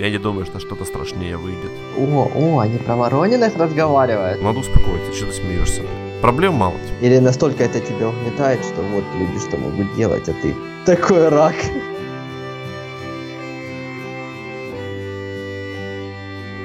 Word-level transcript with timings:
Я 0.00 0.08
не 0.08 0.16
думаю, 0.16 0.46
что 0.46 0.58
что-то 0.60 0.86
страшнее 0.86 1.36
выйдет. 1.36 1.70
О, 1.98 2.30
о, 2.34 2.60
они 2.60 2.78
про 2.78 2.96
Ворониных 2.96 3.54
разговаривают. 3.58 4.40
Надо 4.40 4.60
успокоиться, 4.60 5.12
что 5.12 5.26
ты 5.26 5.32
смеешься? 5.32 5.82
Проблем 6.22 6.54
мало. 6.54 6.72
Типа. 6.72 7.04
Или 7.04 7.18
настолько 7.18 7.64
это 7.64 7.80
тебя 7.80 8.08
угнетает, 8.08 8.64
что 8.64 8.80
вот 8.80 9.04
люди 9.18 9.38
что 9.38 9.58
могут 9.58 9.94
делать, 9.96 10.26
а 10.26 10.32
ты 10.32 10.54
такой 10.86 11.28
рак. 11.28 11.54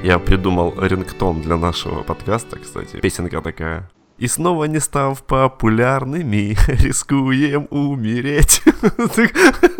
Я 0.01 0.17
придумал 0.17 0.73
рингтон 0.79 1.41
для 1.41 1.57
нашего 1.57 2.03
подкаста, 2.03 2.57
кстати. 2.57 3.01
Песенка 3.01 3.41
такая. 3.41 3.91
И 4.17 4.27
снова 4.27 4.63
не 4.63 4.79
став 4.79 5.21
популярными, 5.23 6.55
рискуем 6.69 7.67
умереть. 7.69 8.61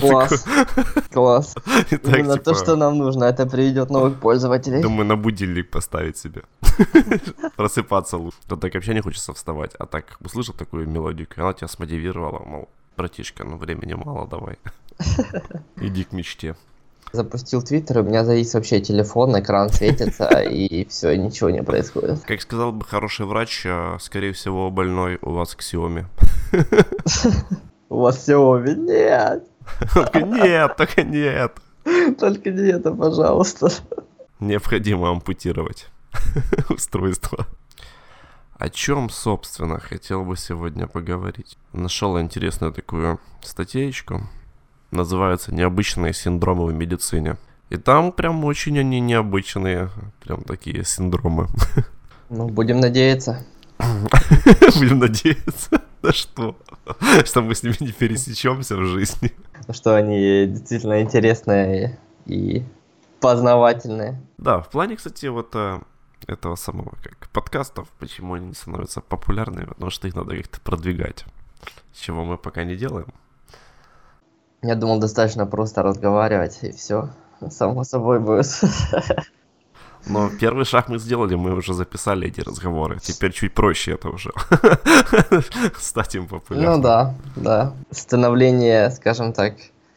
Класс. 0.00 0.44
Класс. 1.12 1.54
Именно 1.90 2.36
то, 2.36 2.52
типа, 2.52 2.54
что 2.54 2.76
нам 2.76 2.98
нужно. 2.98 3.24
Это 3.24 3.46
приведет 3.46 3.90
новых 3.90 4.20
пользователей. 4.20 4.82
Думаю, 4.82 5.06
на 5.06 5.16
будильник 5.16 5.70
поставить 5.70 6.16
себе. 6.16 6.42
Просыпаться 7.56 8.16
лучше. 8.16 8.38
То 8.48 8.56
так 8.56 8.74
вообще 8.74 8.94
не 8.94 9.00
хочется 9.00 9.32
вставать. 9.32 9.74
А 9.78 9.86
так 9.86 10.16
услышал 10.20 10.54
такую 10.54 10.88
мелодию, 10.88 11.26
она 11.36 11.52
тебя 11.52 11.68
смотивировала, 11.68 12.38
мол, 12.44 12.68
братишка, 12.96 13.44
ну 13.44 13.56
времени 13.56 13.94
мало, 13.94 14.26
давай. 14.26 14.58
Иди 15.76 16.04
к 16.04 16.12
мечте. 16.12 16.56
Запустил 17.12 17.60
твиттер, 17.62 17.98
у 17.98 18.02
меня 18.04 18.24
завис 18.24 18.54
вообще 18.54 18.80
телефон, 18.80 19.38
экран 19.38 19.68
светится, 19.68 20.40
и 20.40 20.86
все, 20.86 21.14
ничего 21.14 21.50
не 21.50 21.62
происходит. 21.62 22.20
Как 22.20 22.40
сказал 22.40 22.72
бы 22.72 22.86
хороший 22.86 23.26
врач, 23.26 23.66
а, 23.66 23.98
скорее 24.00 24.32
всего, 24.32 24.70
больной 24.70 25.18
у 25.20 25.32
вас 25.32 25.54
к 25.54 25.60
Xiaomi. 25.60 26.06
У 27.90 28.00
вас 28.00 28.26
Xiaomi? 28.26 28.74
Нет. 28.76 29.44
Только 29.94 30.22
нет, 30.22 30.76
только 30.76 31.02
нет. 31.02 31.52
Только 32.18 32.50
не 32.50 32.70
это, 32.70 32.92
пожалуйста. 32.92 33.68
Необходимо 34.40 35.10
ампутировать 35.10 35.88
устройство. 36.68 37.46
О 38.58 38.68
чем, 38.68 39.10
собственно, 39.10 39.80
хотел 39.80 40.24
бы 40.24 40.36
сегодня 40.36 40.86
поговорить? 40.86 41.58
Нашел 41.72 42.20
интересную 42.20 42.72
такую 42.72 43.18
статейку 43.40 44.28
называется 44.92 45.52
«Необычные 45.52 46.12
синдромы 46.12 46.66
в 46.66 46.74
медицине». 46.74 47.36
И 47.70 47.76
там 47.76 48.12
прям 48.12 48.44
очень 48.44 48.78
они 48.78 49.00
необычные, 49.00 49.90
прям 50.22 50.42
такие 50.44 50.84
синдромы. 50.84 51.48
Ну, 52.34 52.48
будем 52.48 52.80
надеяться. 52.80 53.44
Будем 54.78 55.00
надеяться. 55.00 55.82
На 56.02 56.12
что? 56.12 56.56
Что 57.24 57.42
мы 57.42 57.54
с 57.54 57.62
ними 57.62 57.76
не 57.80 57.92
пересечемся 57.92 58.76
в 58.76 58.84
жизни. 58.84 59.32
Что 59.70 59.94
они 59.94 60.46
действительно 60.46 61.00
интересные 61.00 61.98
и 62.26 62.64
познавательные. 63.20 64.20
Да, 64.38 64.60
в 64.60 64.68
плане, 64.68 64.96
кстати, 64.96 65.26
вот 65.26 65.54
э, 65.54 65.80
этого 66.26 66.56
самого 66.56 66.92
как 67.02 67.28
подкастов, 67.30 67.88
почему 67.98 68.34
они 68.34 68.48
не 68.48 68.54
становятся 68.54 69.00
популярными, 69.00 69.66
потому 69.66 69.90
что 69.90 70.08
их 70.08 70.14
надо 70.16 70.36
как-то 70.36 70.60
продвигать, 70.60 71.24
чего 71.94 72.24
мы 72.24 72.36
пока 72.36 72.64
не 72.64 72.74
делаем. 72.74 73.14
Я 74.62 74.74
думал, 74.74 74.98
достаточно 74.98 75.46
просто 75.46 75.82
разговаривать, 75.82 76.58
и 76.62 76.72
все. 76.72 77.10
Само 77.50 77.84
собой 77.84 78.20
будет. 78.20 78.46
Но 80.06 80.30
первый 80.40 80.64
шаг 80.64 80.88
мы 80.88 80.98
сделали, 80.98 81.34
мы 81.34 81.54
уже 81.54 81.74
записали 81.74 82.28
эти 82.28 82.40
разговоры. 82.40 82.98
Теперь 83.00 83.32
чуть 83.32 83.54
проще 83.54 83.92
это 83.92 84.08
уже. 84.08 84.32
Стать 85.78 86.14
им 86.14 86.26
популярным. 86.26 86.76
Ну 86.76 86.82
да, 86.82 87.14
да. 87.36 87.72
Становление, 87.90 88.90
скажем 88.90 89.32
так, 89.32 89.54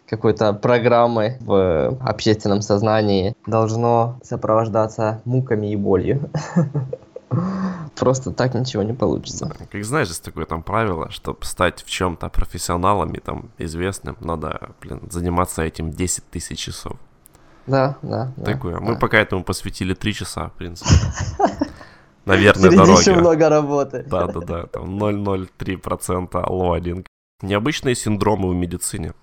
какой-то 0.08 0.54
программы 0.54 1.38
в 1.42 1.98
общественном 2.02 2.62
сознании 2.62 3.36
должно 3.48 4.20
сопровождаться 4.24 5.22
муками 5.26 5.72
и 5.72 5.76
болью. 5.76 6.30
Просто 7.96 8.32
так 8.32 8.54
ничего 8.54 8.84
не 8.84 8.94
получится. 8.94 9.52
Как 9.72 9.84
знаешь, 9.84 10.10
есть 10.10 10.24
такое 10.24 10.46
там 10.46 10.64
правило, 10.64 11.10
чтобы 11.10 11.44
стать 11.44 11.84
в 11.84 11.90
чем-то 11.90 12.30
профессионалом 12.30 13.14
и 13.14 13.20
там 13.20 13.50
известным, 13.58 14.16
надо, 14.20 14.72
блин, 14.82 15.02
заниматься 15.10 15.64
этим 15.64 15.92
10 15.92 16.30
тысяч 16.30 16.60
часов. 16.60 16.98
Да, 17.68 17.98
да. 18.02 18.32
Такое. 18.44 18.76
Да, 18.76 18.80
Мы 18.80 18.94
да. 18.94 19.00
пока 19.00 19.18
этому 19.20 19.44
посвятили 19.44 19.94
3 19.94 20.14
часа, 20.14 20.50
в 20.50 20.54
принципе. 20.54 20.92
Наверное, 22.26 22.72
дороги. 22.72 23.00
еще 23.00 23.16
много 23.16 23.50
работы. 23.50 24.04
Да, 24.08 24.28
да, 24.28 24.40
да. 24.40 24.66
Там 24.68 24.98
0,03% 24.98 26.50
лоадинг. 26.50 27.06
Необычные 27.42 27.96
синдромы 27.96 28.50
в 28.50 28.56
медицине. 28.56 29.14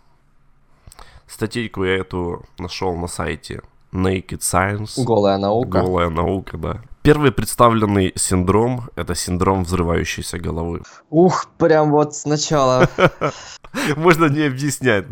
Статейку 1.27 1.85
я 1.85 1.97
эту 1.97 2.45
нашел 2.59 2.95
на 2.97 3.09
сайте 3.09 3.63
Naked 3.93 4.41
Science. 4.41 5.03
Голая 5.03 5.39
наука. 5.39 5.81
Голая 5.83 6.11
наука, 6.11 6.59
да. 6.59 6.83
Первый 7.03 7.33
представленный 7.33 8.13
синдром– 8.15 8.89
это 8.97 9.15
синдром 9.17 9.65
взрывающейся 9.65 10.39
головы. 10.39 10.83
Ух, 11.11 11.49
прям 11.59 11.91
вот 11.91 12.15
сначала. 12.15 12.89
Можно 13.97 14.27
не 14.27 14.43
объяснять. 14.43 15.07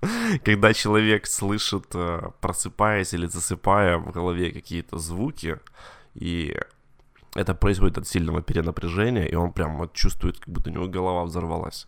Когда 0.44 0.72
человек 0.72 1.26
слышит, 1.26 1.86
э, 1.94 2.30
просыпаясь 2.40 3.12
или 3.12 3.26
засыпая 3.26 3.98
в 3.98 4.10
голове 4.12 4.50
какие-то 4.50 4.98
звуки, 4.98 5.58
и 6.14 6.56
это 7.34 7.54
происходит 7.54 7.98
от 7.98 8.08
сильного 8.08 8.42
перенапряжения, 8.42 9.24
и 9.24 9.34
он 9.34 9.52
прям 9.52 9.76
вот 9.76 9.92
чувствует, 9.92 10.38
как 10.38 10.48
будто 10.48 10.70
у 10.70 10.72
него 10.72 10.88
голова 10.88 11.24
взорвалась. 11.24 11.86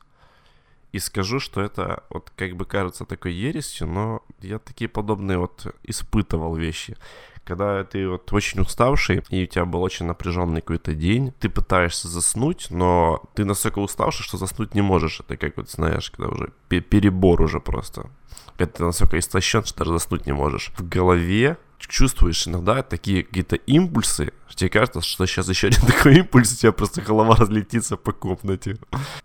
И 0.93 0.99
скажу, 0.99 1.41
что 1.41 1.62
это 1.62 2.05
вот 2.11 2.31
как 2.37 2.55
бы 2.55 2.67
кажется 2.67 3.06
такой 3.06 3.33
ересью, 3.33 3.87
но 3.89 4.23
я 4.41 4.59
такие 4.59 4.89
подобные 4.89 5.39
вот 5.39 5.75
испытывал 5.84 6.55
вещи 6.55 6.97
когда 7.44 7.84
ты 7.84 8.08
вот 8.08 8.32
очень 8.32 8.60
уставший, 8.60 9.22
и 9.30 9.44
у 9.44 9.47
тебя 9.47 9.64
был 9.64 9.82
очень 9.82 10.06
напряженный 10.06 10.60
какой-то 10.60 10.94
день, 10.94 11.32
ты 11.41 11.48
пытаешься 11.48 12.08
заснуть, 12.08 12.69
но 12.70 13.22
ты 13.34 13.44
настолько 13.44 13.80
уставший, 13.80 14.25
что 14.25 14.36
заснуть 14.36 14.75
не 14.75 14.82
можешь. 14.82 15.20
Это 15.20 15.36
как 15.36 15.56
вот, 15.56 15.70
знаешь, 15.70 16.10
когда 16.10 16.28
уже 16.28 16.52
перебор 16.69 17.42
уже 17.42 17.60
просто. 17.60 18.10
Когда 18.56 18.72
ты 18.72 18.84
настолько 18.84 19.19
истощен, 19.19 19.64
что 19.64 19.78
даже 19.78 19.92
заснуть 19.92 20.26
не 20.26 20.32
можешь. 20.32 20.70
В 20.76 20.88
голове 20.88 21.58
чувствуешь 21.78 22.47
иногда 22.47 22.82
такие 22.82 23.25
какие-то 23.25 23.56
импульсы, 23.56 24.32
тебе 24.54 24.70
кажется, 24.70 25.00
что 25.00 25.26
сейчас 25.26 25.48
еще 25.48 25.69
один 25.69 25.81
такой 25.86 26.19
импульс, 26.19 26.52
у 26.52 26.56
тебя 26.56 26.72
просто 26.72 27.02
голова 27.02 27.34
разлетится 27.36 27.97
по 27.97 28.12
комнате. 28.12 28.76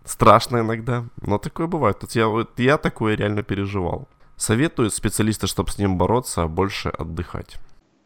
Страшно 0.04 0.58
иногда, 0.58 1.04
но 1.22 1.38
такое 1.38 1.66
бывает. 1.66 1.98
Вот 2.00 2.12
я, 2.12 2.26
вот 2.26 2.58
я 2.58 2.78
такое 2.78 3.16
реально 3.16 3.42
переживал. 3.42 4.08
Советую 4.36 4.90
специалисты, 4.90 5.46
чтобы 5.46 5.70
с 5.70 5.78
ним 5.78 5.98
бороться, 5.98 6.42
а 6.42 6.48
больше 6.48 6.88
отдыхать. 6.88 7.58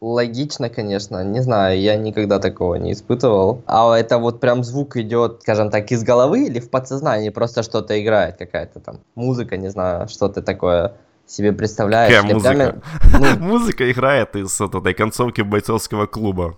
Логично, 0.03 0.69
конечно. 0.69 1.23
Не 1.23 1.43
знаю, 1.43 1.81
я 1.81 1.95
никогда 1.95 2.41
такого 2.41 2.75
не 2.75 2.93
испытывал. 2.93 3.63
А 3.67 3.97
это 3.97 4.19
вот 4.19 4.41
прям 4.41 4.65
звук 4.65 4.97
идет, 4.97 5.43
скажем 5.43 5.71
так, 5.71 5.93
из 5.93 6.03
головы 6.03 6.47
или 6.47 6.59
в 6.59 6.71
подсознании 6.71 7.31
просто 7.31 7.63
что-то 7.63 7.95
играет, 8.03 8.37
какая-то 8.37 8.81
там 8.81 8.99
музыка, 9.15 9.57
не 9.57 9.71
знаю, 9.71 10.09
что-то 10.09 10.43
такое 10.43 10.97
себе 11.27 11.53
представляешь. 11.53 12.13
Какая 12.13 12.35
музыка? 12.35 12.83
Прямо, 13.11 13.37
ну... 13.39 13.47
Музыка 13.47 13.93
играет 13.93 14.35
из 14.35 14.61
этой 14.61 14.93
концовки 14.93 15.43
бойцовского 15.43 16.07
клуба. 16.07 16.57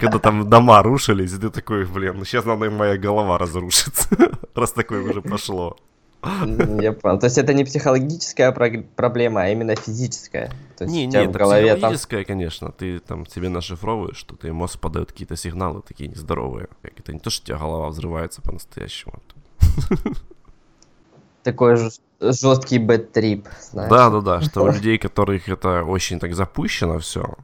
Когда 0.00 0.20
там 0.20 0.48
дома 0.48 0.84
рушились, 0.84 1.32
и 1.32 1.38
ты 1.38 1.50
такой, 1.50 1.84
блин, 1.84 2.14
ну 2.18 2.24
сейчас 2.24 2.44
надо 2.44 2.70
моя 2.70 2.96
голова 2.96 3.38
разрушится. 3.38 4.08
Раз 4.54 4.70
такое 4.70 5.02
уже 5.02 5.20
пошло. 5.20 5.76
Я 6.24 6.92
понял. 6.92 7.18
То 7.18 7.26
есть 7.26 7.38
это 7.38 7.52
не 7.52 7.64
психологическая 7.64 8.52
проблема, 8.52 9.42
а 9.42 9.48
именно 9.48 9.74
физическая. 9.74 10.52
То 10.76 10.84
есть 10.84 10.94
не, 10.94 11.06
не, 11.06 11.16
это 11.16 11.38
голове 11.38 11.74
психологическая, 11.74 12.20
там... 12.20 12.26
конечно. 12.26 12.72
Ты 12.72 13.00
там 13.00 13.26
себе 13.26 13.48
нашифровываешь, 13.48 14.16
что 14.16 14.36
ты 14.36 14.52
мозг 14.52 14.78
подает 14.78 15.10
какие-то 15.10 15.36
сигналы 15.36 15.82
такие 15.82 16.08
нездоровые. 16.08 16.68
Это 16.82 17.12
не 17.12 17.18
то, 17.18 17.30
что 17.30 17.42
у 17.42 17.46
тебя 17.46 17.58
голова 17.58 17.88
взрывается 17.88 18.40
по-настоящему. 18.40 19.14
Такой 21.42 21.76
же 21.76 21.90
жесткий 22.20 22.78
бэт-трип. 22.78 23.48
Да, 23.72 24.10
да, 24.10 24.20
да, 24.20 24.40
что 24.42 24.62
у 24.62 24.70
людей, 24.70 24.98
которых 24.98 25.48
это 25.48 25.82
очень 25.82 26.20
так 26.20 26.34
запущено 26.34 27.00
все, 27.00 27.34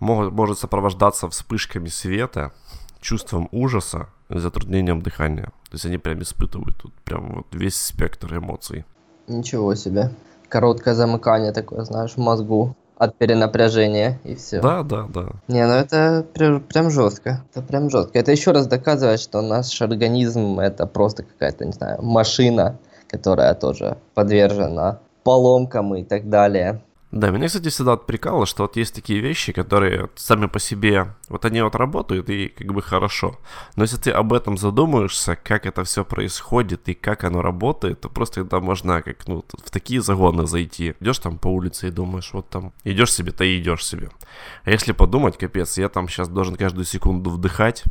может, 0.00 0.32
может 0.32 0.58
сопровождаться 0.58 1.28
вспышками 1.28 1.88
света, 1.88 2.54
чувством 3.00 3.48
ужаса 3.52 4.08
и 4.30 4.38
затруднением 4.38 5.02
дыхания. 5.02 5.52
То 5.76 5.78
есть 5.78 5.84
они 5.84 5.98
прям 5.98 6.22
испытывают 6.22 6.74
тут 6.78 6.94
прям 7.04 7.34
вот 7.34 7.46
весь 7.52 7.76
спектр 7.76 8.34
эмоций. 8.34 8.86
Ничего 9.28 9.74
себе. 9.74 10.10
Короткое 10.48 10.94
замыкание 10.94 11.52
такое, 11.52 11.84
знаешь, 11.84 12.12
в 12.12 12.16
мозгу 12.16 12.74
от 12.96 13.14
перенапряжения 13.18 14.18
и 14.24 14.36
все. 14.36 14.62
Да, 14.62 14.82
да, 14.82 15.04
да. 15.06 15.32
Не, 15.48 15.66
ну 15.66 15.74
это 15.74 16.24
прям, 16.32 16.62
прям 16.62 16.90
жестко. 16.90 17.44
Это 17.52 17.60
прям 17.60 17.90
жестко. 17.90 18.18
Это 18.18 18.32
еще 18.32 18.52
раз 18.52 18.66
доказывает, 18.66 19.20
что 19.20 19.42
наш 19.42 19.82
организм 19.82 20.60
это 20.60 20.86
просто 20.86 21.24
какая-то, 21.24 21.66
не 21.66 21.72
знаю, 21.72 22.00
машина, 22.00 22.78
которая 23.06 23.52
тоже 23.52 23.98
подвержена 24.14 25.00
поломкам 25.24 25.94
и 25.94 26.04
так 26.04 26.30
далее. 26.30 26.80
Да, 27.16 27.30
меня, 27.30 27.46
кстати, 27.46 27.70
всегда 27.70 27.94
отпрекало, 27.94 28.44
что 28.44 28.64
вот 28.64 28.76
есть 28.76 28.94
такие 28.94 29.20
вещи, 29.20 29.50
которые 29.52 30.10
сами 30.16 30.44
по 30.46 30.58
себе, 30.58 31.14
вот 31.30 31.46
они 31.46 31.62
вот 31.62 31.74
работают 31.74 32.28
и 32.28 32.48
как 32.48 32.74
бы 32.74 32.82
хорошо. 32.82 33.40
Но 33.74 33.84
если 33.84 33.96
ты 33.96 34.10
об 34.10 34.34
этом 34.34 34.58
задумаешься, 34.58 35.34
как 35.34 35.64
это 35.64 35.82
все 35.84 36.04
происходит 36.04 36.90
и 36.90 36.94
как 36.94 37.24
оно 37.24 37.40
работает, 37.40 38.02
то 38.02 38.10
просто 38.10 38.42
тогда 38.42 38.60
можно 38.60 39.00
как, 39.00 39.26
ну, 39.28 39.46
в 39.50 39.70
такие 39.70 40.02
загоны 40.02 40.46
зайти. 40.46 40.94
Идешь 41.00 41.18
там 41.18 41.38
по 41.38 41.48
улице 41.48 41.88
и 41.88 41.90
думаешь, 41.90 42.34
вот 42.34 42.50
там, 42.50 42.74
идешь 42.84 43.14
себе, 43.14 43.32
то 43.32 43.44
и 43.44 43.58
идешь 43.58 43.86
себе. 43.86 44.10
А 44.64 44.70
если 44.70 44.92
подумать, 44.92 45.38
капец, 45.38 45.78
я 45.78 45.88
там 45.88 46.10
сейчас 46.10 46.28
должен 46.28 46.56
каждую 46.56 46.84
секунду 46.84 47.30
вдыхать, 47.30 47.84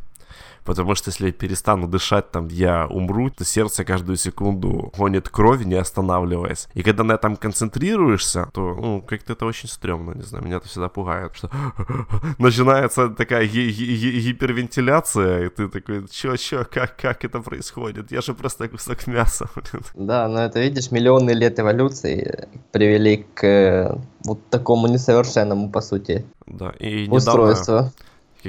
Потому 0.66 0.96
что 0.96 1.10
если 1.10 1.28
я 1.28 1.32
перестану 1.32 1.88
дышать, 1.88 2.32
там, 2.32 2.48
я 2.48 2.88
умру, 2.88 3.30
то 3.30 3.46
сердце 3.46 3.86
каждую 3.86 4.18
секунду 4.18 4.92
гонит 4.98 5.30
кровь, 5.30 5.64
не 5.64 5.76
останавливаясь. 5.76 6.68
И 6.74 6.82
когда 6.82 7.04
на 7.04 7.14
этом 7.14 7.36
концентрируешься, 7.36 8.50
то, 8.52 8.74
ну, 8.74 9.02
как-то 9.02 9.34
это 9.34 9.46
очень 9.46 9.70
стрёмно, 9.70 10.16
не 10.16 10.24
знаю, 10.24 10.44
меня 10.44 10.58
это 10.58 10.68
всегда 10.68 10.90
пугает, 10.90 11.36
что 11.36 11.52
начинается 12.40 13.10
такая 13.10 13.46
гипервентиляция, 13.46 15.46
и 15.46 15.50
ты 15.50 15.70
такой, 15.70 16.08
чё, 16.10 16.36
чё, 16.36 16.66
как, 16.66 16.98
как 16.98 17.24
это 17.24 17.42
происходит? 17.42 18.12
Я 18.12 18.22
же 18.22 18.34
просто 18.34 18.68
кусок 18.68 19.08
мяса. 19.08 19.48
Да, 19.94 20.28
но 20.28 20.46
это, 20.46 20.60
видишь, 20.60 20.92
миллионы 20.92 21.32
лет 21.32 21.60
эволюции 21.60 22.48
привели 22.72 23.26
к 23.34 23.44
э, 23.44 23.98
вот 24.26 24.40
такому 24.50 24.88
несовершенному, 24.88 25.70
по 25.70 25.82
сути, 25.82 26.26
да, 26.48 26.74
и 26.80 27.08
устройству. 27.10 27.74
Недавно 27.74 27.92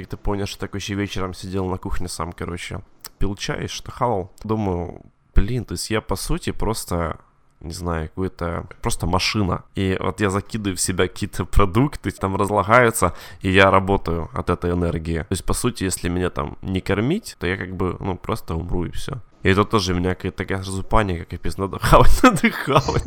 как 0.01 0.07
ты 0.09 0.17
понял, 0.17 0.45
что 0.45 0.59
такой 0.59 0.79
еще 0.79 0.93
вечером 0.95 1.33
сидел 1.33 1.65
на 1.65 1.77
кухне 1.77 2.07
сам, 2.07 2.31
короче, 2.31 2.81
пил 3.17 3.35
чай, 3.35 3.67
что 3.67 3.91
хавал. 3.91 4.31
Думаю, 4.43 5.01
блин, 5.35 5.65
то 5.65 5.73
есть 5.73 5.89
я 5.89 6.01
по 6.01 6.15
сути 6.15 6.51
просто 6.51 7.19
не 7.59 7.73
знаю, 7.73 8.09
какую-то 8.09 8.67
просто 8.81 9.07
машина. 9.07 9.63
И 9.75 9.97
вот 9.99 10.21
я 10.21 10.29
закидываю 10.29 10.77
в 10.77 10.81
себя 10.81 11.07
какие-то 11.07 11.45
продукты, 11.45 12.11
там 12.11 12.35
разлагаются, 12.35 13.13
и 13.41 13.49
я 13.49 13.71
работаю 13.71 14.29
от 14.33 14.49
этой 14.49 14.71
энергии. 14.71 15.19
То 15.19 15.31
есть, 15.31 15.43
по 15.43 15.53
сути, 15.53 15.83
если 15.83 16.09
меня 16.09 16.29
там 16.29 16.57
не 16.61 16.81
кормить, 16.81 17.35
то 17.39 17.47
я 17.47 17.57
как 17.57 17.75
бы, 17.75 17.97
ну, 17.99 18.15
просто 18.15 18.55
умру 18.55 18.85
и 18.85 18.91
все. 18.91 19.21
И 19.43 19.49
это 19.49 19.65
тоже 19.65 19.93
у 19.93 19.97
меня 19.97 20.15
какая-то 20.15 20.37
такая 20.37 20.61
сразу 20.61 20.83
паника, 20.83 21.25
капец, 21.25 21.57
надо 21.57 21.79
хавать, 21.79 22.19
надо 22.23 22.49
хавать. 22.51 23.03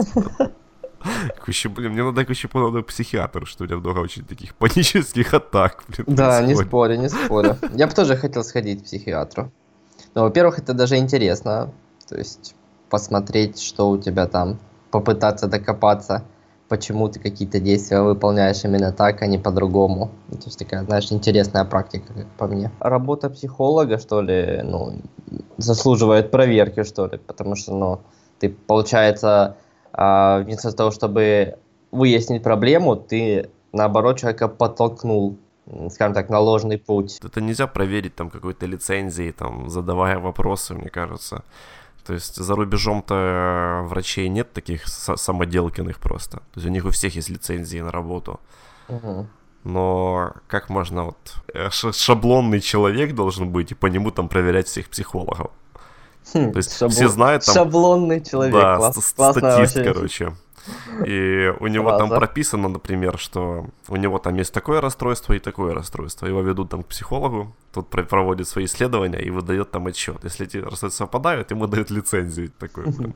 Куча, 1.44 1.68
блин, 1.68 1.92
мне 1.92 2.02
надо 2.02 2.20
еще 2.20 2.48
надо 2.54 2.82
к 2.82 2.86
психиатру, 2.86 3.46
что 3.46 3.64
у 3.64 3.66
меня 3.66 3.76
много 3.76 3.98
очень 3.98 4.24
таких 4.24 4.54
панических 4.54 5.34
атак. 5.34 5.84
Блин, 5.88 6.04
да, 6.08 6.42
не 6.42 6.54
спорю, 6.54 6.96
не 6.96 7.08
спорю. 7.08 7.56
Я 7.74 7.86
бы 7.86 7.92
тоже 7.94 8.16
хотел 8.16 8.44
сходить 8.44 8.82
к 8.82 8.84
психиатру. 8.84 9.50
Но, 10.14 10.22
во-первых, 10.22 10.58
это 10.58 10.74
даже 10.74 10.96
интересно. 10.96 11.72
То 12.08 12.16
есть 12.16 12.54
посмотреть, 12.88 13.60
что 13.60 13.88
у 13.90 13.98
тебя 13.98 14.26
там, 14.26 14.58
попытаться 14.90 15.46
докопаться, 15.46 16.24
почему 16.68 17.08
ты 17.08 17.20
какие-то 17.20 17.60
действия 17.60 18.00
выполняешь 18.02 18.64
именно 18.64 18.92
так, 18.92 19.22
а 19.22 19.26
не 19.26 19.38
по-другому. 19.38 20.10
Ну, 20.28 20.36
то 20.36 20.44
есть 20.46 20.58
такая, 20.58 20.84
знаешь, 20.84 21.12
интересная 21.12 21.64
практика, 21.64 22.12
как 22.12 22.26
по 22.38 22.46
мне. 22.46 22.70
Работа 22.80 23.30
психолога, 23.30 23.98
что 23.98 24.20
ли, 24.20 24.60
ну, 24.64 25.00
заслуживает 25.56 26.30
проверки, 26.30 26.84
что 26.84 27.06
ли, 27.06 27.18
потому 27.18 27.56
что, 27.56 27.74
ну, 27.74 28.00
ты, 28.38 28.48
получается, 28.48 29.56
а, 29.92 30.40
вместо 30.40 30.72
того, 30.72 30.90
чтобы 30.90 31.56
выяснить 31.90 32.42
проблему, 32.42 32.96
ты 32.96 33.50
наоборот 33.72 34.18
человека 34.18 34.48
подтолкнул 34.48 35.36
скажем 35.90 36.14
так, 36.14 36.30
на 36.30 36.40
ложный 36.40 36.78
путь. 36.78 37.20
Это 37.22 37.40
нельзя 37.40 37.66
проверить 37.66 38.16
там 38.16 38.30
какой-то 38.30 38.66
лицензией, 38.66 39.32
там, 39.32 39.70
задавая 39.70 40.18
вопросы, 40.18 40.74
мне 40.74 40.88
кажется. 40.88 41.44
То 42.04 42.14
есть 42.14 42.36
за 42.36 42.56
рубежом-то 42.56 43.82
врачей 43.84 44.28
нет 44.28 44.52
таких 44.52 44.88
самоделкиных 44.88 45.98
просто. 46.00 46.38
То 46.38 46.56
есть 46.56 46.66
у 46.66 46.70
них 46.70 46.84
у 46.84 46.90
всех 46.90 47.14
есть 47.14 47.28
лицензии 47.28 47.80
на 47.80 47.92
работу. 47.92 48.40
Угу. 48.88 49.26
Но 49.64 50.32
как 50.48 50.70
можно 50.70 51.04
вот... 51.04 51.34
Э, 51.54 51.68
шаблонный 51.70 52.60
человек 52.60 53.14
должен 53.14 53.50
быть, 53.50 53.72
и 53.72 53.74
по 53.74 53.86
нему 53.86 54.10
там 54.10 54.28
проверять 54.28 54.66
всех 54.66 54.88
психологов. 54.88 55.50
Хм, 56.32 56.52
То 56.52 56.58
есть 56.58 56.76
шаблон... 56.76 56.90
все 56.90 57.08
знают 57.08 57.44
там... 57.44 57.54
Шаблонный 57.54 58.22
человек, 58.22 58.54
да, 58.54 58.76
класс, 58.76 58.96
статист, 59.04 59.82
короче. 59.82 60.32
И 61.06 61.52
у 61.60 61.66
него 61.66 61.96
там 61.96 62.08
прописано, 62.10 62.68
например, 62.68 63.18
что 63.18 63.66
у 63.88 63.96
него 63.96 64.18
там 64.18 64.34
есть 64.36 64.52
такое 64.52 64.80
расстройство 64.80 65.32
и 65.32 65.38
такое 65.38 65.74
расстройство. 65.74 66.26
Его 66.26 66.42
ведут 66.42 66.70
там 66.70 66.82
к 66.82 66.86
психологу, 66.86 67.54
тот 67.72 67.88
проводит 67.88 68.46
свои 68.48 68.66
исследования 68.66 69.18
и 69.18 69.30
выдает 69.30 69.70
там 69.70 69.86
отчет. 69.86 70.22
Если 70.24 70.46
эти 70.46 70.58
расстройства 70.58 71.04
совпадают, 71.04 71.50
ему 71.50 71.66
дают 71.68 71.90
лицензию 71.90 72.50
такой, 72.58 72.84
блин. 72.86 73.14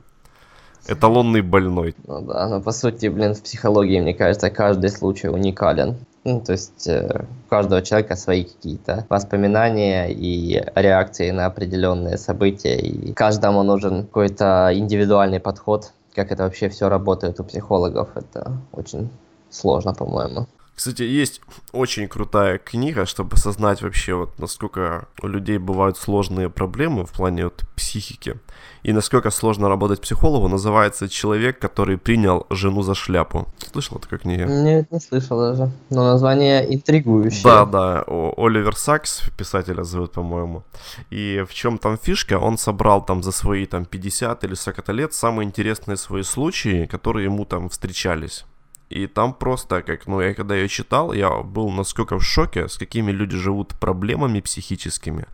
Эталонный 0.87 1.41
больной. 1.41 1.95
Ну 2.05 2.21
да, 2.21 2.47
но 2.47 2.61
по 2.61 2.71
сути, 2.71 3.07
блин, 3.07 3.33
в 3.33 3.41
психологии, 3.41 3.99
мне 3.99 4.13
кажется, 4.13 4.51
каждый 4.51 4.89
случай 4.89 5.29
уникален. 5.29 5.97
Ну, 6.25 6.41
то 6.41 6.53
есть 6.53 6.87
э, 6.87 7.23
у 7.45 7.49
каждого 7.49 7.83
человека 7.83 8.15
свои 8.15 8.45
какие-то 8.45 9.05
воспоминания 9.09 10.11
и 10.11 10.59
реакции 10.73 11.29
на 11.29 11.45
определенные 11.45 12.17
события, 12.17 12.77
и 12.79 13.13
каждому 13.13 13.61
нужен 13.61 14.07
какой-то 14.07 14.71
индивидуальный 14.73 15.39
подход, 15.39 15.93
как 16.15 16.31
это 16.31 16.43
вообще 16.43 16.69
все 16.69 16.89
работает 16.89 17.39
у 17.39 17.43
психологов. 17.43 18.09
Это 18.15 18.53
очень 18.71 19.09
сложно, 19.51 19.93
по-моему. 19.93 20.47
Кстати, 20.75 21.03
есть 21.03 21.41
очень 21.71 22.07
крутая 22.09 22.57
книга, 22.57 23.05
чтобы 23.05 23.35
осознать 23.35 23.81
вообще, 23.81 24.13
вот, 24.13 24.37
насколько 24.39 25.07
у 25.21 25.27
людей 25.27 25.57
бывают 25.57 25.97
сложные 25.97 26.49
проблемы 26.49 27.05
в 27.05 27.11
плане 27.13 27.45
вот, 27.45 27.63
психики. 27.75 28.35
И 28.83 28.91
насколько 28.91 29.31
сложно 29.31 29.69
работать 29.69 30.01
психологу, 30.01 30.49
называется 30.49 31.07
«Человек, 31.07 31.59
который 31.59 31.97
принял 31.97 32.45
жену 32.49 32.81
за 32.81 32.93
шляпу». 32.93 33.47
Слышал 33.71 33.99
такую 33.99 34.19
книгу? 34.19 34.43
Нет, 34.43 34.91
не 34.91 34.99
слышал 34.99 35.39
даже. 35.39 35.71
Но 35.89 36.03
название 36.03 36.73
интригующее. 36.75 37.43
Да, 37.43 37.65
да. 37.65 38.03
Оливер 38.37 38.75
Сакс, 38.75 39.21
писателя 39.37 39.83
зовут, 39.83 40.11
по-моему. 40.11 40.63
И 41.09 41.43
в 41.49 41.53
чем 41.53 41.77
там 41.77 41.97
фишка? 41.97 42.37
Он 42.37 42.57
собрал 42.57 43.03
там 43.03 43.23
за 43.23 43.31
свои 43.31 43.65
там 43.65 43.85
50 43.85 44.43
или 44.43 44.55
40 44.55 44.89
лет 44.89 45.13
самые 45.13 45.47
интересные 45.47 45.95
свои 45.95 46.23
случаи, 46.23 46.85
которые 46.85 47.25
ему 47.25 47.45
там 47.45 47.69
встречались. 47.69 48.45
И 48.89 49.07
там 49.07 49.33
просто, 49.33 49.81
как, 49.81 50.07
ну, 50.07 50.21
я 50.21 50.33
когда 50.33 50.55
ее 50.55 50.67
читал, 50.67 51.13
я 51.13 51.29
был 51.29 51.71
насколько 51.71 52.17
в 52.19 52.23
шоке, 52.23 52.67
с 52.67 52.77
какими 52.77 53.11
люди 53.11 53.35
живут 53.35 53.73
проблемами 53.79 54.41
психическими, 54.41 55.25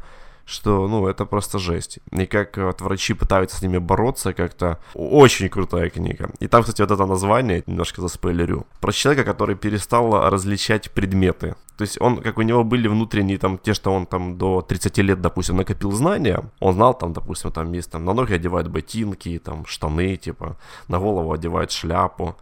что, 0.46 0.88
ну, 0.88 1.08
это 1.08 1.26
просто 1.26 1.60
жесть. 1.60 2.00
И 2.12 2.26
как 2.26 2.58
вот 2.58 2.82
врачи 2.82 3.14
пытаются 3.14 3.58
с 3.58 3.62
ними 3.62 3.78
бороться 3.78 4.34
как-то. 4.34 4.80
Очень 4.94 5.50
крутая 5.50 5.90
книга. 5.90 6.30
И 6.40 6.48
там, 6.48 6.62
кстати, 6.62 6.82
вот 6.82 6.92
это 6.92 7.06
название, 7.06 7.64
немножко 7.68 8.02
заспойлерю, 8.02 8.66
про 8.80 8.92
человека, 8.92 9.26
который 9.26 9.56
перестал 9.56 10.30
различать 10.30 10.92
предметы. 10.92 11.56
То 11.78 11.84
есть 11.84 12.00
он, 12.02 12.22
как 12.22 12.38
у 12.38 12.44
него 12.44 12.64
были 12.64 12.88
внутренние 12.88 13.38
там, 13.38 13.58
те, 13.58 13.74
что 13.74 13.92
он 13.92 14.06
там 14.06 14.38
до 14.38 14.62
30 14.62 14.98
лет, 15.00 15.22
допустим, 15.22 15.58
накопил 15.58 15.92
знания, 15.92 16.44
он 16.60 16.74
знал 16.74 16.94
там, 16.94 17.12
допустим, 17.12 17.52
там 17.52 17.74
есть 17.74 17.92
там 17.92 18.06
на 18.06 18.14
ноги 18.14 18.34
одевают 18.34 18.68
ботинки, 18.70 19.40
там 19.40 19.66
штаны, 19.66 20.16
типа, 20.16 20.58
на 20.88 21.00
голову 21.00 21.34
одевают 21.34 21.72
шляпу 21.72 22.36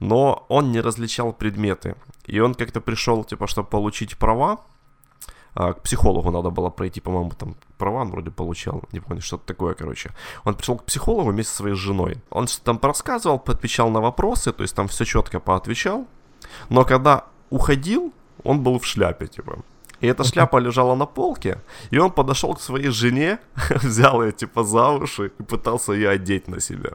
но 0.00 0.44
он 0.48 0.72
не 0.72 0.80
различал 0.80 1.32
предметы. 1.32 1.96
И 2.26 2.40
он 2.40 2.54
как-то 2.54 2.80
пришел, 2.80 3.24
типа, 3.24 3.46
чтобы 3.46 3.68
получить 3.68 4.16
права, 4.16 4.58
а, 5.54 5.72
к 5.72 5.82
психологу 5.82 6.30
надо 6.30 6.50
было 6.50 6.68
пройти, 6.68 7.00
по-моему, 7.00 7.30
там 7.30 7.56
права 7.78 8.02
он 8.02 8.10
вроде 8.10 8.30
получал, 8.30 8.82
не 8.92 9.00
помню, 9.00 9.22
что-то 9.22 9.46
такое, 9.46 9.74
короче. 9.74 10.10
Он 10.44 10.54
пришел 10.54 10.76
к 10.76 10.84
психологу 10.84 11.30
вместе 11.30 11.50
со 11.50 11.56
своей 11.58 11.76
женой. 11.76 12.18
Он 12.30 12.46
что-то 12.46 12.64
там 12.64 12.80
рассказывал, 12.82 13.42
отвечал 13.46 13.90
на 13.90 14.00
вопросы, 14.00 14.52
то 14.52 14.62
есть 14.62 14.76
там 14.76 14.86
все 14.86 15.04
четко 15.04 15.40
поотвечал. 15.40 16.06
Но 16.68 16.84
когда 16.84 17.24
уходил, 17.48 18.12
он 18.44 18.62
был 18.62 18.78
в 18.78 18.84
шляпе, 18.84 19.26
типа. 19.28 19.58
И 20.00 20.06
эта 20.06 20.24
шляпа 20.24 20.58
лежала 20.58 20.94
на 20.94 21.06
полке, 21.06 21.62
и 21.90 21.98
он 21.98 22.10
подошел 22.10 22.54
к 22.54 22.60
своей 22.60 22.90
жене, 22.90 23.38
взял 23.70 24.22
ее 24.22 24.32
типа 24.32 24.62
за 24.62 24.90
уши 24.90 25.32
и 25.38 25.42
пытался 25.42 25.92
ее 25.92 26.10
одеть 26.10 26.48
на 26.48 26.60
себя. 26.60 26.90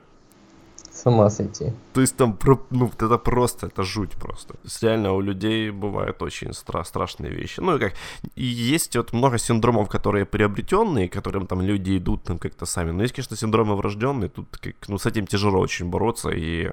С 1.02 1.08
ума 1.08 1.30
сойти. 1.30 1.74
То 1.94 2.02
есть 2.02 2.16
там, 2.16 2.38
ну, 2.70 2.92
это 3.00 3.18
просто, 3.18 3.68
это 3.68 3.84
жуть 3.84 4.12
просто. 4.12 4.54
Реально 4.82 5.14
у 5.14 5.22
людей 5.22 5.72
бывают 5.72 6.22
очень 6.22 6.50
стра- 6.50 6.84
страшные 6.84 7.32
вещи. 7.32 7.60
Ну, 7.60 7.76
и 7.76 7.80
как, 7.80 7.94
и 8.36 8.44
есть 8.44 8.96
вот 8.96 9.14
много 9.14 9.40
синдромов, 9.40 9.90
которые 9.90 10.26
приобретенные, 10.26 11.10
которым 11.10 11.48
там 11.48 11.62
люди 11.62 11.98
идут 11.98 12.24
там 12.24 12.38
как-то 12.38 12.66
сами. 12.66 12.92
Но 12.92 13.02
есть, 13.02 13.16
конечно, 13.16 13.36
синдромы 13.36 13.76
врожденные, 13.76 14.30
тут 14.30 14.58
как, 14.58 14.76
ну, 14.88 15.00
с 15.00 15.08
этим 15.08 15.26
тяжело 15.26 15.60
очень 15.60 15.90
бороться, 15.90 16.30
и 16.30 16.70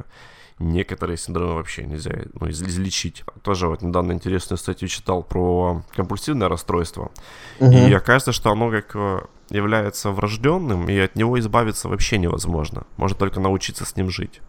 некоторые 0.58 1.16
синдромы 1.16 1.54
вообще 1.54 1.84
нельзя 1.84 2.10
ну, 2.34 2.50
излечить. 2.50 3.24
Тоже 3.42 3.68
вот 3.68 3.80
недавно 3.80 4.12
интересную 4.12 4.58
статью 4.58 4.88
читал 4.88 5.22
про 5.22 5.82
компульсивное 5.96 6.48
расстройство. 6.48 7.12
Угу. 7.60 7.72
И 7.72 7.92
окажется, 7.94 8.32
что 8.32 8.50
оно 8.50 8.70
как 8.70 8.94
э, 8.94 9.20
является 9.50 10.10
врожденным, 10.10 10.88
и 10.88 10.98
от 10.98 11.16
него 11.16 11.38
избавиться 11.38 11.88
вообще 11.88 12.18
невозможно. 12.18 12.84
Можно 12.96 13.16
только 13.18 13.40
научиться 13.40 13.84
с 13.84 13.96
ним 13.96 14.10
жить. 14.10 14.40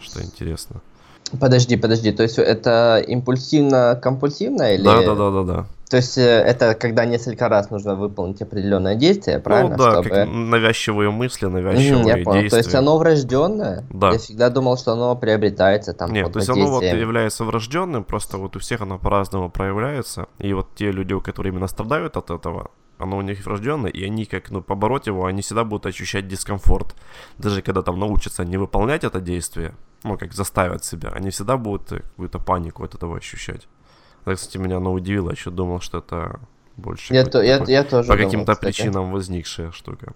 Что 0.00 0.22
интересно. 0.22 0.80
Подожди, 1.40 1.76
подожди, 1.76 2.12
то 2.12 2.22
есть 2.22 2.38
это 2.38 3.04
импульсивно-компульсивно 3.06 4.74
или... 4.74 4.82
Да, 4.82 5.02
да, 5.02 5.14
да, 5.14 5.30
да, 5.30 5.42
да. 5.42 5.66
То 5.90 5.96
есть 5.96 6.18
э, 6.18 6.22
это 6.22 6.74
когда 6.74 7.04
несколько 7.04 7.48
раз 7.48 7.70
нужно 7.70 7.94
выполнить 7.94 8.42
определенное 8.42 8.94
действие, 8.94 9.38
правильно? 9.38 9.76
Ну 9.76 9.82
да, 9.82 9.92
Чтобы... 9.92 10.08
как 10.08 10.28
навязчивые 10.28 11.10
мысли, 11.10 11.46
навязчивые 11.46 11.98
Мгм, 11.98 12.06
я 12.06 12.24
понял. 12.24 12.40
действия. 12.42 12.50
То 12.50 12.56
есть 12.56 12.74
оно 12.74 12.98
врожденное? 12.98 13.84
Да. 13.90 14.12
Я 14.12 14.18
всегда 14.18 14.50
думал, 14.50 14.76
что 14.76 14.92
оно 14.92 15.16
приобретается 15.16 15.94
там 15.94 16.12
Нет, 16.12 16.32
то 16.32 16.38
есть 16.38 16.48
оно 16.48 16.66
вот 16.66 16.82
является 16.82 17.44
врожденным, 17.44 18.04
просто 18.04 18.36
вот 18.38 18.56
у 18.56 18.58
всех 18.58 18.82
оно 18.82 18.98
по-разному 18.98 19.50
проявляется. 19.50 20.26
И 20.38 20.52
вот 20.52 20.68
те 20.76 20.90
люди, 20.90 21.18
которые 21.20 21.52
именно 21.52 21.68
страдают 21.68 22.16
от 22.16 22.30
этого, 22.30 22.70
оно 22.98 23.16
у 23.16 23.22
них 23.22 23.44
врожденное, 23.44 23.90
и 23.90 24.04
они 24.04 24.24
как, 24.24 24.50
ну, 24.50 24.60
побороть 24.60 25.06
его, 25.06 25.26
они 25.26 25.40
всегда 25.42 25.64
будут 25.64 25.86
ощущать 25.86 26.28
дискомфорт. 26.28 26.94
Даже 27.38 27.62
когда 27.62 27.82
там 27.82 27.98
научатся 27.98 28.44
не 28.44 28.56
выполнять 28.56 29.04
это 29.04 29.20
действие, 29.20 29.74
ну, 30.02 30.18
как 30.18 30.32
заставят 30.32 30.84
себя, 30.84 31.10
они 31.10 31.30
всегда 31.30 31.56
будут 31.56 31.92
э, 31.92 32.00
какую-то 32.00 32.38
панику 32.38 32.84
от 32.84 32.94
этого 32.94 33.16
ощущать. 33.16 33.68
Это, 34.24 34.34
кстати, 34.34 34.58
меня 34.58 34.76
оно 34.76 34.92
удивило, 34.92 35.30
я 35.30 35.32
еще 35.32 35.50
думал, 35.50 35.80
что 35.80 35.98
это 35.98 36.40
больше 36.76 37.14
Я, 37.14 37.24
то, 37.24 37.42
я, 37.42 37.62
я 37.66 37.84
тоже 37.84 38.08
по 38.08 38.16
каким-то 38.16 38.54
причинам 38.54 39.12
возникшая 39.12 39.70
штука. 39.72 40.12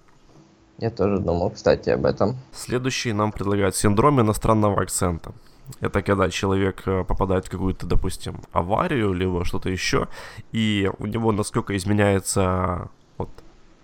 Я 0.78 0.90
тоже 0.90 1.18
думал, 1.18 1.50
кстати, 1.50 1.90
об 1.90 2.04
этом. 2.04 2.36
Следующий 2.52 3.12
нам 3.12 3.30
предлагают 3.30 3.76
синдром 3.76 4.20
иностранного 4.20 4.82
акцента. 4.82 5.32
Это 5.80 6.02
когда 6.02 6.28
человек 6.30 6.82
э, 6.86 7.04
попадает 7.04 7.46
в 7.46 7.50
какую-то, 7.50 7.86
допустим, 7.86 8.40
аварию, 8.52 9.12
либо 9.12 9.44
что-то 9.44 9.68
еще, 9.68 10.08
и 10.52 10.90
у 10.98 11.06
него 11.06 11.32
насколько 11.32 11.76
изменяется 11.76 12.90
вот, 13.16 13.30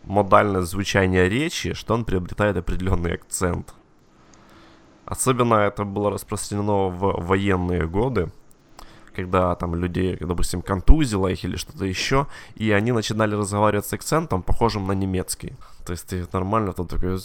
модальность 0.04 0.70
звучания 0.70 1.28
речи, 1.28 1.75
что 1.75 1.94
он 1.94 2.04
приобретает 2.04 2.56
определенный 2.56 3.14
акцент. 3.14 3.75
Особенно 5.04 5.54
это 5.54 5.85
было 5.85 6.11
распространено 6.11 6.88
в 6.88 7.26
военные 7.26 7.87
годы, 7.87 8.30
когда 9.14 9.54
там 9.54 9.75
людей, 9.75 10.16
допустим, 10.20 10.62
контузило 10.62 11.28
их 11.28 11.44
или 11.44 11.56
что-то 11.56 11.85
еще, 11.85 12.26
и 12.54 12.70
они 12.70 12.92
начинали 12.92 13.35
разговаривать 13.35 13.87
с 13.87 13.92
акцентом, 13.92 14.42
похожим 14.42 14.87
на 14.87 14.92
немецкий. 14.92 15.56
То 15.87 15.92
есть 15.92 16.08
ты 16.08 16.26
нормально 16.32 16.73
там 16.73 16.87
такой 16.87 17.18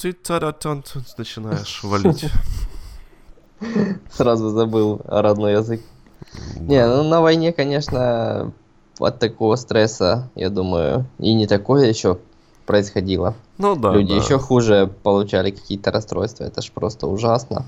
начинаешь 1.18 1.84
валить. 1.84 2.26
Сразу 4.12 4.50
забыл 4.50 5.02
родной 5.06 5.54
язык. 5.54 5.82
Не, 6.60 6.86
ну 6.88 7.04
на 7.04 7.22
войне, 7.22 7.52
конечно, 7.52 8.52
от 9.00 9.20
такого 9.20 9.56
стресса, 9.56 10.30
я 10.36 10.50
думаю, 10.50 11.06
и 11.20 11.34
не 11.34 11.48
такое 11.48 11.88
еще 11.88 12.20
происходило. 12.66 13.36
Ну 13.58 13.76
да, 13.76 13.92
Люди 13.94 14.10
да. 14.10 14.16
еще 14.16 14.40
хуже 14.40 14.90
получали 15.04 15.52
какие-то 15.52 15.92
расстройства, 15.92 16.46
это 16.46 16.62
ж 16.62 16.72
просто 16.72 17.08
ужасно. 17.08 17.66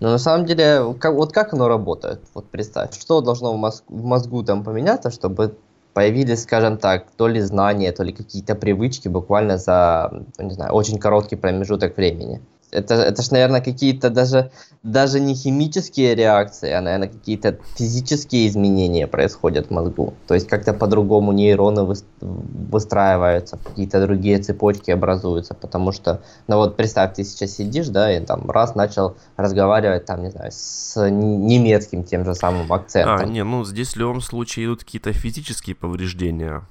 Но 0.00 0.10
на 0.10 0.18
самом 0.18 0.46
деле, 0.46 0.94
как- 0.98 1.14
вот 1.14 1.32
как 1.32 1.52
оно 1.54 1.68
работает? 1.68 2.20
Вот 2.34 2.46
представь, 2.50 2.98
что 2.98 3.20
должно 3.20 3.52
в, 3.52 3.56
мозг- 3.56 3.84
в 3.88 4.04
мозгу 4.04 4.42
там 4.42 4.64
поменяться, 4.64 5.10
чтобы 5.10 5.54
появились, 5.94 6.42
скажем 6.42 6.78
так, 6.78 7.06
то 7.16 7.28
ли 7.28 7.40
знания, 7.40 7.92
то 7.92 8.02
ли 8.02 8.12
какие-то 8.12 8.54
привычки 8.54 9.08
буквально 9.08 9.58
за, 9.58 10.24
не 10.38 10.54
знаю, 10.54 10.72
очень 10.72 10.98
короткий 10.98 11.36
промежуток 11.36 11.96
времени. 11.96 12.40
Это, 12.72 12.94
это 12.94 13.22
ж, 13.22 13.30
наверное, 13.30 13.60
какие-то 13.60 14.08
даже, 14.10 14.50
даже 14.82 15.20
не 15.20 15.34
химические 15.34 16.14
реакции, 16.14 16.70
а, 16.70 16.80
наверное, 16.80 17.08
какие-то 17.08 17.58
физические 17.76 18.48
изменения 18.48 19.06
происходят 19.06 19.66
в 19.66 19.70
мозгу. 19.70 20.14
То 20.26 20.34
есть 20.34 20.48
как-то 20.48 20.72
по-другому 20.72 21.32
нейроны 21.32 21.80
выс- 21.80 22.04
выстраиваются, 22.20 23.58
какие-то 23.58 24.00
другие 24.00 24.38
цепочки 24.38 24.90
образуются, 24.90 25.54
потому 25.54 25.92
что, 25.92 26.22
ну 26.48 26.56
вот 26.56 26.76
представь, 26.76 27.14
ты 27.14 27.24
сейчас 27.24 27.50
сидишь, 27.52 27.88
да, 27.88 28.10
и 28.16 28.24
там 28.24 28.50
раз 28.50 28.74
начал 28.74 29.16
разговаривать, 29.36 30.06
там, 30.06 30.22
не 30.22 30.30
знаю, 30.30 30.50
с 30.50 31.10
немецким 31.10 32.04
тем 32.04 32.24
же 32.24 32.34
самым 32.34 32.72
акцентом. 32.72 33.28
А, 33.28 33.30
не, 33.30 33.44
ну 33.44 33.64
здесь 33.64 33.92
в 33.92 33.96
любом 33.96 34.22
случае 34.22 34.66
идут 34.66 34.84
какие-то 34.84 35.12
физические 35.12 35.76
повреждения 35.76 36.62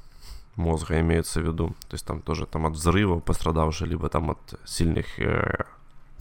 мозга, 0.56 1.00
имеется 1.00 1.42
в 1.42 1.44
виду. 1.44 1.70
То 1.88 1.94
есть 1.94 2.06
там 2.06 2.22
тоже 2.22 2.46
там 2.46 2.66
от 2.66 2.74
взрывов 2.74 3.24
пострадавший, 3.24 3.88
либо 3.88 4.10
там 4.10 4.32
от 4.32 4.60
сильных 4.66 5.20
э, 5.20 5.64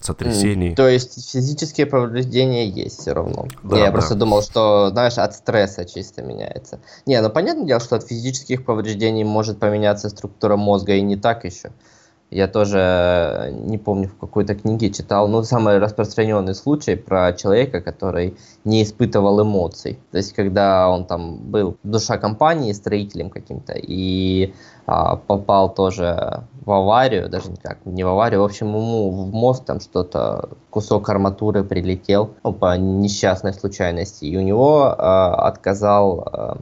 сотрясений. 0.04 0.74
То 0.74 0.88
есть 0.88 1.30
физические 1.32 1.86
повреждения 1.86 2.68
есть 2.68 3.00
все 3.00 3.12
равно. 3.12 3.46
Да, 3.62 3.76
Не, 3.76 3.82
я 3.82 3.86
да. 3.86 3.92
просто 3.92 4.14
думал, 4.14 4.42
что, 4.42 4.90
знаешь, 4.90 5.18
от 5.18 5.34
стресса 5.34 5.84
чисто 5.84 6.22
меняется. 6.22 6.80
Не, 7.06 7.20
ну 7.20 7.30
понятное 7.30 7.66
дело, 7.66 7.80
что 7.80 7.96
от 7.96 8.06
физических 8.06 8.64
повреждений 8.64 9.24
может 9.24 9.58
поменяться 9.58 10.08
структура 10.08 10.56
мозга 10.56 10.94
и 10.94 11.02
не 11.02 11.16
так 11.16 11.44
еще. 11.44 11.70
Я 12.30 12.46
тоже 12.46 12.78
э, 12.78 13.50
не 13.50 13.76
помню, 13.76 14.08
в 14.08 14.16
какой-то 14.16 14.54
книге 14.54 14.90
читал, 14.90 15.26
ну, 15.26 15.42
самый 15.42 15.78
распространенный 15.78 16.54
случай 16.54 16.94
про 16.94 17.32
человека, 17.32 17.80
который 17.80 18.36
не 18.64 18.84
испытывал 18.84 19.42
эмоций. 19.42 19.98
То 20.12 20.18
есть, 20.18 20.32
когда 20.34 20.88
он 20.88 21.06
там 21.06 21.38
был 21.38 21.76
душа 21.82 22.18
компании, 22.18 22.72
строителем 22.72 23.30
каким-то, 23.30 23.74
и 23.76 24.54
а, 24.90 25.14
попал 25.14 25.72
тоже 25.72 26.42
в 26.66 26.72
аварию, 26.72 27.28
даже 27.28 27.48
никак 27.48 27.78
не 27.84 28.02
в 28.02 28.08
аварию, 28.08 28.40
в 28.40 28.44
общем, 28.44 28.66
ему 28.66 29.08
в 29.12 29.32
мозг 29.32 29.64
там 29.64 29.78
что-то, 29.78 30.48
кусок 30.70 31.08
арматуры 31.08 31.62
прилетел 31.62 32.30
ну, 32.42 32.52
по 32.52 32.76
несчастной 32.76 33.54
случайности, 33.54 34.24
и 34.24 34.36
у 34.36 34.40
него 34.40 34.92
а, 34.98 35.46
отказал 35.46 36.28
а, 36.32 36.58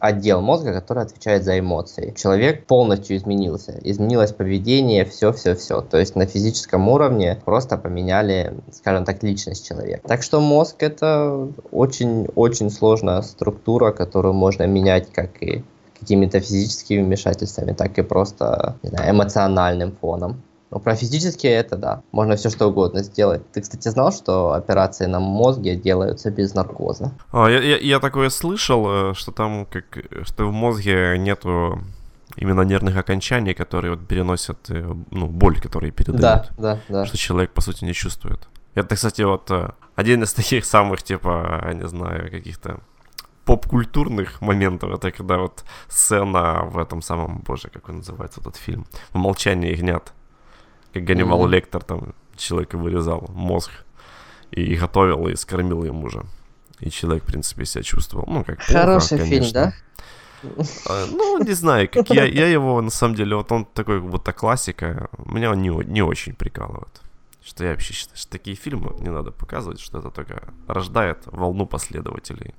отдел 0.00 0.40
мозга, 0.40 0.72
который 0.72 1.04
отвечает 1.04 1.44
за 1.44 1.56
эмоции. 1.56 2.12
Человек 2.18 2.66
полностью 2.66 3.16
изменился. 3.16 3.78
Изменилось 3.84 4.32
поведение, 4.32 5.04
все-все-все. 5.04 5.82
То 5.82 5.98
есть 5.98 6.16
на 6.16 6.26
физическом 6.26 6.88
уровне 6.88 7.40
просто 7.44 7.78
поменяли, 7.78 8.54
скажем 8.72 9.04
так, 9.04 9.22
личность 9.22 9.64
человека. 9.64 10.00
Так 10.08 10.24
что 10.24 10.40
мозг 10.40 10.82
это 10.82 11.48
очень-очень 11.70 12.70
сложная 12.70 13.22
структура, 13.22 13.92
которую 13.92 14.34
можно 14.34 14.66
менять 14.66 15.12
как 15.12 15.40
и 15.40 15.62
какими-то 16.02 16.40
физическими 16.40 17.02
вмешательствами, 17.02 17.72
так 17.72 17.98
и 17.98 18.02
просто 18.02 18.76
не 18.82 18.90
знаю, 18.90 19.10
эмоциональным 19.10 19.92
фоном. 20.00 20.42
Ну, 20.70 20.80
про 20.80 20.94
физические 20.94 21.52
это 21.52 21.76
да. 21.76 22.02
Можно 22.12 22.34
все 22.36 22.50
что 22.50 22.68
угодно 22.68 23.02
сделать. 23.02 23.42
Ты, 23.52 23.60
кстати, 23.60 23.88
знал, 23.88 24.10
что 24.10 24.52
операции 24.52 25.06
на 25.06 25.20
мозге 25.20 25.76
делаются 25.76 26.30
без 26.30 26.54
наркоза? 26.54 27.12
А, 27.30 27.48
я, 27.48 27.60
я, 27.60 27.76
я 27.76 28.00
такое 28.00 28.30
слышал, 28.30 29.10
э, 29.10 29.14
что 29.14 29.32
там 29.32 29.66
как 29.66 29.84
что 30.22 30.46
в 30.46 30.52
мозге 30.52 31.18
нету 31.18 31.78
именно 32.36 32.62
нервных 32.62 32.96
окончаний, 32.96 33.54
которые 33.54 33.90
вот 33.90 34.08
переносят 34.08 34.70
э, 34.70 34.94
ну, 35.10 35.26
боль, 35.26 35.60
которые 35.60 35.92
передают. 35.92 36.20
Да, 36.20 36.46
да, 36.56 36.78
да. 36.88 37.06
Что 37.06 37.18
человек, 37.18 37.52
по 37.52 37.60
сути, 37.60 37.84
не 37.84 37.92
чувствует. 37.92 38.48
Это, 38.74 38.94
кстати, 38.94 39.22
вот 39.22 39.50
э, 39.50 39.72
один 39.94 40.22
из 40.22 40.32
таких 40.32 40.64
самых, 40.64 41.02
типа, 41.02 41.64
я 41.66 41.74
не 41.74 41.86
знаю, 41.86 42.30
каких-то 42.30 42.80
поп-культурных 43.44 44.40
моментов, 44.40 44.90
это 44.90 45.10
когда 45.10 45.38
вот 45.38 45.64
сцена 45.88 46.62
в 46.64 46.78
этом 46.78 47.02
самом, 47.02 47.38
боже, 47.38 47.68
как 47.68 47.88
он 47.88 47.96
называется 47.96 48.40
этот 48.40 48.56
фильм, 48.56 48.86
в 49.12 49.18
«Молчании 49.18 49.70
ягнят», 49.70 50.12
как 50.92 51.04
Ганнибал 51.04 51.40
Мгм. 51.40 51.50
Лектор 51.50 51.82
там 51.82 52.14
человека 52.36 52.78
вырезал 52.78 53.30
мозг 53.34 53.70
и 54.50 54.74
готовил, 54.76 55.28
и 55.28 55.36
скормил 55.36 55.84
ему 55.84 56.08
же. 56.08 56.24
И 56.80 56.90
человек, 56.90 57.24
в 57.24 57.26
принципе, 57.26 57.64
себя 57.64 57.82
чувствовал, 57.82 58.26
ну, 58.28 58.44
как 58.44 58.58
плохо, 58.58 58.72
Хороший 58.72 59.18
фильм, 59.18 59.28
конечно. 59.30 59.52
да? 59.52 59.72
А, 60.88 61.06
Ну, 61.10 61.38
не 61.44 61.52
знаю, 61.52 61.88
как 61.88 62.10
я, 62.10 62.24
я 62.24 62.48
его, 62.48 62.80
на 62.82 62.90
самом 62.90 63.14
деле, 63.14 63.36
вот 63.36 63.52
он 63.52 63.64
такой, 63.64 64.00
как 64.00 64.10
будто 64.10 64.32
классика, 64.32 65.08
меня 65.24 65.50
он 65.50 65.62
не, 65.62 65.68
не 65.68 66.02
очень 66.02 66.34
прикалывает. 66.34 67.00
Что 67.44 67.64
я 67.64 67.70
вообще 67.70 67.92
считаю, 67.92 68.16
что 68.16 68.30
такие 68.30 68.56
фильмы 68.56 68.94
не 69.00 69.10
надо 69.10 69.30
показывать, 69.32 69.80
что 69.80 69.98
это 69.98 70.10
только 70.10 70.42
рождает 70.68 71.18
волну 71.26 71.66
последователей. 71.66 72.54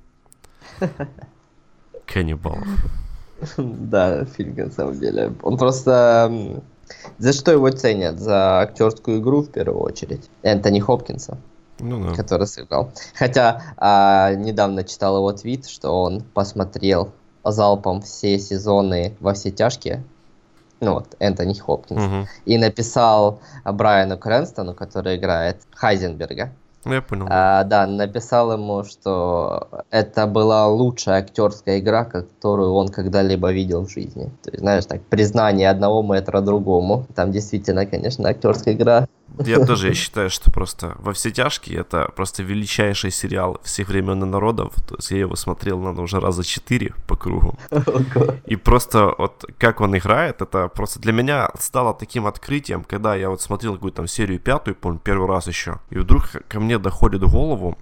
Каннибалов. 2.06 2.66
Да, 3.58 4.24
фильм 4.24 4.54
на 4.56 4.70
самом 4.70 4.98
деле. 4.98 5.32
Он 5.42 5.58
просто... 5.58 6.62
За 7.18 7.32
что 7.32 7.50
его 7.50 7.70
ценят? 7.70 8.18
За 8.18 8.60
актерскую 8.60 9.20
игру 9.20 9.42
в 9.42 9.50
первую 9.50 9.82
очередь. 9.82 10.30
Энтони 10.42 10.80
Хопкинса, 10.80 11.38
Ну 11.78 12.08
да. 12.08 12.14
который 12.14 12.46
сыграл. 12.46 12.92
Хотя 13.14 13.62
а, 13.76 14.34
недавно 14.34 14.84
читал 14.84 15.16
его 15.16 15.32
твит, 15.32 15.66
что 15.66 15.90
он 15.90 16.22
посмотрел 16.22 17.10
залпом 17.42 18.02
все 18.02 18.38
сезоны 18.38 19.16
во 19.20 19.34
все 19.34 19.50
тяжкие. 19.50 20.04
Ну 20.80 20.94
вот, 20.94 21.14
Энтони 21.18 21.54
Хопкинс. 21.54 22.02
Мгм. 22.02 22.26
И 22.44 22.58
написал 22.58 23.40
Брайану 23.64 24.18
Крэнстону, 24.18 24.74
который 24.74 25.16
играет 25.16 25.58
Хайзенберга. 25.72 26.52
Ну, 26.84 26.94
я 26.94 27.02
понял. 27.02 27.26
А, 27.30 27.64
да, 27.64 27.86
написал 27.86 28.52
ему, 28.52 28.84
что 28.84 29.68
это 29.90 30.26
была 30.26 30.66
лучшая 30.68 31.20
актерская 31.20 31.78
игра, 31.78 32.04
которую 32.04 32.74
он 32.74 32.88
когда-либо 32.88 33.52
видел 33.52 33.86
в 33.86 33.90
жизни. 33.90 34.30
То 34.42 34.50
есть, 34.50 34.60
знаешь, 34.60 34.84
так, 34.84 35.00
признание 35.02 35.70
одного 35.70 36.02
метра 36.02 36.40
другому. 36.40 37.06
Там 37.14 37.32
действительно, 37.32 37.86
конечно, 37.86 38.28
актерская 38.28 38.74
игра. 38.74 39.06
Я 39.38 39.64
тоже 39.64 39.88
я 39.88 39.94
считаю, 39.94 40.30
что 40.30 40.50
просто 40.50 40.94
«Во 40.98 41.12
все 41.12 41.30
тяжкие»— 41.30 41.78
это 41.80 42.10
просто 42.14 42.42
величайший 42.42 43.10
сериал 43.10 43.60
всех 43.62 43.88
времен 43.88 44.22
и 44.22 44.26
народов. 44.26 44.74
То 44.86 44.96
есть 44.96 45.10
я 45.10 45.18
его 45.18 45.36
смотрел, 45.36 45.78
наверное, 45.78 46.04
уже 46.04 46.20
раза 46.20 46.44
четыре 46.44 46.94
по 47.06 47.16
кругу. 47.16 47.58
И 48.46 48.56
просто 48.56 49.14
вот 49.18 49.44
как 49.58 49.80
он 49.80 49.96
играет, 49.96 50.42
это 50.42 50.68
просто 50.68 51.00
для 51.00 51.12
меня 51.12 51.50
стало 51.58 51.94
таким 51.94 52.26
открытием, 52.26 52.84
когда 52.84 53.14
я 53.14 53.30
вот 53.30 53.42
смотрел 53.42 53.74
какую-то 53.74 53.96
там 53.96 54.06
серию 54.08 54.38
пятую, 54.38 54.74
помню, 54.74 55.00
первый 55.02 55.28
раз 55.28 55.46
еще, 55.46 55.80
и 55.90 55.98
вдруг 55.98 56.30
ко 56.48 56.60
мне 56.60 56.78
доходит 56.78 57.22
в 57.22 57.30
голову, 57.30 57.76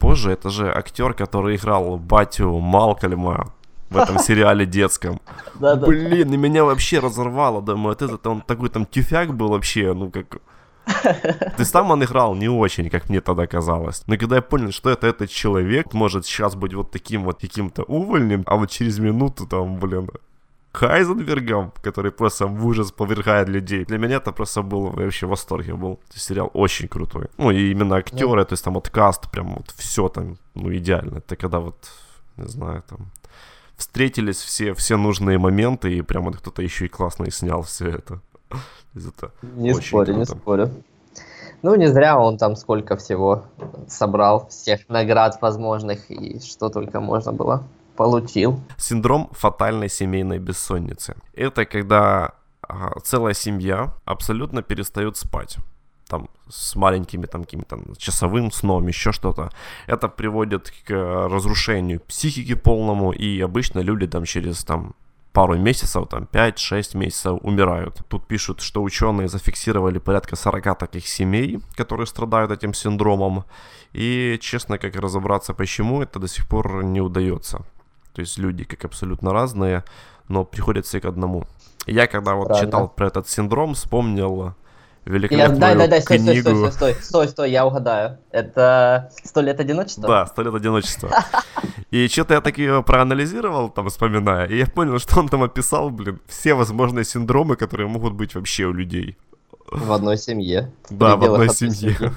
Боже, 0.00 0.30
это 0.32 0.50
же 0.50 0.72
актер, 0.72 1.14
который 1.14 1.56
играл 1.56 1.96
батю 1.96 2.58
Малкольма 2.58 3.52
в 3.90 3.96
этом 3.96 4.18
сериале 4.20 4.66
детском. 4.66 5.20
Блин, 5.58 6.32
и 6.32 6.36
меня 6.36 6.64
вообще 6.64 6.98
разорвало. 6.98 7.62
Думаю, 7.62 7.88
вот 7.88 8.02
этот 8.02 8.26
он 8.26 8.40
такой 8.40 8.68
там 8.68 8.86
тюфяк 8.86 9.34
был 9.34 9.48
вообще, 9.48 9.92
ну 9.94 10.10
как... 10.10 10.38
Есть 11.58 11.72
там 11.72 11.90
он 11.90 12.02
играл 12.02 12.34
не 12.34 12.48
очень, 12.48 12.90
как 12.90 13.08
мне 13.08 13.20
тогда 13.20 13.46
казалось. 13.46 14.02
Но 14.06 14.16
когда 14.16 14.36
я 14.36 14.42
понял, 14.42 14.72
что 14.72 14.90
это 14.90 15.06
этот 15.06 15.30
человек, 15.30 15.94
может 15.94 16.24
сейчас 16.24 16.54
быть 16.54 16.74
вот 16.74 16.90
таким 16.90 17.24
вот 17.24 17.40
каким-то 17.40 17.82
увольнем, 17.82 18.42
а 18.46 18.56
вот 18.56 18.70
через 18.70 18.98
минуту 18.98 19.46
там, 19.46 19.78
блин, 19.78 20.08
Хайзенбергом, 20.76 21.72
который 21.82 22.10
просто 22.10 22.46
в 22.46 22.66
ужас 22.66 22.92
повергает 22.92 23.48
людей. 23.48 23.84
Для 23.84 23.98
меня 23.98 24.16
это 24.16 24.32
просто 24.32 24.62
был 24.62 24.90
вообще 24.90 25.26
в 25.26 25.30
восторге 25.30 25.74
был. 25.74 25.98
Сериал 26.14 26.50
очень 26.54 26.88
крутой. 26.88 27.28
Ну 27.38 27.50
и 27.50 27.70
именно 27.70 27.96
актеры, 27.96 28.44
то 28.44 28.52
есть 28.52 28.64
там 28.64 28.74
вот 28.74 28.90
каст, 28.90 29.30
прям 29.30 29.54
вот 29.54 29.74
все 29.76 30.08
там, 30.08 30.36
ну 30.54 30.70
идеально. 30.76 31.18
Это 31.18 31.36
когда 31.36 31.60
вот, 31.60 31.90
не 32.36 32.48
знаю, 32.48 32.82
там 32.88 33.10
встретились 33.76 34.36
все, 34.36 34.72
все 34.74 34.96
нужные 34.96 35.38
моменты, 35.38 35.96
и 35.96 36.02
прям 36.02 36.24
вот 36.24 36.36
кто-то 36.36 36.62
еще 36.62 36.84
и 36.84 36.88
классно 36.88 37.24
и 37.24 37.30
снял 37.30 37.62
все 37.62 37.88
это. 37.88 38.20
Это 38.94 39.32
не 39.42 39.74
спорю, 39.74 40.14
круто. 40.14 40.18
не 40.18 40.24
спорю. 40.24 40.70
Ну, 41.62 41.74
не 41.74 41.88
зря 41.88 42.18
он 42.18 42.38
там 42.38 42.56
сколько 42.56 42.96
всего 42.96 43.44
собрал, 43.88 44.46
всех 44.48 44.88
наград 44.88 45.38
возможных, 45.40 46.10
и 46.10 46.38
что 46.40 46.68
только 46.68 47.00
можно 47.00 47.32
было 47.32 47.62
получил. 47.96 48.60
Синдром 48.76 49.28
фатальной 49.32 49.88
семейной 49.88 50.38
бессонницы. 50.38 51.16
Это 51.34 51.64
когда 51.64 52.34
а, 52.62 53.00
целая 53.00 53.34
семья 53.34 53.94
абсолютно 54.04 54.62
перестает 54.62 55.16
спать 55.16 55.56
там 56.08 56.28
с 56.48 56.76
маленькими 56.76 57.26
там 57.26 57.44
каким-то 57.44 57.80
часовым 57.98 58.52
сном, 58.52 58.86
еще 58.86 59.12
что-то. 59.12 59.50
Это 59.88 60.08
приводит 60.08 60.72
к 60.86 60.90
разрушению 61.28 62.00
психики 62.00 62.54
полному, 62.54 63.12
и 63.12 63.40
обычно 63.40 63.80
люди 63.80 64.06
там 64.06 64.24
через 64.24 64.64
там 64.64 64.94
пару 65.36 65.58
месяцев, 65.58 66.08
там 66.08 66.26
5-6 66.32 66.96
месяцев 66.96 67.38
умирают. 67.42 68.00
Тут 68.08 68.26
пишут, 68.26 68.62
что 68.62 68.82
ученые 68.82 69.28
зафиксировали 69.28 69.98
порядка 69.98 70.34
40 70.34 70.78
таких 70.78 71.06
семей, 71.06 71.60
которые 71.76 72.06
страдают 72.06 72.50
этим 72.50 72.72
синдромом. 72.72 73.44
И, 73.92 74.38
честно, 74.40 74.78
как 74.78 74.96
разобраться, 74.96 75.52
почему 75.52 76.00
это 76.00 76.18
до 76.18 76.26
сих 76.26 76.48
пор 76.48 76.84
не 76.84 77.02
удается. 77.02 77.58
То 78.14 78.22
есть 78.22 78.38
люди 78.38 78.64
как 78.64 78.86
абсолютно 78.86 79.32
разные, 79.32 79.84
но 80.28 80.44
приходят 80.44 80.86
все 80.86 81.00
к 81.00 81.04
одному. 81.04 81.44
Я 81.86 82.06
когда 82.06 82.34
вот 82.34 82.46
Правильно. 82.46 82.66
читал 82.66 82.88
про 82.88 83.08
этот 83.08 83.28
синдром, 83.28 83.74
вспомнил 83.74 84.54
великолепную 85.06 85.54
я, 85.54 85.60
дай, 85.60 85.76
дай, 85.76 85.88
дай, 85.88 86.02
стой, 86.02 86.18
книгу... 86.18 86.40
Стой, 86.40 86.56
стой, 86.56 86.72
стой, 86.72 86.94
стой, 87.02 87.28
стой, 87.28 87.50
я 87.50 87.66
угадаю. 87.66 88.18
Это 88.30 89.10
«Сто 89.24 89.40
лет 89.40 89.60
одиночества»? 89.60 90.06
Да, 90.06 90.26
«Сто 90.26 90.42
лет 90.42 90.54
одиночества». 90.54 91.10
И 91.90 92.08
что-то 92.08 92.34
я 92.34 92.40
так 92.40 92.58
ее 92.58 92.82
проанализировал, 92.82 93.70
там, 93.70 93.88
вспоминая, 93.88 94.46
и 94.46 94.58
я 94.58 94.66
понял, 94.66 94.98
что 94.98 95.20
он 95.20 95.28
там 95.28 95.42
описал, 95.42 95.90
блин, 95.90 96.20
все 96.26 96.54
возможные 96.54 97.04
синдромы, 97.04 97.56
которые 97.56 97.88
могут 97.88 98.12
быть 98.14 98.34
вообще 98.34 98.64
у 98.64 98.72
людей. 98.72 99.16
В 99.70 99.92
одной 99.92 100.18
семье. 100.18 100.72
Да, 100.90 101.16
в 101.16 101.24
одной 101.24 101.48
семье. 101.50 102.12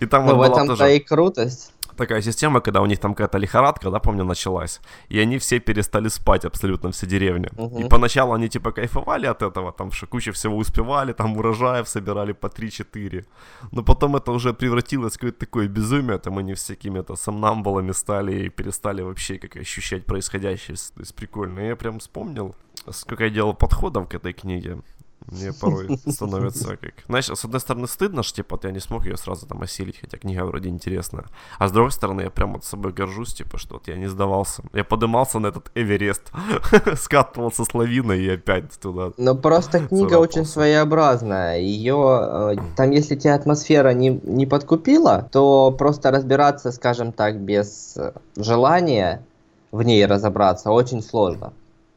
И 0.00 0.06
там 0.06 0.26
ну, 0.26 0.36
в 0.36 0.42
этом-то 0.42 0.88
и 0.88 0.98
крутость 0.98 1.72
такая 2.06 2.22
система, 2.22 2.60
когда 2.60 2.80
у 2.80 2.86
них 2.86 2.98
там 2.98 3.14
какая-то 3.14 3.38
лихорадка, 3.38 3.90
да, 3.90 3.98
помню, 3.98 4.24
началась, 4.24 4.80
и 5.12 5.22
они 5.22 5.38
все 5.38 5.60
перестали 5.60 6.08
спать 6.08 6.44
абсолютно, 6.44 6.90
все 6.90 7.06
деревни. 7.06 7.48
Угу. 7.56 7.80
И 7.80 7.88
поначалу 7.88 8.32
они 8.32 8.48
типа 8.48 8.72
кайфовали 8.72 9.26
от 9.26 9.42
этого, 9.42 9.72
там 9.72 9.90
куча 10.10 10.32
всего 10.32 10.56
успевали, 10.56 11.12
там 11.12 11.36
урожаев 11.36 11.88
собирали 11.88 12.32
по 12.32 12.48
3-4. 12.48 13.24
Но 13.72 13.82
потом 13.82 14.16
это 14.16 14.32
уже 14.32 14.52
превратилось 14.52 15.12
в 15.12 15.18
какое-то 15.18 15.38
такое 15.38 15.68
безумие, 15.68 16.18
там 16.18 16.38
они 16.38 16.54
всякими-то 16.54 17.16
сомнамбулами 17.16 17.92
стали 17.92 18.46
и 18.46 18.48
перестали 18.48 19.02
вообще 19.02 19.38
как 19.38 19.56
ощущать 19.56 20.04
происходящее. 20.04 20.76
То 20.94 21.00
есть 21.00 21.14
прикольно. 21.14 21.60
И 21.60 21.66
я 21.66 21.76
прям 21.76 21.98
вспомнил, 21.98 22.54
сколько 22.90 23.24
я 23.24 23.30
делал 23.30 23.54
подходов 23.54 24.08
к 24.08 24.14
этой 24.14 24.32
книге. 24.32 24.78
Мне 25.26 25.52
порой 25.52 25.98
становится 26.08 26.76
как... 26.76 26.94
Знаешь, 27.06 27.26
с 27.26 27.44
одной 27.44 27.60
стороны 27.60 27.86
стыдно, 27.86 28.22
что, 28.22 28.36
типа, 28.36 28.56
вот 28.56 28.64
я 28.64 28.70
не 28.70 28.80
смог 28.80 29.04
ее 29.06 29.16
сразу 29.16 29.46
там 29.46 29.62
осилить, 29.62 29.98
хотя 30.00 30.18
книга 30.18 30.44
вроде 30.44 30.68
интересная. 30.68 31.24
А 31.58 31.68
с 31.68 31.72
другой 31.72 31.92
стороны, 31.92 32.22
я 32.22 32.30
прям 32.30 32.54
вот 32.54 32.64
собой 32.64 32.92
горжусь, 32.92 33.34
типа, 33.34 33.58
что 33.58 33.74
вот 33.74 33.88
я 33.88 33.96
не 33.96 34.06
сдавался. 34.06 34.62
Я 34.72 34.84
подымался 34.84 35.38
на 35.38 35.48
этот 35.48 35.70
Эверест, 35.74 36.32
скатывался 36.96 37.64
с 37.64 37.74
лавиной 37.74 38.20
и 38.20 38.30
опять 38.30 38.78
туда. 38.80 39.12
Ну, 39.16 39.36
просто 39.36 39.80
книга 39.88 40.16
очень 40.16 40.44
своеобразная. 40.44 41.58
Ее... 41.58 42.54
Э, 42.54 42.56
там, 42.76 42.90
если 42.90 43.16
тебя 43.16 43.34
атмосфера 43.34 43.92
не, 43.92 44.20
не 44.22 44.46
подкупила, 44.46 45.28
то 45.30 45.70
просто 45.72 46.10
разбираться, 46.10 46.72
скажем 46.72 47.12
так, 47.12 47.40
без 47.40 47.96
желания 48.36 49.24
в 49.70 49.82
ней 49.82 50.04
разобраться 50.06 50.70
очень 50.70 51.02
сложно. 51.02 51.52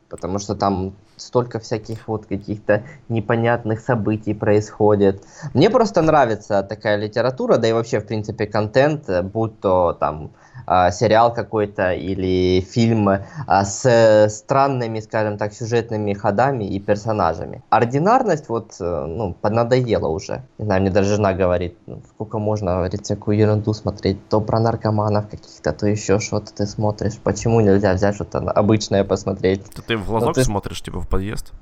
Потому 0.09 0.39
что 0.39 0.55
там 0.55 0.93
столько 1.17 1.59
всяких 1.59 2.07
вот 2.07 2.25
каких-то 2.25 2.83
непонятных 3.09 3.79
событий 3.79 4.33
происходит. 4.33 5.23
Мне 5.53 5.69
просто 5.69 6.01
нравится 6.01 6.63
такая 6.63 6.97
литература, 6.97 7.57
да 7.57 7.67
и 7.67 7.73
вообще, 7.73 7.99
в 7.99 8.07
принципе, 8.07 8.47
контент, 8.47 9.09
будь 9.23 9.59
то 9.59 9.93
там 9.99 10.31
а, 10.67 10.91
сериал 10.91 11.33
какой-то 11.33 11.93
или 11.93 12.61
фильм 12.61 13.09
а, 13.09 13.65
с 13.65 14.29
странными, 14.29 14.99
скажем 14.99 15.37
так, 15.37 15.53
сюжетными 15.53 16.13
ходами 16.13 16.63
и 16.63 16.79
персонажами. 16.79 17.63
Ординарность 17.69 18.49
вот, 18.49 18.75
э, 18.79 19.05
ну, 19.05 19.33
поднадоела 19.33 20.07
уже. 20.07 20.43
Не 20.57 20.65
знаю, 20.65 20.81
мне 20.81 20.91
даже 20.91 21.15
жена 21.15 21.33
говорит, 21.33 21.77
ну, 21.85 22.01
сколько 22.09 22.39
можно, 22.39 22.77
говорит, 22.77 23.03
всякую 23.03 23.37
ерунду 23.37 23.73
смотреть, 23.73 24.27
то 24.29 24.41
про 24.41 24.59
наркоманов 24.59 25.29
каких-то, 25.29 25.71
то 25.71 25.87
еще 25.87 26.19
что-то 26.19 26.53
ты 26.53 26.65
смотришь. 26.65 27.17
Почему 27.23 27.61
нельзя 27.61 27.93
взять 27.93 28.15
что-то 28.15 28.39
обычное 28.39 29.03
посмотреть? 29.03 29.63
Ты, 29.65 29.81
ты 29.81 29.97
в 29.97 30.07
глазок 30.07 30.29
ну, 30.29 30.33
ты... 30.33 30.43
смотришь, 30.43 30.81
типа, 30.81 31.04
в 31.05 31.07
подъезд? 31.07 31.53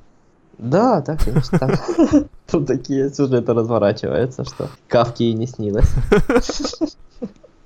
Да, 0.58 1.02
да, 1.02 1.18
конечно. 1.18 1.80
Тут 2.52 2.68
такие 2.68 3.10
сюжеты 3.10 3.54
разворачиваются, 3.54 4.44
что 4.44 4.70
Кавки 4.88 5.24
и 5.24 5.34
не 5.34 5.48
снилось. 5.48 5.92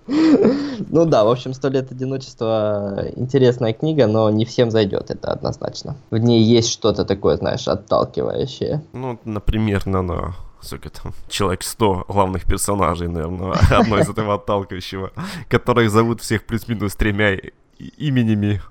Ну 0.08 1.06
да, 1.06 1.26
в 1.26 1.30
общем, 1.30 1.54
«Сто 1.54 1.68
лет 1.68 1.92
одиночества» 1.92 3.08
интересная 3.18 3.74
книга, 3.74 4.08
но 4.08 4.30
не 4.30 4.46
всем 4.46 4.72
зайдет, 4.72 5.12
это 5.12 5.34
однозначно. 5.34 5.98
В 6.12 6.18
ней 6.18 6.42
есть 6.44 6.72
что-то 6.72 7.04
такое, 7.04 7.36
знаешь, 7.36 7.68
отталкивающее. 7.68 8.84
Ну, 8.94 9.20
например, 9.26 9.86
на, 9.86 10.02
на 10.02 10.36
сколько 10.62 10.90
там, 10.90 11.14
человек 11.30 11.64
100 11.64 12.06
главных 12.08 12.46
персонажей, 12.46 13.08
наверное, 13.08 13.54
одно 13.70 14.00
из 14.00 14.10
этого 14.10 14.36
отталкивающего, 14.36 15.12
которых 15.50 15.92
зовут 15.92 16.22
всех 16.22 16.46
плюс-минус 16.46 16.96
тремя 16.96 17.36
именами 17.98 18.62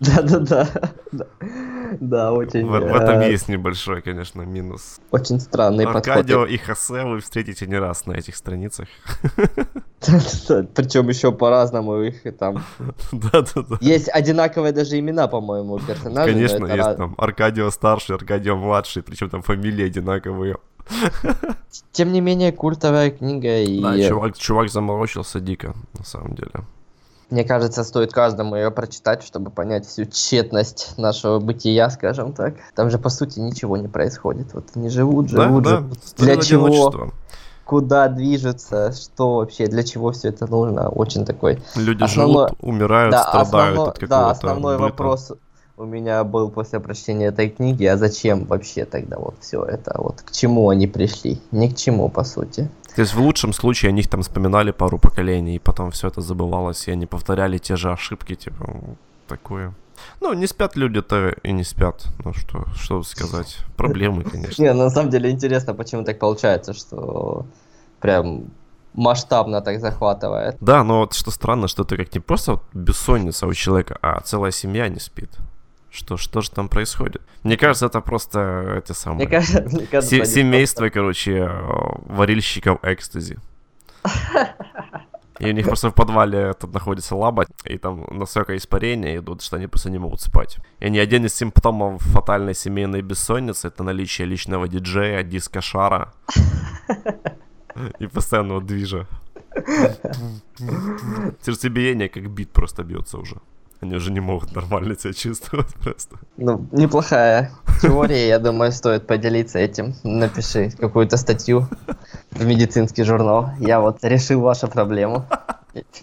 да-да-да. 0.00 0.68
Да, 2.00 2.32
очень... 2.32 2.66
В, 2.66 2.70
в 2.70 2.94
этом 2.94 3.20
есть 3.20 3.48
небольшой, 3.48 4.02
конечно, 4.02 4.42
минус. 4.42 5.00
Очень 5.10 5.40
странный 5.40 5.84
подход. 5.84 6.08
Аркадио 6.08 6.46
и 6.46 6.56
Хосе 6.56 7.04
вы 7.04 7.20
встретите 7.20 7.66
не 7.66 7.78
раз 7.78 8.06
на 8.06 8.12
этих 8.12 8.36
страницах. 8.36 8.88
Причем 10.00 11.08
еще 11.08 11.32
по-разному 11.32 12.00
их 12.00 12.22
там. 12.38 12.62
Да-да-да. 13.12 13.78
Есть 13.80 14.08
одинаковые 14.08 14.72
даже 14.72 14.98
имена, 14.98 15.28
по-моему, 15.28 15.78
персонажей. 15.78 16.32
Конечно, 16.34 16.66
есть 16.66 16.96
там 16.96 17.14
Аркадио 17.18 17.70
старший, 17.70 18.16
Аркадио 18.16 18.56
младший, 18.56 19.02
причем 19.02 19.30
там 19.30 19.42
фамилии 19.42 19.84
одинаковые. 19.84 20.56
Тем 21.92 22.12
не 22.12 22.20
менее, 22.20 22.52
культовая 22.52 23.10
книга 23.10 23.62
и... 23.62 23.80
Да, 23.80 23.96
чувак, 23.98 24.36
чувак 24.36 24.68
заморочился 24.68 25.40
дико, 25.40 25.74
на 25.98 26.04
самом 26.04 26.34
деле. 26.34 26.52
Мне 27.34 27.42
кажется, 27.42 27.82
стоит 27.82 28.12
каждому 28.12 28.54
ее 28.54 28.70
прочитать, 28.70 29.24
чтобы 29.24 29.50
понять 29.50 29.84
всю 29.88 30.04
тщетность 30.04 30.96
нашего 30.96 31.40
бытия, 31.40 31.90
скажем 31.90 32.32
так. 32.32 32.54
Там 32.76 32.90
же, 32.90 32.98
по 33.00 33.08
сути, 33.08 33.40
ничего 33.40 33.76
не 33.76 33.88
происходит. 33.88 34.54
Вот 34.54 34.66
они 34.76 34.88
живут, 34.88 35.30
живут, 35.30 35.64
да, 35.64 35.70
живут. 35.70 35.98
Да, 36.16 36.24
Для 36.24 36.36
чего? 36.36 37.10
Куда 37.64 38.06
движется, 38.06 38.92
что 38.92 39.38
вообще, 39.38 39.66
для 39.66 39.82
чего 39.82 40.12
все 40.12 40.28
это 40.28 40.46
нужно? 40.46 40.88
Очень 40.88 41.24
такой... 41.24 41.60
Люди 41.74 42.04
основной... 42.04 42.50
живут, 42.50 42.58
умирают, 42.60 43.10
да, 43.10 43.22
страдают 43.24 43.78
основной... 43.78 43.88
от 43.88 44.08
Да, 44.08 44.30
основной 44.30 44.74
быта. 44.76 44.84
вопрос 44.84 45.32
у 45.76 45.84
меня 45.84 46.22
был 46.22 46.50
после 46.50 46.78
прочтения 46.78 47.26
этой 47.26 47.50
книги, 47.50 47.84
а 47.84 47.96
зачем 47.96 48.44
вообще 48.44 48.84
тогда 48.84 49.18
вот 49.18 49.34
все 49.40 49.64
это? 49.64 49.96
Вот 49.98 50.22
к 50.22 50.30
чему 50.30 50.68
они 50.68 50.86
пришли? 50.86 51.40
Ни 51.50 51.66
к 51.66 51.74
чему, 51.74 52.08
по 52.08 52.22
сути. 52.22 52.70
То 52.94 53.00
есть 53.02 53.14
в 53.14 53.20
лучшем 53.20 53.52
случае 53.52 53.88
о 53.88 53.92
них 53.92 54.08
там 54.08 54.22
вспоминали 54.22 54.70
пару 54.70 54.98
поколений, 54.98 55.56
и 55.56 55.58
потом 55.58 55.90
все 55.90 56.08
это 56.08 56.20
забывалось, 56.20 56.88
и 56.88 56.92
они 56.92 57.06
повторяли 57.06 57.58
те 57.58 57.76
же 57.76 57.90
ошибки, 57.90 58.34
типа, 58.34 58.96
такое. 59.26 59.74
Ну, 60.20 60.32
не 60.32 60.46
спят 60.46 60.76
люди-то 60.76 61.34
и 61.42 61.52
не 61.52 61.64
спят. 61.64 62.06
Ну, 62.24 62.32
что, 62.34 62.66
что 62.74 63.02
сказать. 63.02 63.58
Проблемы, 63.76 64.22
конечно. 64.30 64.62
Не, 64.62 64.72
на 64.72 64.90
самом 64.90 65.10
деле 65.10 65.30
интересно, 65.30 65.74
почему 65.74 66.04
так 66.04 66.18
получается, 66.18 66.72
что 66.72 67.46
прям 68.00 68.50
масштабно 68.94 69.60
так 69.60 69.80
захватывает. 69.80 70.56
Да, 70.60 70.84
но 70.84 71.00
вот 71.00 71.14
что 71.14 71.30
странно, 71.30 71.68
что 71.68 71.82
это 71.82 71.96
как 71.96 72.14
не 72.14 72.20
просто 72.20 72.60
бессонница 72.72 73.46
у 73.46 73.54
человека, 73.54 73.98
а 74.02 74.20
целая 74.20 74.52
семья 74.52 74.88
не 74.88 75.00
спит. 75.00 75.30
Что, 75.94 76.16
что 76.16 76.40
же 76.40 76.50
там 76.50 76.68
происходит? 76.68 77.22
Мне 77.44 77.56
кажется, 77.56 77.86
это 77.86 78.00
просто 78.00 78.82
эти 78.84 78.90
самые... 78.92 79.28
Мне 79.28 79.38
кажется, 79.38 79.76
мне 79.76 79.86
кажется, 79.86 80.24
семейство, 80.24 80.80
просто... 80.80 80.98
короче, 80.98 81.48
варильщиков 82.06 82.80
экстази. 82.82 83.38
И 85.38 85.48
у 85.48 85.52
них 85.52 85.66
просто 85.66 85.90
в 85.90 85.94
подвале 85.94 86.52
тут 86.54 86.74
находится 86.74 87.14
лаба, 87.14 87.46
и 87.64 87.78
там 87.78 88.06
настолько 88.10 88.56
испарения 88.56 89.18
идут, 89.18 89.42
что 89.42 89.56
они 89.56 89.68
просто 89.68 89.90
не 89.90 89.98
могут 89.98 90.20
спать. 90.20 90.58
И 90.80 90.90
ни 90.90 90.98
один 90.98 91.26
из 91.26 91.34
симптомов 91.34 92.02
фатальной 92.02 92.54
семейной 92.54 93.02
бессонницы— 93.02 93.68
это 93.68 93.84
наличие 93.84 94.26
личного 94.26 94.66
диджея, 94.66 95.22
диско-шара 95.22 96.12
и 98.00 98.06
постоянного 98.08 98.60
движа. 98.60 99.06
Сердцебиение 101.40 102.08
как 102.08 102.28
бит 102.30 102.50
просто 102.50 102.82
бьется 102.82 103.18
уже. 103.18 103.36
Они 103.80 103.94
уже 103.96 104.10
не 104.10 104.20
могут 104.20 104.54
нормально 104.54 104.96
себя 104.98 105.12
чувствовать 105.12 105.74
просто. 105.74 106.16
Ну, 106.36 106.66
неплохая 106.72 107.50
теория, 107.82 108.28
я 108.28 108.38
думаю, 108.38 108.72
стоит 108.72 109.06
поделиться 109.06 109.58
этим. 109.58 109.94
Напиши 110.02 110.70
какую-то 110.70 111.16
статью 111.16 111.68
в 112.30 112.44
медицинский 112.44 113.04
журнал. 113.04 113.50
Я 113.58 113.80
вот 113.80 113.98
решил 114.02 114.40
вашу 114.40 114.68
проблему. 114.68 115.26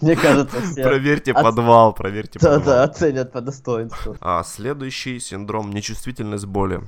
Мне 0.02 0.16
кажется, 0.16 0.62
все... 0.62 0.84
Проверьте 0.84 1.32
оц... 1.32 1.44
подвал, 1.44 1.94
проверьте 1.94 2.40
да, 2.40 2.58
подвал. 2.58 2.76
Да, 2.76 2.84
оценят 2.84 3.32
по 3.32 3.42
достоинству. 3.42 4.18
А 4.20 4.44
следующий 4.44 5.20
синдром 5.20 5.72
нечувствительность 5.72 6.46
боли. 6.46 6.82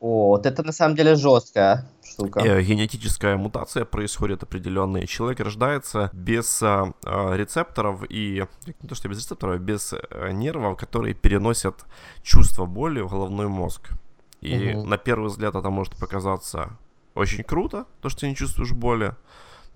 О, 0.00 0.28
вот 0.28 0.46
это 0.46 0.62
на 0.62 0.72
самом 0.72 0.96
деле 0.96 1.14
жесткая 1.14 1.88
штука. 2.16 2.40
Э, 2.40 2.62
генетическая 2.62 3.36
мутация 3.36 3.84
происходит 3.84 4.42
определенная. 4.42 5.06
Человек 5.06 5.40
рождается 5.40 6.10
без 6.12 6.62
а, 6.62 6.92
а, 7.04 7.34
рецепторов 7.34 8.04
и 8.08 8.44
не 8.82 8.88
то 8.88 8.94
что 8.94 9.08
без 9.08 9.18
рецепторов, 9.18 9.56
а 9.56 9.58
без 9.58 9.92
а, 9.92 10.30
нервов, 10.30 10.76
которые 10.76 11.14
переносят 11.14 11.84
чувство 12.22 12.66
боли 12.66 13.00
в 13.00 13.10
головной 13.10 13.48
мозг. 13.48 13.90
И 14.40 14.74
угу. 14.74 14.86
на 14.86 14.98
первый 14.98 15.28
взгляд 15.28 15.54
это 15.54 15.70
может 15.70 15.96
показаться 15.96 16.76
очень 17.14 17.44
круто, 17.44 17.86
то, 18.02 18.08
что 18.08 18.20
ты 18.20 18.28
не 18.28 18.36
чувствуешь 18.36 18.72
боли 18.72 19.14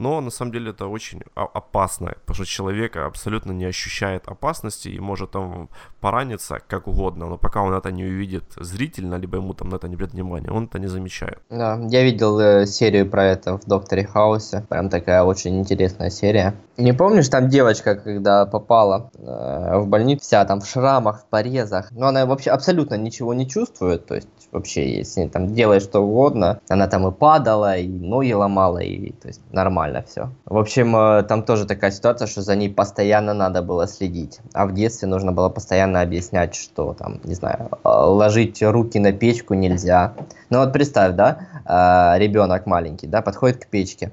но 0.01 0.21
на 0.21 0.31
самом 0.31 0.53
деле 0.53 0.71
это 0.71 0.87
очень 0.87 1.23
опасно, 1.35 2.15
потому 2.21 2.35
что 2.35 2.45
человек 2.45 2.97
абсолютно 2.97 3.53
не 3.53 3.67
ощущает 3.67 4.29
опасности 4.29 4.89
и 4.89 4.99
может 4.99 5.31
там 5.33 5.69
пораниться 6.01 6.59
как 6.67 6.89
угодно, 6.89 7.27
но 7.27 7.37
пока 7.37 7.63
он 7.63 7.75
это 7.75 7.93
не 7.93 8.05
увидит 8.05 8.45
зрительно, 8.57 9.17
либо 9.17 9.37
ему 9.37 9.53
там 9.55 9.69
на 9.69 9.77
это 9.77 9.89
не 9.89 9.95
обратит 9.95 10.15
внимания, 10.15 10.51
он 10.51 10.65
это 10.65 10.79
не 10.79 10.87
замечает. 10.87 11.39
Да, 11.51 11.79
я 11.91 12.03
видел 12.03 12.41
э, 12.41 12.67
серию 12.67 13.11
про 13.11 13.25
это 13.25 13.59
в 13.59 13.67
Докторе 13.67 14.07
Хаусе, 14.07 14.65
прям 14.69 14.89
такая 14.89 15.23
очень 15.23 15.59
интересная 15.59 16.11
серия. 16.11 16.55
Не 16.79 16.95
помнишь, 16.95 17.29
там 17.29 17.49
девочка, 17.49 17.95
когда 17.95 18.47
попала 18.47 19.11
э, 19.15 19.79
в 19.79 19.87
больницу, 19.87 20.23
вся 20.23 20.45
там 20.47 20.61
в 20.61 20.67
шрамах, 20.67 21.21
в 21.21 21.27
порезах, 21.27 21.93
но 21.93 22.07
она 22.07 22.25
вообще 22.25 22.51
абсолютно 22.51 22.95
ничего 22.95 23.35
не 23.35 23.47
чувствует, 23.47 24.07
то 24.07 24.15
есть 24.15 24.29
вообще, 24.51 24.97
если 24.97 25.27
там 25.29 25.55
делает 25.55 25.83
что 25.83 26.01
угодно, 26.01 26.61
она 26.69 26.87
там 26.87 27.07
и 27.07 27.13
падала, 27.13 27.77
и 27.77 27.87
ноги 27.87 28.33
ломала, 28.33 28.79
и 28.79 29.13
то 29.13 29.29
есть 29.29 29.41
нормально 29.53 29.89
нормально 29.90 30.07
все. 30.07 30.31
В 30.44 30.57
общем, 30.57 30.96
э, 30.96 31.22
там 31.24 31.42
тоже 31.42 31.66
такая 31.66 31.90
ситуация, 31.90 32.26
что 32.26 32.42
за 32.42 32.57
ней 32.57 32.68
постоянно 32.68 33.35
надо 33.35 33.62
было 33.62 33.87
следить. 33.87 34.40
А 34.55 34.66
в 34.66 34.74
детстве 34.74 35.09
нужно 35.09 35.33
было 35.33 35.48
постоянно 35.48 36.00
объяснять, 36.00 36.55
что 36.55 36.94
там, 36.94 37.20
не 37.24 37.35
знаю, 37.35 37.68
э, 37.72 37.88
ложить 37.88 38.62
руки 38.62 38.98
на 38.98 39.12
печку 39.12 39.55
нельзя. 39.55 40.14
Ну 40.50 40.59
вот 40.59 40.72
представь, 40.72 41.14
да, 41.14 41.38
э, 41.64 42.18
ребенок 42.18 42.66
маленький, 42.66 43.07
да, 43.07 43.22
подходит 43.22 43.64
к 43.64 43.66
печке, 43.66 44.11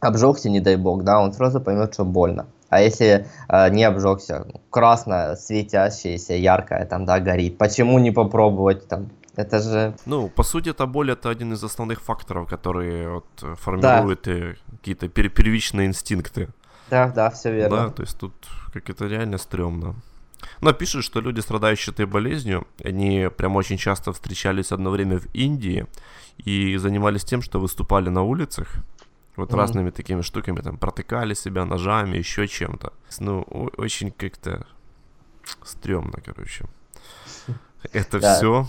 обжегся, 0.00 0.50
не 0.50 0.60
дай 0.60 0.76
бог, 0.76 1.02
да, 1.02 1.20
он 1.20 1.32
сразу 1.32 1.60
поймет, 1.60 1.94
что 1.94 2.04
больно. 2.04 2.46
А 2.70 2.82
если 2.82 3.24
не 3.70 3.82
обжегся, 3.82 4.44
красное, 4.68 5.36
светящееся, 5.36 6.34
яркое, 6.34 6.84
там, 6.84 7.06
да, 7.06 7.18
горит, 7.18 7.56
почему 7.56 7.98
не 7.98 8.10
попробовать 8.10 8.86
там 8.88 9.08
это 9.38 9.60
же... 9.60 9.94
Ну, 10.04 10.28
по 10.28 10.42
сути, 10.42 10.70
это 10.70 10.86
боль 10.86 11.12
это 11.12 11.30
один 11.30 11.52
из 11.52 11.62
основных 11.62 12.00
факторов, 12.00 12.48
которые 12.48 13.08
вот, 13.08 13.58
формируют 13.60 14.22
да. 14.24 14.54
какие-то 14.70 15.06
пер- 15.06 15.28
первичные 15.28 15.86
инстинкты. 15.86 16.48
Да, 16.90 17.08
да, 17.08 17.30
все 17.30 17.52
верно. 17.52 17.76
Да, 17.76 17.90
то 17.90 18.02
есть 18.02 18.18
тут 18.18 18.32
как 18.72 18.90
это 18.90 19.06
реально 19.06 19.38
стрёмно. 19.38 19.94
Но 20.60 20.72
пишут, 20.72 21.04
что 21.04 21.20
люди, 21.20 21.38
страдающие 21.40 21.92
этой 21.92 22.06
болезнью, 22.06 22.66
они 22.84 23.30
прям 23.36 23.54
очень 23.54 23.76
часто 23.76 24.12
встречались 24.12 24.72
одно 24.72 24.90
время 24.90 25.20
в 25.20 25.26
Индии 25.34 25.86
и 26.38 26.76
занимались 26.76 27.24
тем, 27.24 27.40
что 27.40 27.60
выступали 27.60 28.08
на 28.08 28.22
улицах, 28.22 28.66
вот 29.36 29.50
mm-hmm. 29.50 29.56
разными 29.56 29.90
такими 29.90 30.22
штуками, 30.22 30.62
там, 30.62 30.78
протыкали 30.78 31.34
себя 31.34 31.64
ножами, 31.64 32.16
еще 32.18 32.48
чем-то. 32.48 32.92
Ну, 33.20 33.42
очень 33.76 34.10
как-то 34.10 34.66
стрёмно, 35.62 36.20
короче. 36.24 36.64
Это 37.92 38.18
все 38.18 38.66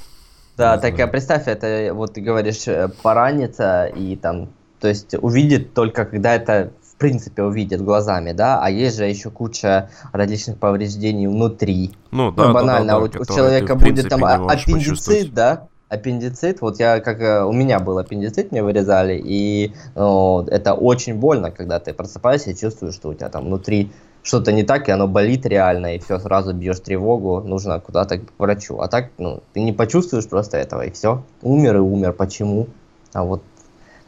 да, 0.60 0.78
так 0.78 1.00
а 1.00 1.08
представь, 1.08 1.48
это 1.48 1.93
вот 1.93 2.13
ты 2.13 2.22
говоришь 2.22 2.67
э, 2.67 2.89
пораниться 3.02 3.86
и 3.86 4.15
там, 4.15 4.50
то 4.80 4.89
есть 4.89 5.15
увидит 5.22 5.74
только 5.74 6.06
когда 6.06 6.36
это 6.36 6.72
в 6.82 6.95
принципе 6.98 7.43
увидит 7.43 7.82
глазами, 7.82 8.34
да, 8.34 8.60
а 8.62 8.69
есть 8.69 8.98
же 8.98 9.06
еще 9.06 9.30
куча 9.30 9.89
различных 10.12 10.58
повреждений 10.58 11.28
внутри. 11.28 11.91
Ну, 12.12 12.32
да, 12.32 12.48
ну, 12.48 12.54
банально, 12.54 12.93
да, 12.93 13.00
да, 13.00 13.08
да, 13.08 13.19
у, 13.19 13.22
у 13.22 13.26
человека 13.26 13.76
будет 13.76 14.10
там 14.10 14.24
аппендицит, 14.26 15.34
да, 15.34 15.67
аппендицит, 15.88 16.60
вот 16.60 16.78
я 16.78 17.00
как 17.00 17.22
э, 17.22 17.43
у 17.43 17.54
меня 17.54 17.80
был 17.80 17.98
аппендицит, 17.98 18.52
мне 18.52 18.62
вырезали, 18.62 19.19
и 19.24 19.74
ну, 19.95 20.41
это 20.41 20.74
очень 20.74 21.15
больно, 21.15 21.52
когда 21.52 21.80
ты 21.80 21.93
просыпаешься 21.93 22.52
и 22.52 22.56
чувствуешь, 22.56 22.95
что 22.95 23.10
у 23.10 23.13
тебя 23.13 23.30
там 23.30 23.45
внутри 23.45 23.91
что-то 24.24 24.52
не 24.52 24.64
так, 24.64 24.90
и 24.90 24.92
оно 24.92 25.08
болит 25.08 25.46
реально, 25.46 25.96
и 25.96 26.00
все, 26.00 26.20
сразу 26.20 26.54
бьешь 26.54 26.80
тревогу, 26.80 27.42
нужно 27.42 27.80
куда-то 27.80 28.20
к 28.20 28.24
врачу. 28.38 28.80
А 28.80 28.88
так, 28.88 29.12
ну, 29.18 29.44
ты 29.54 29.62
не 29.62 29.74
почувствуешь 29.74 30.28
просто 30.28 30.58
этого, 30.58 30.86
и 30.86 30.92
все. 30.92 31.24
Умер 31.42 31.78
и 31.78 31.80
умер. 31.80 32.14
Почему? 32.14 32.68
А 33.14 33.24
вот 33.24 33.42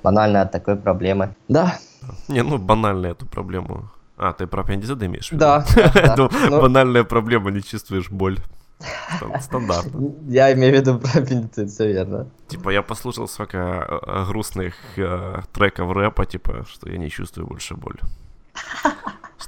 банально 0.04 0.42
от 0.42 0.52
такой 0.52 0.76
проблемы. 0.76 1.36
Да. 1.48 1.80
Не, 2.28 2.44
ну 2.44 2.58
банально 2.58 3.08
эту 3.08 3.26
проблему. 3.26 3.90
А, 4.18 4.34
ты 4.34 4.46
про 4.46 4.62
аппендицит 4.62 5.02
имеешь 5.02 5.30
в 5.30 5.32
виду? 5.32 5.40
Да. 5.40 5.66
ну, 6.18 6.30
банальная 6.62 7.04
проблема, 7.04 7.52
не 7.52 7.64
чувствуешь 7.64 8.12
боль. 8.12 8.38
Стандартно. 9.42 10.14
Я 10.28 10.54
имею 10.54 10.74
в 10.74 10.80
виду 10.80 11.00
про 11.00 11.22
аппендицит, 11.22 11.70
все 11.70 11.88
верно. 11.94 12.28
Типа, 12.48 12.70
я 12.70 12.82
послушал 12.82 13.28
сколько 13.28 13.58
э, 13.58 14.26
грустных 14.28 14.76
э, 14.98 15.42
треков 15.54 15.92
рэпа, 15.92 16.26
типа, 16.26 16.66
что 16.68 16.90
я 16.90 16.98
не 16.98 17.10
чувствую 17.10 17.48
больше 17.48 17.76
боль 17.76 18.00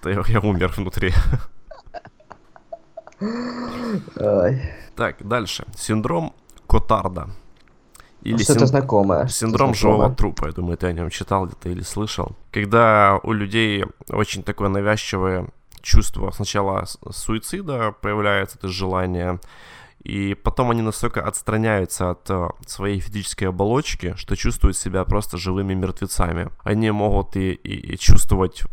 что 0.03 0.09
я, 0.09 0.23
я 0.27 0.39
умер 0.41 0.73
внутри. 0.75 1.13
Ой. 4.17 4.61
Так, 4.95 5.25
дальше. 5.25 5.65
Синдром 5.75 6.33
Котарда. 6.67 7.29
Или 8.21 8.43
Что-то 8.43 8.59
син... 8.59 8.67
знакомое. 8.67 9.27
Синдром 9.27 9.73
живого 9.73 10.13
трупа. 10.13 10.47
Я 10.47 10.51
думаю, 10.51 10.77
ты 10.77 10.87
о 10.87 10.93
нем 10.93 11.09
читал 11.09 11.45
где-то 11.45 11.69
или 11.69 11.81
слышал. 11.81 12.35
Когда 12.51 13.19
у 13.23 13.31
людей 13.31 13.85
очень 14.09 14.43
такое 14.43 14.69
навязчивое 14.69 15.47
чувство 15.81 16.31
сначала 16.31 16.85
суицида 17.11 17.93
появляется, 18.01 18.57
это 18.57 18.69
желание, 18.69 19.39
и 20.01 20.33
потом 20.33 20.71
они 20.71 20.81
настолько 20.81 21.21
отстраняются 21.25 22.11
от 22.11 22.29
э, 22.29 22.49
своей 22.65 22.99
физической 22.99 23.45
оболочки, 23.45 24.15
что 24.17 24.35
чувствуют 24.35 24.77
себя 24.77 25.03
просто 25.03 25.37
живыми 25.37 25.73
мертвецами. 25.73 26.49
Они 26.63 26.91
могут 26.91 27.35
и, 27.35 27.51
и, 27.51 27.93
и 27.93 27.97
чувствовать 27.97 28.63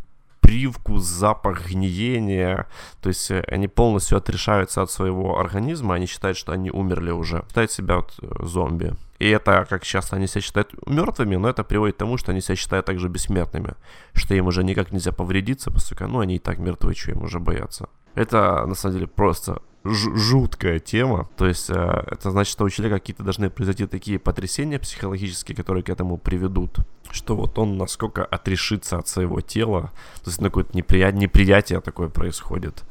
привкус, 0.50 1.04
запах 1.04 1.70
гниения. 1.70 2.66
То 3.00 3.08
есть 3.10 3.30
э, 3.30 3.44
они 3.46 3.68
полностью 3.68 4.18
отрешаются 4.18 4.82
от 4.82 4.90
своего 4.90 5.38
организма, 5.38 5.94
они 5.94 6.06
считают, 6.06 6.36
что 6.36 6.52
они 6.52 6.70
умерли 6.70 7.12
уже. 7.12 7.44
Считают 7.48 7.70
себя 7.70 7.96
вот 7.96 8.14
э, 8.20 8.46
зомби. 8.46 8.94
И 9.20 9.28
это, 9.28 9.64
как 9.70 9.84
часто 9.84 10.16
они 10.16 10.26
себя 10.26 10.40
считают 10.40 10.74
мертвыми, 10.86 11.36
но 11.36 11.48
это 11.48 11.62
приводит 11.62 11.94
к 11.94 11.98
тому, 11.98 12.16
что 12.18 12.32
они 12.32 12.40
себя 12.40 12.56
считают 12.56 12.86
также 12.86 13.08
бессмертными. 13.08 13.74
Что 14.12 14.34
им 14.34 14.46
уже 14.46 14.64
никак 14.64 14.92
нельзя 14.92 15.12
повредиться, 15.12 15.70
поскольку, 15.70 16.08
ну, 16.08 16.18
они 16.18 16.34
и 16.34 16.38
так 16.40 16.58
мертвы, 16.58 16.94
что 16.94 17.12
им 17.12 17.22
уже 17.22 17.38
бояться. 17.38 17.88
Это, 18.16 18.66
на 18.66 18.74
самом 18.74 18.94
деле, 18.94 19.06
просто 19.06 19.62
жуткая 19.84 20.78
тема. 20.78 21.28
То 21.36 21.46
есть 21.46 21.70
э, 21.70 22.04
это 22.10 22.30
значит, 22.30 22.52
что 22.52 22.64
у 22.64 22.70
человека 22.70 22.98
какие-то 22.98 23.22
должны 23.22 23.48
произойти 23.50 23.86
такие 23.86 24.18
потрясения 24.18 24.78
психологические, 24.78 25.56
которые 25.56 25.82
к 25.82 25.88
этому 25.88 26.18
приведут, 26.18 26.78
что 27.10 27.36
вот 27.36 27.58
он 27.58 27.78
насколько 27.78 28.24
отрешится 28.24 28.98
от 28.98 29.08
своего 29.08 29.40
тела, 29.40 29.90
то 30.22 30.30
есть 30.30 30.38
какое-то 30.38 30.76
неприятие, 30.76 31.20
неприятие 31.20 31.80
такое 31.80 32.08
происходит, 32.08 32.82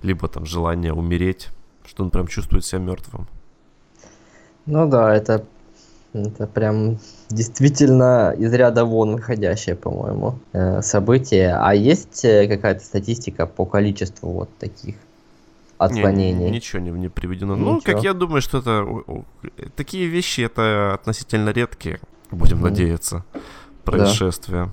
либо 0.00 0.28
там 0.28 0.46
желание 0.46 0.94
умереть, 0.94 1.50
что 1.84 2.02
он 2.02 2.10
прям 2.10 2.26
чувствует 2.26 2.64
себя 2.64 2.80
мертвым. 2.80 3.28
Ну 4.64 4.88
да, 4.88 5.14
это, 5.14 5.44
это 6.14 6.46
прям 6.46 6.98
действительно 7.28 8.34
из 8.38 8.54
ряда 8.54 8.84
вон 8.86 9.16
выходящее, 9.16 9.74
по-моему, 9.76 10.38
э, 10.52 10.80
событие. 10.80 11.54
А 11.54 11.74
есть 11.74 12.24
э, 12.24 12.48
какая-то 12.48 12.82
статистика 12.82 13.46
по 13.46 13.66
количеству 13.66 14.30
вот 14.30 14.56
таких 14.58 14.94
отклонений. 15.84 16.44
Не, 16.44 16.50
ничего 16.50 16.80
не, 16.80 16.90
не 16.90 17.08
приведено. 17.08 17.54
Ничего. 17.54 17.72
Ну, 17.72 17.80
как 17.80 18.02
я 18.02 18.12
думаю, 18.12 18.42
что 18.42 18.58
это 18.58 18.86
такие 19.76 20.06
вещи 20.06 20.42
это 20.42 20.94
относительно 20.94 21.50
редкие, 21.50 22.00
будем 22.30 22.58
mm 22.58 22.62
надеяться, 22.62 23.24
происшествия. 23.84 24.64
Да. 24.64 24.72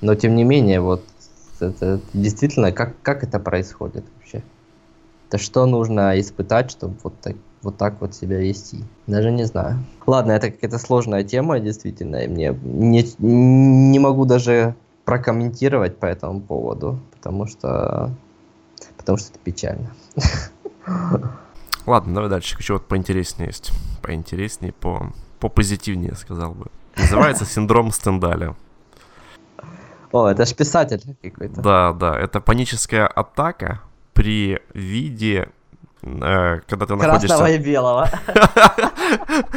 Но 0.00 0.14
тем 0.14 0.36
не 0.36 0.44
менее, 0.44 0.80
вот 0.80 1.02
это 1.60 2.00
действительно, 2.12 2.72
как, 2.72 2.94
как 3.02 3.24
это 3.24 3.40
происходит 3.40 4.04
вообще? 4.16 4.42
Это 5.28 5.38
что 5.38 5.66
нужно 5.66 6.18
испытать, 6.20 6.70
чтобы 6.70 6.96
вот 7.02 7.20
так, 7.20 7.36
вот 7.62 7.76
так 7.76 8.00
вот 8.00 8.14
себя 8.14 8.38
вести? 8.38 8.84
Даже 9.06 9.30
не 9.30 9.44
знаю. 9.44 9.84
Ладно, 10.06 10.32
это 10.32 10.50
какая-то 10.50 10.78
сложная 10.78 11.24
тема, 11.24 11.58
действительно, 11.60 12.16
и 12.16 12.28
мне 12.28 12.56
не, 12.62 13.04
не 13.18 13.98
могу 13.98 14.24
даже 14.24 14.74
прокомментировать 15.04 15.96
по 15.98 16.06
этому 16.06 16.40
поводу, 16.40 17.00
потому 17.16 17.46
что, 17.46 18.14
потому 19.08 19.18
что 19.18 19.30
это 19.30 19.38
печально. 19.42 19.90
Ладно, 21.86 22.14
давай 22.14 22.28
дальше. 22.28 22.56
Вот 22.68 22.86
поинтереснее 22.86 23.46
есть. 23.46 23.72
Поинтереснее, 24.02 24.72
по, 24.72 25.12
по 25.40 25.48
позитивнее, 25.48 26.14
сказал 26.14 26.52
бы. 26.52 26.66
Называется 26.94 27.44
синдром 27.46 27.90
Стендаля. 27.90 28.54
О, 30.12 30.28
это 30.28 30.44
ж 30.44 30.54
писатель 30.54 31.16
какой-то. 31.22 31.62
Да, 31.62 31.92
да, 31.94 32.18
это 32.18 32.40
паническая 32.40 33.06
атака 33.06 33.80
при 34.12 34.60
виде 34.74 35.48
э, 36.02 36.60
когда 36.66 36.84
ты 36.84 36.96
Красного 36.98 37.40
находишься... 37.40 37.46
и 37.46 37.58
белого. 37.58 38.10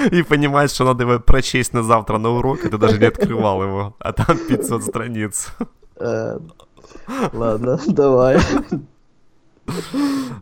И 0.11 0.23
понимаешь, 0.23 0.71
что 0.71 0.85
надо 0.85 1.03
его 1.03 1.19
прочесть 1.19 1.73
на 1.73 1.83
завтра 1.83 2.17
на 2.19 2.29
урок, 2.29 2.63
и 2.63 2.69
ты 2.69 2.77
даже 2.77 2.97
не 2.99 3.05
открывал 3.07 3.63
его, 3.63 3.95
а 3.99 4.13
там 4.13 4.37
500 4.37 4.83
страниц. 4.83 5.47
Э, 5.97 6.39
Ладно, 7.33 7.79
давай. 7.87 8.39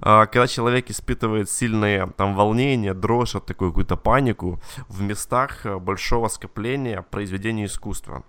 А, 0.01 0.25
Когда 0.25 0.47
человек 0.47 0.89
испытывает 0.89 1.49
сильное 1.49 2.07
там 2.07 2.35
волнение, 2.35 2.93
дрожь, 2.93 3.35
от 3.35 3.45
такую 3.45 3.71
какую-то 3.71 3.97
панику 3.97 4.59
в 4.87 5.01
местах 5.01 5.65
э, 5.65 5.77
большого 5.77 6.29
скопления 6.29 7.01
произведений 7.01 7.65
искусства, 7.65 8.23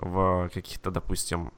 в 0.00 0.50
каких-то, 0.52 0.90
допустим, 0.90 1.52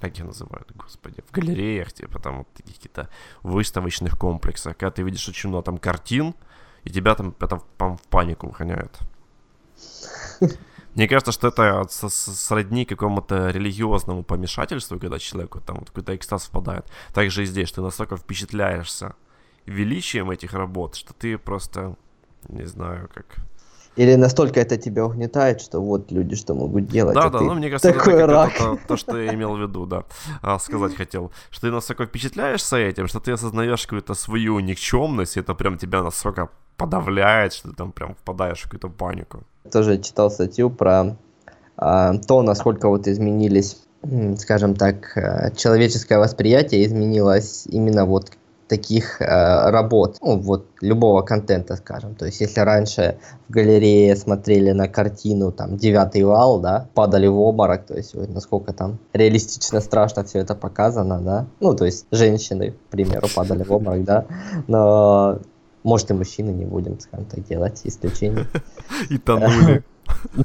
как 0.00 0.18
их 0.18 0.24
называют, 0.24 0.72
господи, 0.74 1.22
в 1.28 1.32
галереях, 1.32 1.92
типа 1.92 2.18
там 2.18 2.38
вот 2.38 2.48
таких 2.54 2.76
каких-то 2.76 3.08
выставочных 3.42 4.18
комплексах, 4.18 4.76
когда 4.76 4.90
ты 4.90 5.02
видишь 5.02 5.28
очень 5.28 5.48
много 5.48 5.64
там 5.64 5.78
картин, 5.78 6.34
и 6.84 6.90
тебя 6.90 7.14
там 7.14 7.34
это 7.38 7.60
там 7.76 7.96
в 7.96 8.02
панику 8.08 8.48
выгоняют. 8.48 8.98
Мне 10.94 11.08
кажется, 11.08 11.32
что 11.32 11.48
это 11.48 11.86
сродни 11.88 12.84
какому-то 12.84 13.48
религиозному 13.50 14.24
помешательству, 14.24 14.98
когда 14.98 15.18
человеку 15.18 15.60
там 15.60 15.78
вот 15.78 15.88
какой-то 15.88 16.14
экстаз 16.14 16.44
впадает. 16.44 16.84
Также 17.14 17.42
и 17.42 17.46
здесь, 17.46 17.72
ты 17.72 17.80
настолько 17.80 18.16
впечатляешься 18.16 19.14
величием 19.64 20.30
этих 20.30 20.52
работ, 20.52 20.96
что 20.96 21.14
ты 21.14 21.38
просто, 21.38 21.96
не 22.48 22.66
знаю, 22.66 23.08
как... 23.14 23.36
Или 23.96 24.14
настолько 24.14 24.60
это 24.60 24.78
тебя 24.78 25.04
угнетает, 25.04 25.60
что 25.60 25.80
вот 25.80 26.10
люди 26.10 26.34
что 26.34 26.54
могут 26.54 26.86
делать, 26.86 27.14
Да, 27.14 27.24
а 27.24 27.30
да, 27.30 27.40
ну 27.40 27.54
мне 27.54 27.68
кажется, 27.68 27.90
это, 27.90 27.98
такой 27.98 28.14
как 28.20 28.30
рак. 28.30 28.52
это 28.54 28.64
то, 28.64 28.78
то, 28.88 28.96
что 28.96 29.18
я 29.18 29.34
имел 29.34 29.54
в 29.54 29.60
виду, 29.60 29.86
да, 29.86 30.04
а, 30.40 30.58
сказать 30.58 30.96
хотел. 30.96 31.30
Что 31.50 31.66
ты 31.66 31.70
настолько 31.72 32.06
впечатляешься 32.06 32.76
этим, 32.76 33.06
что 33.06 33.20
ты 33.20 33.32
осознаешь 33.32 33.82
какую-то 33.82 34.14
свою 34.14 34.60
никчемность, 34.60 35.36
и 35.36 35.40
это 35.40 35.54
прям 35.54 35.76
тебя 35.76 36.02
настолько 36.02 36.48
подавляет, 36.76 37.52
что 37.52 37.68
ты 37.68 37.76
там 37.76 37.92
прям 37.92 38.14
впадаешь 38.14 38.60
в 38.60 38.64
какую-то 38.64 38.88
панику. 38.88 39.42
Тоже 39.70 39.98
читал 39.98 40.30
статью 40.30 40.70
про 40.70 41.16
а, 41.76 42.14
то, 42.14 42.42
насколько 42.42 42.88
вот 42.88 43.06
изменились, 43.06 43.82
скажем 44.38 44.74
так, 44.74 45.16
э, 45.16 45.54
человеческое 45.54 46.18
восприятие 46.18 46.84
изменилось 46.86 47.66
именно 47.66 48.04
вот 48.04 48.30
таких 48.72 49.20
э, 49.20 49.70
работ, 49.70 50.16
ну, 50.22 50.38
вот 50.38 50.64
любого 50.80 51.20
контента, 51.20 51.76
скажем. 51.76 52.14
То 52.14 52.24
есть, 52.24 52.40
если 52.40 52.60
раньше 52.60 53.18
в 53.48 53.52
галерее 53.52 54.16
смотрели 54.16 54.72
на 54.72 54.88
картину, 54.88 55.52
там, 55.52 55.76
девятый 55.76 56.24
вал, 56.24 56.58
да, 56.58 56.88
падали 56.94 57.26
в 57.26 57.38
обморок, 57.38 57.84
то 57.84 57.94
есть, 57.94 58.14
насколько 58.14 58.72
там 58.72 58.98
реалистично, 59.12 59.80
страшно 59.80 60.24
все 60.24 60.38
это 60.38 60.54
показано, 60.54 61.20
да, 61.20 61.46
ну, 61.60 61.74
то 61.74 61.84
есть, 61.84 62.06
женщины, 62.10 62.70
к 62.70 62.90
примеру, 62.90 63.28
падали 63.36 63.62
в 63.62 63.70
обморок, 63.72 64.04
да, 64.04 64.24
но, 64.68 65.38
может, 65.84 66.10
и 66.10 66.14
мужчины 66.14 66.50
не 66.50 66.64
будем, 66.64 66.98
скажем 66.98 67.26
так, 67.26 67.44
делать 67.44 67.82
исключение. 67.84 68.46
И 69.10 69.18
тонули. 69.18 69.84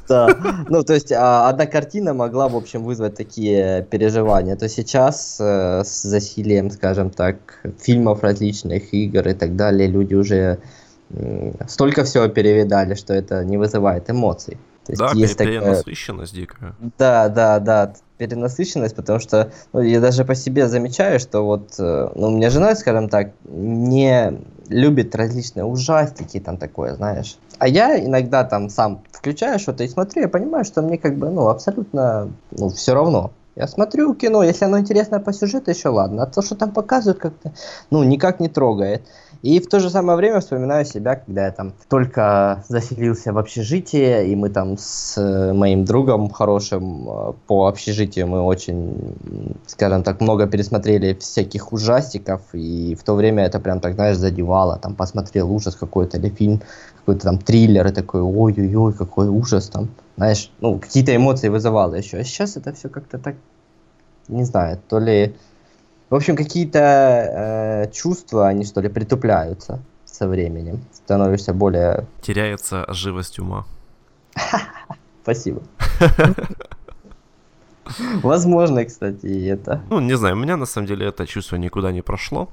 Да, 0.08 0.28
ну 0.68 0.82
то 0.82 0.94
есть 0.94 1.12
а, 1.12 1.48
одна 1.48 1.66
картина 1.66 2.14
могла, 2.14 2.48
в 2.48 2.56
общем, 2.56 2.84
вызвать 2.84 3.16
такие 3.16 3.82
переживания. 3.90 4.56
То 4.56 4.68
сейчас 4.68 5.36
э, 5.40 5.82
с 5.84 6.02
засилием, 6.02 6.70
скажем 6.70 7.10
так, 7.10 7.36
фильмов 7.80 8.22
различных, 8.22 8.92
игр 8.92 9.28
и 9.28 9.34
так 9.34 9.56
далее, 9.56 9.88
люди 9.88 10.14
уже 10.14 10.58
столько 11.68 12.04
всего 12.04 12.28
перевидали, 12.28 12.94
что 12.94 13.14
это 13.14 13.44
не 13.44 13.56
вызывает 13.56 14.10
эмоций. 14.10 14.58
То 14.84 14.92
есть 14.92 15.00
Да, 15.00 15.10
есть 15.14 15.36
такая- 15.38 15.60
перенасыщенность 15.60 16.34
дикая. 16.34 16.74
да, 16.98 17.28
да, 17.28 17.58
да, 17.60 17.94
перенасыщенность, 18.18 18.96
потому 18.96 19.18
что 19.20 19.50
ну, 19.72 19.80
я 19.80 20.00
даже 20.00 20.24
по 20.24 20.34
себе 20.34 20.68
замечаю, 20.68 21.20
что 21.20 21.42
вот, 21.44 21.74
э, 21.78 22.08
ну, 22.14 22.28
у 22.28 22.30
меня 22.30 22.50
жена, 22.50 22.74
скажем 22.74 23.08
так, 23.08 23.32
не 23.44 24.32
любит 24.68 25.14
различные 25.14 25.64
ужастики, 25.64 26.40
там 26.40 26.56
такое, 26.58 26.94
знаешь. 26.94 27.36
А 27.58 27.68
я 27.68 27.98
иногда 27.98 28.44
там 28.44 28.68
сам 28.70 29.02
включаю 29.10 29.58
что-то 29.58 29.84
и 29.84 29.88
смотрю, 29.88 30.22
я 30.22 30.28
понимаю, 30.28 30.64
что 30.64 30.82
мне 30.82 30.98
как 30.98 31.16
бы, 31.16 31.28
ну, 31.30 31.48
абсолютно, 31.48 32.30
ну, 32.52 32.68
все 32.68 32.94
равно. 32.94 33.32
Я 33.56 33.66
смотрю 33.66 34.14
кино, 34.14 34.44
если 34.44 34.66
оно 34.66 34.78
интересно 34.78 35.18
по 35.18 35.32
сюжету, 35.32 35.72
еще 35.72 35.88
ладно. 35.88 36.22
А 36.22 36.26
то, 36.26 36.42
что 36.42 36.54
там 36.54 36.70
показывают, 36.70 37.18
как-то, 37.18 37.52
ну, 37.90 38.04
никак 38.04 38.38
не 38.38 38.48
трогает. 38.48 39.02
И 39.42 39.58
в 39.60 39.68
то 39.68 39.80
же 39.80 39.90
самое 39.90 40.16
время 40.16 40.38
вспоминаю 40.40 40.84
себя, 40.84 41.16
когда 41.16 41.46
я 41.46 41.50
там 41.52 41.72
только 41.88 42.64
заселился 42.68 43.32
в 43.32 43.38
общежитие, 43.38 44.28
и 44.28 44.36
мы 44.36 44.50
там 44.50 44.76
с 44.78 45.16
э, 45.16 45.52
моим 45.52 45.84
другом 45.84 46.30
хорошим 46.30 47.08
э, 47.08 47.32
по 47.46 47.66
общежитию 47.66 48.26
мы 48.26 48.42
очень, 48.42 49.16
скажем 49.66 50.02
так, 50.02 50.20
много 50.20 50.46
пересмотрели 50.46 51.14
всяких 51.14 51.72
ужастиков, 51.72 52.42
и 52.52 52.96
в 52.96 53.02
то 53.02 53.14
время 53.14 53.44
это 53.44 53.60
прям 53.60 53.80
так, 53.80 53.94
знаешь, 53.94 54.16
задевало. 54.16 54.78
Там 54.78 54.94
посмотрел 54.94 55.52
ужас 55.52 55.76
какой-то 55.76 56.18
или 56.18 56.28
фильм, 56.28 56.60
какой-то 57.08 57.24
там 57.24 57.38
триллер, 57.38 57.86
и 57.86 57.92
такой, 57.92 58.20
ой-ой-ой, 58.20 58.92
какой 58.92 59.28
ужас 59.28 59.68
там. 59.68 59.88
Знаешь, 60.16 60.50
ну, 60.60 60.78
какие-то 60.78 61.16
эмоции 61.16 61.48
вызывало 61.48 61.94
еще. 61.94 62.18
А 62.18 62.24
сейчас 62.24 62.58
это 62.58 62.74
все 62.74 62.90
как-то 62.90 63.18
так, 63.18 63.36
не 64.28 64.44
знаю, 64.44 64.78
то 64.88 64.98
ли... 64.98 65.34
В 66.10 66.14
общем, 66.14 66.36
какие-то 66.36 66.78
э, 66.78 67.90
чувства, 67.92 68.48
они 68.48 68.64
что 68.64 68.82
ли 68.82 68.90
притупляются 68.90 69.80
со 70.04 70.28
временем. 70.28 70.84
Становишься 70.92 71.54
более... 71.54 72.04
Теряется 72.20 72.84
живость 72.92 73.38
ума. 73.38 73.64
Спасибо. 75.22 75.62
Возможно, 78.22 78.84
кстати, 78.84 79.26
и 79.26 79.46
это. 79.46 79.80
Ну, 79.88 80.00
не 80.00 80.16
знаю, 80.16 80.36
у 80.36 80.38
меня 80.38 80.58
на 80.58 80.66
самом 80.66 80.86
деле 80.86 81.06
это 81.06 81.26
чувство 81.26 81.56
никуда 81.56 81.90
не 81.90 82.02
прошло. 82.02 82.48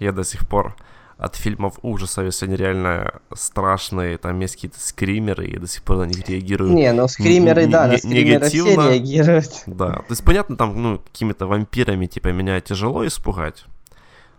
Я 0.00 0.10
до 0.10 0.24
сих 0.24 0.48
пор 0.48 0.74
от 1.16 1.36
фильмов 1.36 1.78
ужасов, 1.82 2.24
если 2.24 2.46
они 2.46 2.56
реально 2.56 3.20
страшные, 3.34 4.18
там 4.18 4.38
есть 4.40 4.54
какие-то 4.56 4.80
скримеры, 4.80 5.46
я 5.46 5.60
до 5.60 5.66
сих 5.68 5.82
пор 5.82 5.98
на 5.98 6.04
них 6.04 6.28
реагирую. 6.28 6.72
Не, 6.72 6.92
ну 6.92 7.06
скримеры, 7.08 7.66
да, 7.66 7.86
на 7.86 7.92
не- 7.92 7.98
скримеры 7.98 8.46
все 8.48 8.58
негативно. 8.58 8.88
реагируют. 8.90 9.62
Да, 9.66 9.92
то 9.92 10.06
есть 10.10 10.24
понятно, 10.24 10.56
там, 10.56 10.82
ну, 10.82 10.98
какими-то 10.98 11.46
вампирами, 11.46 12.06
типа, 12.06 12.28
меня 12.28 12.60
тяжело 12.60 13.06
испугать, 13.06 13.64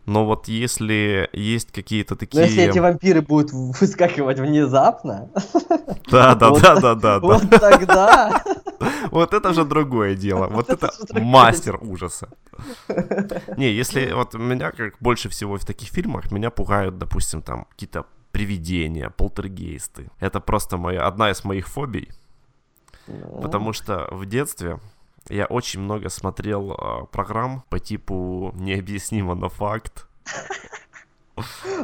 но 0.06 0.26
вот 0.26 0.48
если 0.48 1.30
есть 1.34 1.72
какие-то 1.72 2.14
Но 2.14 2.18
такие... 2.20 2.44
если 2.46 2.64
эти 2.64 2.80
вампиры 2.80 3.22
будут 3.22 3.52
выскакивать 3.80 4.40
внезапно, 4.40 5.30
Да, 6.12 6.36
да, 6.36 6.52
да, 6.52 6.76
да, 6.76 6.96
да, 6.96 7.20
вот 7.20 7.50
тогда... 7.50 8.44
Вот 9.12 9.34
это 9.34 9.50
уже 9.50 9.64
другое 9.64 10.16
дело. 10.16 10.48
Вот 10.48 10.70
это 10.70 10.92
мастер 11.14 11.80
ужаса. 11.82 12.30
Не, 13.58 13.72
если 13.72 14.12
вот 14.12 14.34
меня 14.34 14.72
как 14.72 14.96
больше 15.00 15.30
всего 15.30 15.58
в 15.58 15.66
таких 15.66 15.90
фильмах 15.90 16.32
меня 16.32 16.50
пугают, 16.50 16.98
допустим, 16.98 17.42
там 17.42 17.66
какие-то 17.72 18.06
привидения, 18.32 19.10
полтергейсты. 19.10 20.10
Это 20.20 20.40
просто 20.40 20.78
моя 20.78 21.08
одна 21.08 21.32
из 21.32 21.46
моих 21.46 21.68
фобий, 21.68 22.10
Ну, 23.08 23.42
потому 23.42 23.74
что 23.74 24.08
в 24.12 24.26
детстве 24.26 24.80
я 25.30 25.46
очень 25.46 25.82
много 25.82 26.10
смотрел 26.10 26.72
а, 26.72 27.06
программ 27.06 27.64
по 27.70 27.80
типу 27.80 28.52
«Необъяснимо, 28.56 29.36
но 29.36 29.50
факт» 29.50 30.08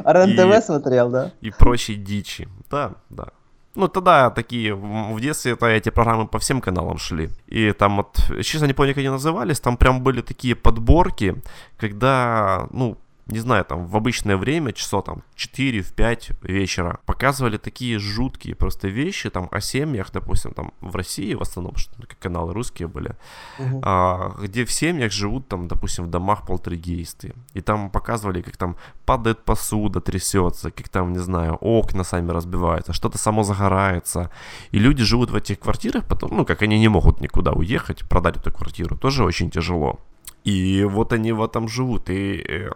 РЕН-ТВ 0.04 0.58
и- 0.58 0.62
смотрел, 0.62 1.10
да? 1.10 1.32
и 1.40 1.50
прочей 1.50 1.96
дичи. 1.96 2.48
Да, 2.70 2.92
да. 3.10 3.28
Ну, 3.74 3.88
тогда 3.88 4.30
такие, 4.30 4.74
в 4.74 5.14
в 5.14 5.20
детстве 5.20 5.52
это 5.52 5.66
эти 5.66 5.90
программы 5.90 6.26
по 6.26 6.38
всем 6.38 6.60
каналам 6.60 6.98
шли. 6.98 7.30
И 7.46 7.72
там 7.72 7.96
вот, 7.96 8.16
честно 8.42 8.66
не 8.66 8.74
помню, 8.74 8.92
как 8.92 8.98
они 8.98 9.08
назывались, 9.08 9.60
там 9.60 9.76
прям 9.76 10.02
были 10.02 10.20
такие 10.20 10.54
подборки, 10.54 11.36
когда, 11.78 12.66
ну, 12.70 12.96
не 13.26 13.38
знаю, 13.38 13.64
там 13.64 13.86
в 13.86 13.96
обычное 13.96 14.36
время, 14.36 14.72
часов 14.72 15.04
там 15.04 15.22
4 15.36 15.80
в 15.80 15.92
5 15.92 16.30
вечера, 16.42 16.98
показывали 17.06 17.56
такие 17.56 17.98
жуткие 17.98 18.54
просто 18.54 18.88
вещи, 18.88 19.30
там 19.30 19.48
о 19.52 19.60
семьях, 19.60 20.10
допустим, 20.12 20.52
там 20.52 20.72
в 20.80 20.96
России 20.96 21.34
в 21.34 21.42
основном, 21.42 21.76
что 21.76 21.92
ну, 21.98 22.04
каналы 22.20 22.52
русские 22.52 22.88
были, 22.88 23.16
Мгм. 23.58 23.80
а, 23.84 24.34
где 24.42 24.64
в 24.64 24.72
семьях 24.72 25.12
живут 25.12 25.48
там, 25.48 25.68
допустим, 25.68 26.04
в 26.04 26.10
домах 26.10 26.46
полтергейсты. 26.46 27.34
И 27.54 27.60
там 27.60 27.90
показывали, 27.90 28.42
как 28.42 28.56
там 28.56 28.76
падает 29.06 29.44
посуда, 29.44 30.00
трясется, 30.00 30.70
как 30.70 30.88
там, 30.88 31.12
не 31.12 31.18
знаю, 31.20 31.54
окна 31.60 32.04
сами 32.04 32.32
разбиваются, 32.32 32.92
что-то 32.92 33.18
само 33.18 33.44
загорается. 33.44 34.30
И 34.72 34.78
люди 34.78 35.04
живут 35.04 35.30
в 35.30 35.36
этих 35.36 35.60
квартирах, 35.60 36.06
потом, 36.08 36.36
ну, 36.36 36.44
как 36.44 36.62
они 36.62 36.78
не 36.78 36.88
могут 36.88 37.20
никуда 37.20 37.52
уехать, 37.52 38.08
продать 38.08 38.36
эту 38.36 38.50
квартиру, 38.52 38.96
тоже 38.96 39.24
очень 39.24 39.50
тяжело. 39.50 40.00
И 40.44 40.84
вот 40.84 41.12
они 41.12 41.32
в 41.32 41.42
этом 41.42 41.68
живут, 41.68 42.10
и 42.10 42.44
э, 42.48 42.70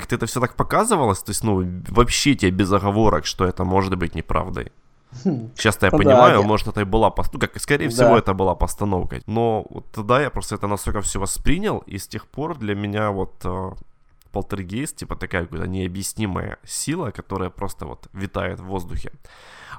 как-то 0.00 0.14
это 0.16 0.26
все 0.26 0.40
так 0.40 0.54
показывалось, 0.56 1.22
то 1.22 1.30
есть, 1.30 1.44
ну, 1.44 1.64
вообще 1.88 2.34
тебе 2.34 2.50
без 2.50 2.72
оговорок, 2.72 3.26
что 3.26 3.44
это 3.44 3.64
может 3.64 3.94
быть 3.96 4.14
неправдой. 4.14 4.70
Сейчас-то 5.56 5.86
я 5.86 5.92
Ну 5.92 5.98
да, 5.98 6.04
понимаю, 6.04 6.40
я- 6.40 6.46
может, 6.46 6.68
это 6.68 6.80
и 6.80 6.84
была, 6.84 7.12
ну, 7.32 7.38
как, 7.40 7.58
скорее 7.60 7.88
всего, 7.88 8.10
Да. 8.10 8.18
это 8.18 8.34
была 8.34 8.54
постановка. 8.54 9.20
Но 9.26 9.64
вот 9.70 9.90
тогда 9.92 10.20
я 10.20 10.30
просто 10.30 10.54
это 10.56 10.66
настолько 10.66 11.00
все 11.00 11.18
воспринял, 11.20 11.78
и 11.86 11.96
с 11.98 12.06
тех 12.08 12.26
пор 12.26 12.56
для 12.58 12.74
меня 12.74 13.10
вот 13.10 13.34
э, 13.44 13.70
полтергейст, 14.32 14.96
типа 14.96 15.16
такая 15.16 15.44
какая-то 15.46 15.66
необъяснимая 15.68 16.56
сила, 16.64 17.10
которая 17.10 17.50
просто 17.50 17.86
вот 17.86 18.08
витает 18.12 18.60
в 18.60 18.64
воздухе. 18.64 19.10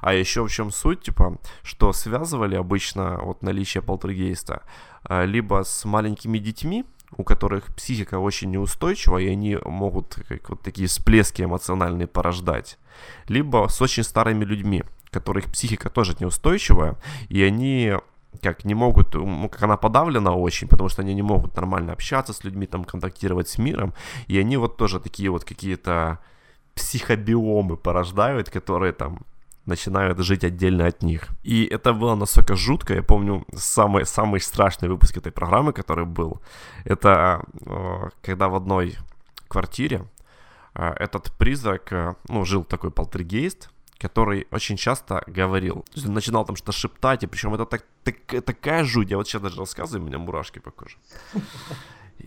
А 0.00 0.12
еще 0.12 0.42
в 0.44 0.48
чем 0.50 0.70
суть, 0.70 1.02
типа, 1.02 1.38
что 1.62 1.92
связывали 1.92 2.56
обычно 2.56 3.18
вот 3.22 3.42
наличие 3.42 3.82
полтергейста 3.82 4.62
э, 5.08 5.26
либо 5.26 5.62
с 5.64 5.84
маленькими 5.84 6.38
детьми, 6.38 6.84
у 7.16 7.24
которых 7.24 7.74
психика 7.74 8.18
очень 8.18 8.50
неустойчива, 8.50 9.18
и 9.18 9.28
они 9.28 9.58
могут 9.64 10.16
как 10.28 10.50
вот 10.50 10.62
такие 10.62 10.88
всплески 10.88 11.42
эмоциональные 11.42 12.06
порождать, 12.06 12.78
либо 13.28 13.68
с 13.68 13.80
очень 13.80 14.02
старыми 14.02 14.44
людьми, 14.44 14.84
которых 15.10 15.46
психика 15.46 15.88
тоже 15.90 16.16
неустойчивая, 16.20 16.96
и 17.28 17.42
они 17.42 17.94
как 18.42 18.64
не 18.64 18.74
могут, 18.74 19.14
как 19.50 19.62
она 19.62 19.76
подавлена 19.76 20.34
очень, 20.34 20.68
потому 20.68 20.88
что 20.88 21.02
они 21.02 21.14
не 21.14 21.22
могут 21.22 21.56
нормально 21.56 21.92
общаться 21.92 22.32
с 22.32 22.44
людьми, 22.44 22.66
там, 22.66 22.84
контактировать 22.84 23.48
с 23.48 23.58
миром, 23.58 23.94
и 24.26 24.38
они 24.38 24.56
вот 24.56 24.76
тоже 24.76 25.00
такие 25.00 25.30
вот 25.30 25.44
какие-то 25.44 26.18
психобиомы 26.74 27.76
порождают, 27.76 28.50
которые 28.50 28.92
там 28.92 29.20
начинают 29.68 30.18
жить 30.18 30.44
отдельно 30.44 30.86
от 30.86 31.02
них. 31.02 31.28
И 31.44 31.64
это 31.64 31.92
было 31.92 32.14
настолько 32.16 32.56
жутко, 32.56 32.94
я 32.94 33.02
помню 33.02 33.44
самый, 33.54 34.04
самый 34.04 34.40
страшный 34.40 34.88
выпуск 34.88 35.16
этой 35.16 35.32
программы, 35.32 35.72
который 35.72 36.04
был, 36.04 36.40
это 36.84 37.42
э, 37.66 38.10
когда 38.22 38.48
в 38.48 38.54
одной 38.54 38.96
квартире 39.48 40.04
э, 40.74 40.94
этот 40.98 41.32
призрак, 41.38 41.92
э, 41.92 42.14
ну, 42.28 42.44
жил 42.44 42.64
такой 42.64 42.90
полтергейст, 42.90 43.70
который 43.98 44.46
очень 44.50 44.76
часто 44.76 45.22
говорил. 45.26 45.74
То 45.74 45.96
есть 45.96 46.08
он 46.08 46.14
начинал 46.14 46.44
там 46.44 46.56
что-то 46.56 46.72
шептать, 46.72 47.22
и 47.22 47.26
причем 47.26 47.54
это 47.54 47.64
так, 47.64 47.84
так- 48.04 48.44
такая 48.44 48.84
жуть, 48.84 49.10
я 49.10 49.16
вот 49.16 49.28
сейчас 49.28 49.42
даже 49.42 49.60
рассказываю, 49.60 50.04
у 50.04 50.08
меня 50.08 50.18
мурашки 50.18 50.60
по 50.60 50.70
коже. 50.70 50.96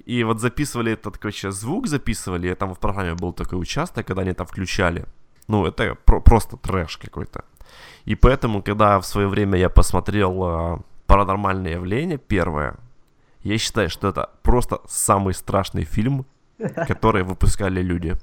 И 0.05 0.23
вот 0.23 0.39
записывали 0.39 0.91
этот, 0.93 1.17
короче, 1.17 1.51
звук 1.51 1.87
записывали, 1.87 2.51
и 2.51 2.55
там 2.55 2.73
в 2.73 2.79
программе 2.79 3.13
был 3.13 3.33
такой 3.33 3.59
участок, 3.59 4.07
когда 4.07 4.21
они 4.21 4.33
там 4.33 4.47
включали. 4.47 5.05
Ну, 5.51 5.65
это 5.65 5.95
про- 6.05 6.21
просто 6.21 6.57
трэш 6.57 6.97
какой-то. 6.97 7.43
И 8.05 8.15
поэтому, 8.15 8.63
когда 8.63 8.97
в 8.99 9.05
свое 9.05 9.27
время 9.27 9.59
я 9.59 9.69
посмотрел 9.69 10.43
э, 10.43 10.77
«Паранормальное 11.07 11.73
явление» 11.73 12.17
первое, 12.17 12.75
я 13.43 13.57
считаю, 13.57 13.89
что 13.89 14.07
это 14.07 14.29
просто 14.43 14.79
самый 14.87 15.33
страшный 15.33 15.83
фильм, 15.83 16.25
который 16.87 17.23
выпускали 17.23 17.81
люди. 17.83 18.15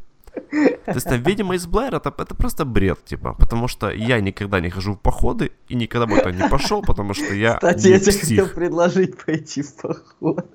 То 0.86 0.94
есть 0.94 1.06
там 1.06 1.22
«Видимо 1.22 1.54
из 1.54 1.66
Блэр» 1.66 1.94
это, 1.94 2.14
это 2.18 2.34
просто 2.34 2.64
бред, 2.64 3.04
типа, 3.04 3.34
потому 3.34 3.68
что 3.68 3.90
я 3.90 4.20
никогда 4.20 4.60
не 4.60 4.70
хожу 4.70 4.92
в 4.92 4.98
походы 4.98 5.50
и 5.68 5.76
никогда 5.76 6.06
бы 6.06 6.16
туда 6.16 6.32
не 6.32 6.48
пошел, 6.48 6.82
потому 6.82 7.14
что 7.14 7.34
я 7.34 7.54
Кстати, 7.54 7.88
я 7.88 8.00
тебе 8.00 8.12
хотел 8.12 8.48
предложить 8.48 9.24
пойти 9.26 9.62
в 9.62 9.74
поход. 9.74 10.46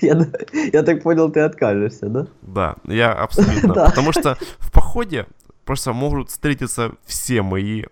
Я, 0.00 0.26
я 0.72 0.82
так 0.82 1.02
понял, 1.02 1.30
ты 1.30 1.40
откажешься, 1.40 2.08
да? 2.08 2.26
Да, 2.42 2.74
я 2.84 3.12
абсолютно. 3.12 3.74
Потому 3.86 4.12
что 4.12 4.36
в 4.58 4.72
походе 4.72 5.26
просто 5.64 5.92
могут 5.92 6.30
встретиться 6.30 6.92
все 7.04 7.42
мои 7.42 7.84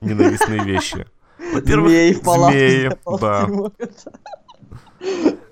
ненавистные 0.00 0.64
вещи. 0.64 1.06
Во-первых, 1.52 1.90
Змеи 2.22 2.90
да. 3.20 3.48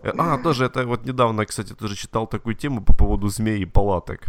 Э, 0.02 0.12
А, 0.18 0.38
тоже 0.38 0.64
это 0.64 0.86
вот 0.86 1.04
недавно, 1.06 1.44
кстати, 1.46 1.74
тоже 1.74 1.94
читал 1.96 2.26
такую 2.26 2.54
тему 2.54 2.82
по 2.82 2.92
поводу 2.94 3.28
змей 3.28 3.60
и 3.62 3.66
палаток. 3.66 4.20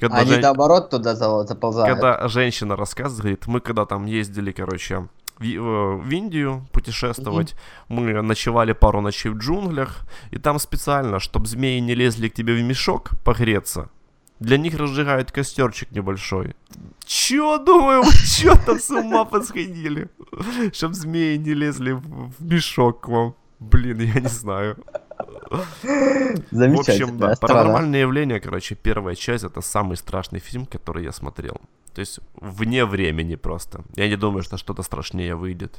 Когда, 0.00 0.18
Они 0.18 0.30
жен- 0.30 0.40
наоборот 0.40 0.90
туда 0.90 1.14
за- 1.14 1.46
заползают. 1.46 1.94
когда 2.00 2.28
женщина 2.28 2.76
рассказывает, 2.76 3.46
мы 3.46 3.60
когда 3.60 3.84
там 3.86 4.06
ездили, 4.06 4.52
короче, 4.52 5.08
в, 5.38 5.42
э, 5.44 5.96
в 5.96 6.10
Индию 6.10 6.66
путешествовать, 6.72 7.54
мы 7.88 8.22
ночевали 8.22 8.72
пару 8.72 9.00
ночей 9.00 9.30
в 9.30 9.36
джунглях, 9.38 9.98
и 10.30 10.38
там 10.38 10.58
специально, 10.58 11.18
чтобы 11.18 11.46
змеи 11.46 11.80
не 11.80 11.94
лезли 11.94 12.28
к 12.28 12.34
тебе 12.34 12.54
в 12.54 12.62
мешок 12.62 13.10
погреться, 13.24 13.88
для 14.40 14.56
них 14.56 14.74
разжигают 14.74 15.30
костерчик 15.30 15.90
небольшой. 15.92 16.54
Чё, 17.04 17.58
думаю, 17.58 18.02
вы 18.02 18.12
чё 18.26 18.56
там 18.66 18.78
с 18.78 18.90
ума 18.90 19.24
посходили? 19.24 20.08
Чтоб 20.72 20.94
змеи 20.94 21.36
не 21.36 21.54
лезли 21.54 21.92
в, 21.92 22.32
в 22.38 22.42
мешок 22.42 23.02
к 23.02 23.08
вам. 23.08 23.34
Блин, 23.60 24.00
я 24.00 24.20
не 24.20 24.28
знаю. 24.28 24.76
В 25.50 26.46
Замечательно. 26.50 27.04
общем, 27.04 27.18
да, 27.18 27.34
«Паранормальное 27.40 28.00
явление», 28.00 28.40
короче, 28.40 28.74
первая 28.74 29.14
часть, 29.14 29.44
это 29.44 29.60
самый 29.60 29.96
страшный 29.96 30.40
фильм, 30.40 30.64
который 30.64 31.04
я 31.04 31.12
смотрел. 31.12 31.60
То 31.94 32.00
есть 32.00 32.20
вне 32.34 32.84
времени 32.86 33.34
просто. 33.34 33.82
Я 33.96 34.08
не 34.08 34.16
думаю, 34.16 34.42
что 34.42 34.56
что-то 34.56 34.82
страшнее 34.82 35.34
выйдет. 35.34 35.78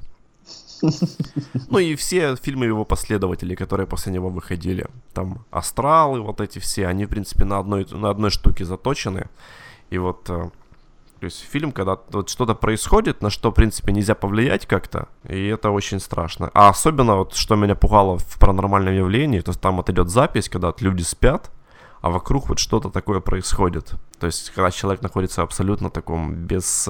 Ну 1.70 1.80
и 1.80 1.96
все 1.96 2.36
фильмы 2.36 2.66
его 2.66 2.86
последователей, 2.86 3.56
которые 3.56 3.88
после 3.88 4.12
него 4.12 4.30
выходили. 4.30 4.88
Там 5.14 5.46
«Астралы», 5.52 6.22
вот 6.22 6.42
эти 6.42 6.60
все, 6.60 6.88
они, 6.88 7.06
в 7.06 7.10
принципе, 7.10 7.46
на 7.46 7.60
одной, 7.60 7.88
на 7.92 8.10
одной 8.10 8.30
штуке 8.30 8.66
заточены. 8.66 9.28
И 9.90 9.98
вот, 9.98 10.30
э, 10.30 10.50
то 11.20 11.26
есть 11.26 11.42
фильм, 11.42 11.72
когда 11.72 11.98
вот 12.12 12.30
что-то 12.30 12.56
происходит, 12.56 13.22
на 13.22 13.30
что, 13.30 13.52
в 13.52 13.54
принципе, 13.54 13.92
нельзя 13.92 14.16
повлиять 14.16 14.66
как-то, 14.66 15.08
и 15.30 15.48
это 15.48 15.70
очень 15.70 16.00
страшно. 16.00 16.50
А 16.54 16.70
особенно 16.70 17.18
вот, 17.18 17.36
что 17.36 17.56
меня 17.56 17.76
пугало 17.76 18.18
в 18.18 18.40
паранормальном 18.40 18.96
явлении, 18.96 19.40
то 19.42 19.52
есть 19.52 19.62
там 19.62 19.78
вот 19.78 19.90
идет 19.90 20.10
запись, 20.10 20.50
когда 20.50 20.74
люди 20.80 21.04
спят, 21.04 21.52
а 22.02 22.10
вокруг 22.10 22.50
вот 22.50 22.60
что-то 22.60 22.90
такое 22.90 23.20
происходит. 23.20 23.94
То 24.20 24.26
есть, 24.26 24.50
когда 24.50 24.72
человек 24.72 25.04
находится 25.04 25.42
в 25.42 25.44
абсолютно 25.44 25.90
таком 25.90 26.34
без, 26.34 26.90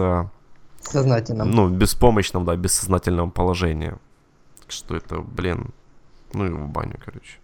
э, 0.88 0.92
Сознательно. 0.92 1.46
ну, 1.46 1.70
беспомощном, 1.70 2.46
да, 2.46 2.56
бессознательном 2.56 3.32
положении. 3.32 3.94
Что 4.68 4.96
это, 4.96 5.20
блин, 5.22 5.72
ну 6.34 6.46
и 6.46 6.50
в 6.50 6.68
баню, 6.68 6.98
короче. 7.04 7.38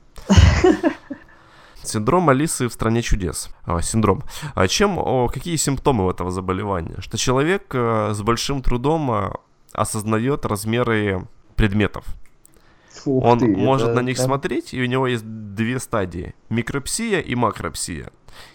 Синдром 1.84 2.30
Алисы 2.30 2.68
в 2.68 2.74
стране 2.74 3.02
чудес. 3.02 3.50
А, 3.64 3.82
синдром. 3.82 4.24
А 4.56 4.68
чем, 4.68 4.98
о, 4.98 5.30
какие 5.30 5.56
симптомы 5.56 6.06
у 6.06 6.10
этого 6.10 6.32
заболевания? 6.32 6.96
Что 7.00 7.18
человек 7.18 7.74
э, 7.74 8.12
с 8.14 8.22
большим 8.22 8.62
трудом 8.62 9.12
э, 9.12 9.32
осознает 9.72 10.46
размеры 10.46 11.28
предметов. 11.56 12.06
Ух 13.08 13.24
Он 13.24 13.40
ты, 13.40 13.48
может 13.48 13.90
это 13.90 14.02
на 14.02 14.06
них 14.06 14.18
прям- 14.18 14.26
смотреть, 14.28 14.74
и 14.74 14.82
у 14.82 14.86
него 14.86 15.08
есть 15.08 15.24
две 15.26 15.80
стадии. 15.80 16.34
Микропсия 16.50 17.20
и 17.20 17.36
макропсия. 17.36 18.10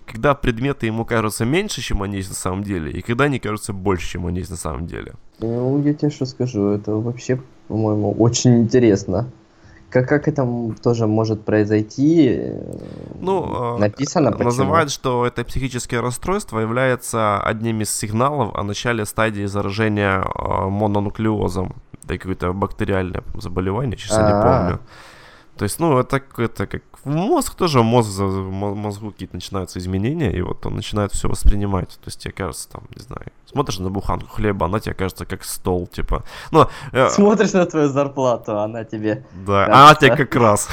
Когда 0.06 0.34
предметы 0.34 0.86
ему 0.86 1.04
кажутся 1.04 1.44
меньше, 1.44 1.80
чем 1.80 2.02
они 2.02 2.18
есть 2.18 2.28
на 2.28 2.36
самом 2.36 2.62
деле, 2.62 2.90
и 2.92 3.02
когда 3.02 3.24
они 3.24 3.38
кажутся 3.38 3.72
больше, 3.72 4.08
чем 4.08 4.26
они 4.26 4.38
есть 4.38 4.50
на 4.50 4.56
самом 4.56 4.86
деле. 4.86 5.14
Ну, 5.40 5.82
я 5.82 5.94
тебе 5.94 6.10
что 6.10 6.26
скажу, 6.26 6.68
это 6.68 6.92
вообще, 6.92 7.40
по-моему, 7.68 8.12
очень 8.12 8.60
интересно. 8.60 9.26
Как, 9.90 10.08
как 10.08 10.26
это 10.26 10.48
тоже 10.82 11.06
может 11.06 11.44
произойти? 11.44 12.40
Ну, 13.20 13.76
э, 13.76 13.78
написано 13.78 14.30
почему. 14.32 14.44
Называют, 14.44 14.90
что 14.90 15.26
это 15.26 15.44
психическое 15.44 16.00
расстройство 16.00 16.60
является 16.60 17.42
одним 17.42 17.82
из 17.82 17.90
сигналов 17.94 18.54
о 18.54 18.62
начале 18.62 19.04
стадии 19.04 19.44
заражения 19.44 20.22
э, 20.22 20.68
мононуклеозом. 20.68 21.74
Это 22.04 22.18
какое-то 22.18 22.52
бактериальное 22.52 23.22
заболевание, 23.34 23.96
сейчас 23.96 24.18
я 24.18 24.26
не 24.26 24.32
А. 24.32 24.42
помню. 24.42 24.80
То 25.56 25.64
есть, 25.64 25.78
ну, 25.78 25.98
это, 25.98 26.20
это 26.38 26.66
как 26.66 26.82
в 27.04 27.08
мозг 27.08 27.54
тоже, 27.54 27.82
мозг, 27.82 28.18
мозгу 28.20 29.10
какие-то 29.10 29.34
начинаются 29.34 29.78
изменения, 29.78 30.32
и 30.32 30.40
вот 30.40 30.64
он 30.66 30.76
начинает 30.76 31.12
все 31.12 31.28
воспринимать. 31.28 31.90
То 31.90 32.06
есть 32.06 32.20
тебе 32.20 32.32
кажется, 32.32 32.68
там, 32.70 32.84
не 32.96 33.02
знаю, 33.02 33.26
смотришь 33.44 33.78
на 33.78 33.90
буханку 33.90 34.26
хлеба, 34.28 34.66
она 34.66 34.80
тебе 34.80 34.94
кажется 34.94 35.26
как 35.26 35.44
стол, 35.44 35.86
типа. 35.86 36.24
Ну, 36.52 36.66
э, 36.92 37.10
Смотришь 37.10 37.52
на 37.52 37.66
твою 37.66 37.88
зарплату, 37.88 38.58
она 38.58 38.84
тебе... 38.84 39.26
да, 39.46 39.66
кажется. 39.66 39.72
а 39.72 39.84
она 39.84 39.94
тебе 39.94 40.16
как 40.16 40.34
раз. 40.36 40.68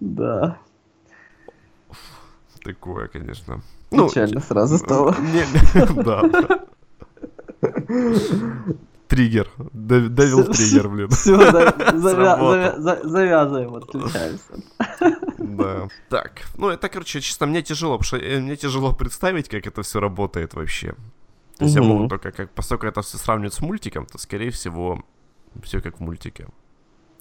Да, 0.00 0.58
Такое, 2.66 3.06
конечно. 3.06 3.60
Ну, 3.92 4.08
печально 4.08 4.40
сразу 4.40 4.78
стало. 4.78 5.14
Да. 5.94 6.22
Триггер. 9.08 9.48
Давил 9.72 10.44
триггер, 10.44 10.88
блин. 10.88 11.08
Все, 11.10 11.36
завязываем, 13.04 13.74
отключаемся. 13.76 14.62
Да. 15.38 15.88
Так, 16.08 16.42
ну 16.56 16.68
это, 16.68 16.88
короче, 16.88 17.20
чисто 17.20 17.46
мне 17.46 17.62
тяжело, 17.62 17.98
потому 17.98 18.06
что 18.06 18.16
э, 18.16 18.40
мне 18.40 18.56
тяжело 18.56 18.92
представить, 18.92 19.48
как 19.48 19.66
это 19.66 19.82
все 19.82 20.00
работает 20.00 20.54
вообще. 20.54 20.94
То 21.58 21.64
есть 21.64 21.76
я 21.76 21.82
могу 21.82 22.08
только, 22.08 22.32
как, 22.32 22.50
поскольку 22.50 22.86
это 22.86 23.00
все 23.02 23.16
сравнивать 23.16 23.54
с 23.54 23.60
мультиком, 23.60 24.06
то, 24.06 24.18
скорее 24.18 24.50
всего, 24.50 25.02
все 25.62 25.80
как 25.80 25.98
в 25.98 26.00
мультике. 26.00 26.48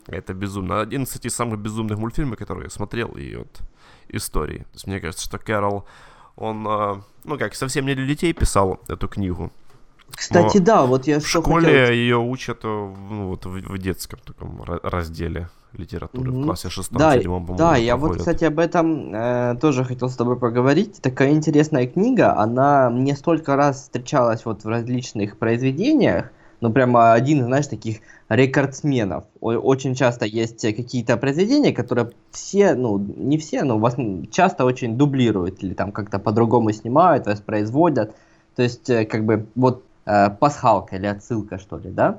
Это 0.07 0.33
безумно. 0.33 0.81
Один, 0.81 1.03
из 1.03 1.35
самых 1.35 1.59
безумных 1.59 1.97
мультфильмов, 1.97 2.37
которые 2.37 2.65
я 2.65 2.69
смотрел, 2.69 3.09
и 3.09 3.35
вот 3.35 3.61
истории. 4.09 4.59
То 4.59 4.73
есть 4.73 4.87
мне 4.87 4.99
кажется, 4.99 5.25
что 5.25 5.37
Кэрол, 5.37 5.85
он, 6.35 6.67
э, 6.67 6.95
ну 7.23 7.37
как, 7.37 7.55
совсем 7.55 7.85
не 7.85 7.95
для 7.95 8.05
детей 8.05 8.33
писал 8.33 8.81
эту 8.87 9.07
книгу. 9.07 9.51
Кстати, 10.11 10.59
да, 10.59 10.85
вот 10.85 11.07
я 11.07 11.19
В 11.19 11.27
что 11.27 11.41
школе 11.41 11.67
хотел... 11.67 11.93
ее 11.93 12.17
учат 12.17 12.63
э, 12.63 12.67
в- 12.67 13.11
ну, 13.11 13.27
вот, 13.29 13.45
в, 13.45 13.51
в 13.51 13.77
детском 13.77 14.19
таком 14.25 14.61
ра- 14.61 14.79
разделе 14.83 15.49
литературы 15.73 16.31
в 16.31 16.35
Мгм. 16.35 16.45
классе 16.45 16.69
шестом, 16.69 16.99
Да, 16.99 17.17
седьмом, 17.17 17.45
по-моему, 17.45 17.57
да, 17.57 17.75
я 17.75 17.97
вот, 17.97 18.17
кстати, 18.17 18.45
об 18.45 18.59
этом 18.59 19.13
э, 19.13 19.55
тоже 19.59 19.83
хотел 19.83 20.09
с 20.09 20.15
тобой 20.15 20.37
поговорить. 20.37 21.01
Такая 21.01 21.31
интересная 21.31 21.85
книга, 21.87 22.37
она 22.37 22.89
мне 22.89 23.15
столько 23.15 23.55
раз 23.57 23.81
встречалась 23.83 24.45
вот 24.45 24.63
в 24.63 24.67
различных 24.69 25.37
произведениях, 25.37 26.31
ну 26.61 26.71
прямо 26.71 27.11
один, 27.13 27.43
знаешь, 27.43 27.67
таких 27.67 27.97
рекордсменов. 28.29 29.25
Очень 29.41 29.95
часто 29.95 30.25
есть 30.25 30.61
какие-то 30.61 31.17
произведения, 31.17 31.73
которые 31.73 32.11
все, 32.31 32.73
ну 32.73 32.97
не 32.97 33.37
все, 33.37 33.63
но 33.63 33.77
в 33.77 33.85
основ- 33.85 34.29
часто 34.31 34.63
очень 34.65 34.97
дублируют 34.97 35.61
или 35.63 35.73
там 35.73 35.91
как-то 35.91 36.19
по-другому 36.19 36.71
снимают, 36.71 37.25
воспроизводят. 37.25 38.15
То 38.55 38.63
есть 38.63 38.89
э, 38.89 39.05
как 39.05 39.25
бы 39.25 39.45
вот 39.55 39.83
э, 40.05 40.29
пасхалка 40.29 40.95
или 40.95 41.05
отсылка, 41.07 41.57
что 41.57 41.77
ли, 41.77 41.89
да? 41.89 42.13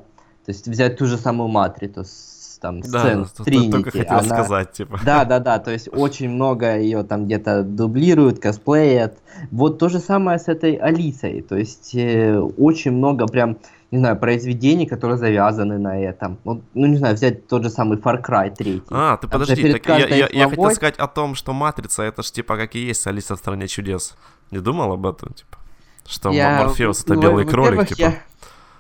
То 0.45 0.53
есть 0.53 0.69
взять 0.69 0.97
ту 0.97 1.07
же 1.07 1.17
самую 1.17 1.49
матрицу 1.49 2.05
с 2.05 2.59
там 2.61 2.81
Да, 2.81 3.01
сцен 3.27 3.45
Тринити, 3.45 3.71
только 3.71 3.91
хотел 3.91 4.19
она- 4.19 4.23
сказать, 4.23 4.73
типа. 4.73 4.99
да, 5.05 5.25
да, 5.27 5.41
да, 5.41 5.59
то 5.59 5.71
есть 5.71 5.89
очень 5.93 6.31
много 6.31 6.79
ее 6.79 7.03
там 7.03 7.27
где-то 7.27 7.63
дублируют, 7.63 8.39
косплеят. 8.39 9.19
Вот 9.51 9.79
то 9.79 9.89
же 9.91 9.99
самое 9.99 10.39
с 10.39 10.49
этой 10.49 10.75
Алисой, 10.77 11.43
то 11.43 11.55
есть 11.57 11.95
э, 11.95 12.39
очень 12.39 12.93
много 12.93 13.27
прям, 13.27 13.59
не 13.91 13.99
знаю, 13.99 14.17
произведений, 14.17 14.87
которые 14.87 15.19
завязаны 15.19 15.79
на 15.79 16.01
этом. 16.01 16.39
Вот, 16.45 16.63
ну, 16.73 16.87
не 16.87 16.97
знаю, 16.97 17.15
взять 17.15 17.47
тот 17.47 17.63
же 17.63 17.69
самый 17.71 17.99
Far 17.99 18.25
Cry 18.25 18.51
3. 18.57 18.83
А, 18.91 19.17
ты 19.19 19.29
Там 19.29 19.41
подожди, 19.41 19.73
так 19.73 19.87
я, 19.87 20.07
я, 20.07 20.29
я 20.33 20.49
хотел 20.49 20.71
сказать 20.71 20.97
о 20.97 21.09
том, 21.09 21.35
что 21.35 21.53
Матрица 21.53 22.05
это 22.05 22.23
ж 22.23 22.31
типа 22.31 22.57
как 22.57 22.75
и 22.75 22.79
есть 22.79 23.07
Алиса 23.07 23.35
в 23.37 23.39
стране 23.39 23.69
чудес. 23.69 24.17
Не 24.51 24.61
думал 24.61 24.93
об 24.93 25.07
этом, 25.07 25.35
типа? 25.35 25.59
Что 26.07 26.31
Я- 26.31 26.63
Морфеус 26.65 27.05
это 27.05 27.15
ну, 27.15 27.21
белый 27.21 27.47
кролик, 27.47 27.89
типа. 27.89 28.01
я- 28.01 28.15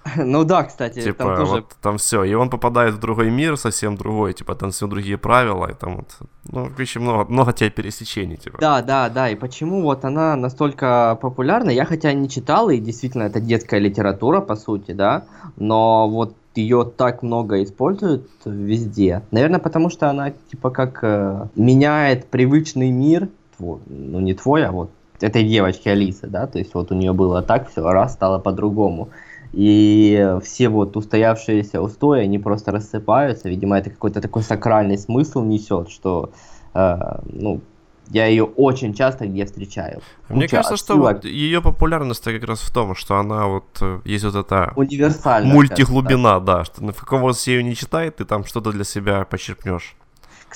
Ну 0.17 0.45
да, 0.45 0.65
кстати, 0.65 1.03
Типа, 1.03 1.25
там 1.25 1.37
тоже... 1.37 1.53
вот 1.53 1.77
там 1.83 1.99
все, 1.99 2.25
и 2.25 2.35
он 2.35 2.51
попадает 2.51 2.95
в 2.95 2.99
другой 2.99 3.31
мир, 3.31 3.57
совсем 3.57 3.97
другой, 3.97 4.35
типа, 4.35 4.55
там 4.55 4.71
все 4.71 4.87
другие 4.87 5.19
правила, 5.19 5.67
и 5.67 5.75
там 5.75 5.97
вот, 5.97 6.09
ну, 6.45 6.71
короче, 6.71 7.01
много, 7.01 7.31
много 7.31 7.53
тебя 7.53 7.71
пересечений, 7.71 8.37
типа. 8.37 8.59
Да, 8.61 8.83
да, 8.83 9.09
да, 9.09 9.31
и 9.31 9.35
почему 9.35 9.83
вот 9.83 10.05
она 10.05 10.37
настолько 10.37 11.19
популярна, 11.21 11.71
я 11.71 11.85
хотя 11.85 12.13
не 12.13 12.29
читал, 12.29 12.71
и 12.71 12.79
действительно 12.79 13.25
это 13.25 13.41
детская 13.41 13.81
литература, 13.81 14.41
по 14.41 14.57
сути, 14.57 14.93
да, 14.93 15.25
но 15.57 16.09
вот 16.09 16.35
ее 16.55 16.91
так 16.97 17.23
много 17.23 17.63
используют 17.63 18.31
везде. 18.45 19.23
Наверное, 19.31 19.61
потому 19.61 19.91
что 19.91 20.09
она 20.09 20.31
типа 20.31 20.71
как 20.71 21.01
э, 21.03 21.49
меняет 21.55 22.29
привычный 22.29 22.91
мир, 22.91 23.29
твой, 23.57 23.81
ну 23.87 24.21
не 24.21 24.33
твой, 24.35 24.65
а 24.65 24.73
вот 24.73 24.91
этой 25.23 25.45
девочки 25.45 25.89
Алисы, 25.89 26.27
да, 26.27 26.47
то 26.47 26.59
есть 26.59 26.75
вот 26.75 26.91
у 26.93 26.95
нее 26.95 27.13
было 27.13 27.43
так, 27.43 27.71
все 27.71 27.83
раз 27.83 28.13
стало 28.13 28.39
по-другому. 28.39 29.11
И 29.53 30.37
все 30.43 30.69
вот 30.69 30.97
устоявшиеся 30.97 31.81
устои, 31.81 32.21
они 32.25 32.39
просто 32.39 32.73
рассыпаются. 32.73 33.49
Видимо, 33.49 33.79
это 33.79 33.91
какой-то 33.91 34.21
такой 34.21 34.43
сакральный 34.43 34.99
смысл 34.99 35.43
несет, 35.43 35.89
что, 35.89 36.31
э, 36.75 36.97
ну, 37.25 37.63
я 38.11 38.27
ее 38.27 38.45
очень 38.45 38.95
часто 38.95 39.27
где 39.27 39.47
встречаю. 39.47 40.01
Мне 40.29 40.43
Куча 40.43 40.57
кажется, 40.57 40.77
что 40.77 40.95
отсылок. 40.95 41.17
вот 41.17 41.25
ее 41.25 41.63
популярность 41.63 42.23
как 42.23 42.45
раз 42.45 42.61
в 42.61 42.73
том, 42.73 42.95
что 42.95 43.17
она 43.17 43.47
вот, 43.47 43.65
э, 43.81 44.01
есть 44.05 44.25
вот 44.25 44.35
эта 44.35 44.73
Универсально. 44.77 45.53
мультиглубина, 45.53 46.41
да, 46.41 46.65
что 46.65 46.85
на 46.85 46.93
каком 46.93 47.23
вот 47.23 47.39
ее 47.47 47.63
не 47.63 47.75
читай, 47.75 48.11
ты 48.11 48.25
там 48.25 48.45
что-то 48.45 48.73
для 48.73 48.85
себя 48.85 49.25
почерпнешь. 49.25 49.97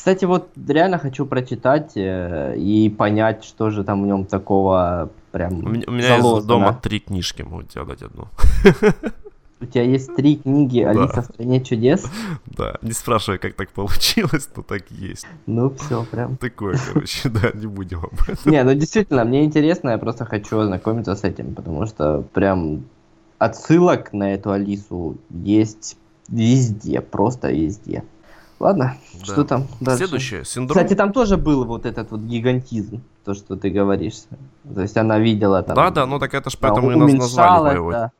Кстати, 0.01 0.25
вот 0.25 0.49
реально 0.67 0.99
хочу 0.99 1.27
прочитать 1.27 1.93
э, 1.95 2.57
и 2.57 2.89
понять, 2.89 3.45
что 3.45 3.69
же 3.69 3.85
там 3.85 4.03
в 4.03 4.07
нем 4.07 4.25
такого 4.25 5.11
прям 5.31 5.63
У 5.63 5.69
меня, 5.69 5.85
у 5.89 5.91
меня 5.91 6.09
есть 6.15 6.23
заложено. 6.23 6.49
дома 6.49 6.81
три 6.83 7.01
книжки, 7.01 7.43
могу 7.43 7.65
тебе 7.65 7.85
дать 7.85 8.01
одну. 8.01 8.29
У 9.61 9.67
тебя 9.67 9.83
есть 9.83 10.17
три 10.17 10.39
книги 10.39 10.81
«Алиса 10.81 11.21
в 11.21 11.27
стране 11.27 11.63
чудес»? 11.63 12.07
Да, 12.47 12.77
не 12.81 12.93
спрашивай, 12.93 13.37
как 13.37 13.53
так 13.53 13.69
получилось, 13.73 14.49
но 14.57 14.63
так 14.63 14.91
есть. 14.91 15.27
Ну, 15.45 15.69
все, 15.75 16.07
прям. 16.11 16.39
Такое, 16.39 16.79
короче, 16.95 17.29
да, 17.29 17.51
не 17.53 17.67
будем 17.67 17.99
об 17.99 18.15
этом. 18.27 18.51
Не, 18.51 18.65
ну 18.65 18.73
действительно, 18.73 19.27
мне 19.27 19.45
интересно, 19.45 19.91
я 19.91 19.99
просто 19.99 20.25
хочу 20.25 20.61
ознакомиться 20.61 21.15
с 21.15 21.25
этим, 21.25 21.55
потому 21.55 21.85
что 21.85 22.25
прям 22.33 22.85
отсылок 23.37 24.15
на 24.15 24.33
эту 24.33 24.51
Алису 24.51 25.19
есть 25.29 25.99
везде, 26.31 27.03
просто 27.03 27.53
везде. 27.53 28.03
Ладно, 28.61 28.99
Да. 29.15 29.25
что 29.25 29.45
там 29.45 29.67
дальше? 29.81 30.05
Следующее, 30.05 30.45
синдром... 30.45 30.77
Кстати, 30.77 30.95
там 30.95 31.15
тоже 31.15 31.39
был 31.39 31.65
вот 31.65 31.87
этот 31.87 32.11
вот 32.11 32.21
гигантизм, 32.21 33.03
то, 33.25 33.33
что 33.33 33.57
ты 33.57 33.71
говоришь. 33.71 34.25
То 34.75 34.83
есть 34.83 34.97
она 34.99 35.19
видела 35.19 35.63
там... 35.63 35.75
Да, 35.75 35.91
да, 35.91 36.07
ну 36.07 36.19
так 36.19 36.35
это 36.35 36.51
ж 36.51 36.53
да, 36.53 36.59
поэтому 36.69 36.93
и 36.93 36.95
нас 36.97 37.13
назвали 37.15 37.75
его. 37.75 37.91
да. 37.91 38.13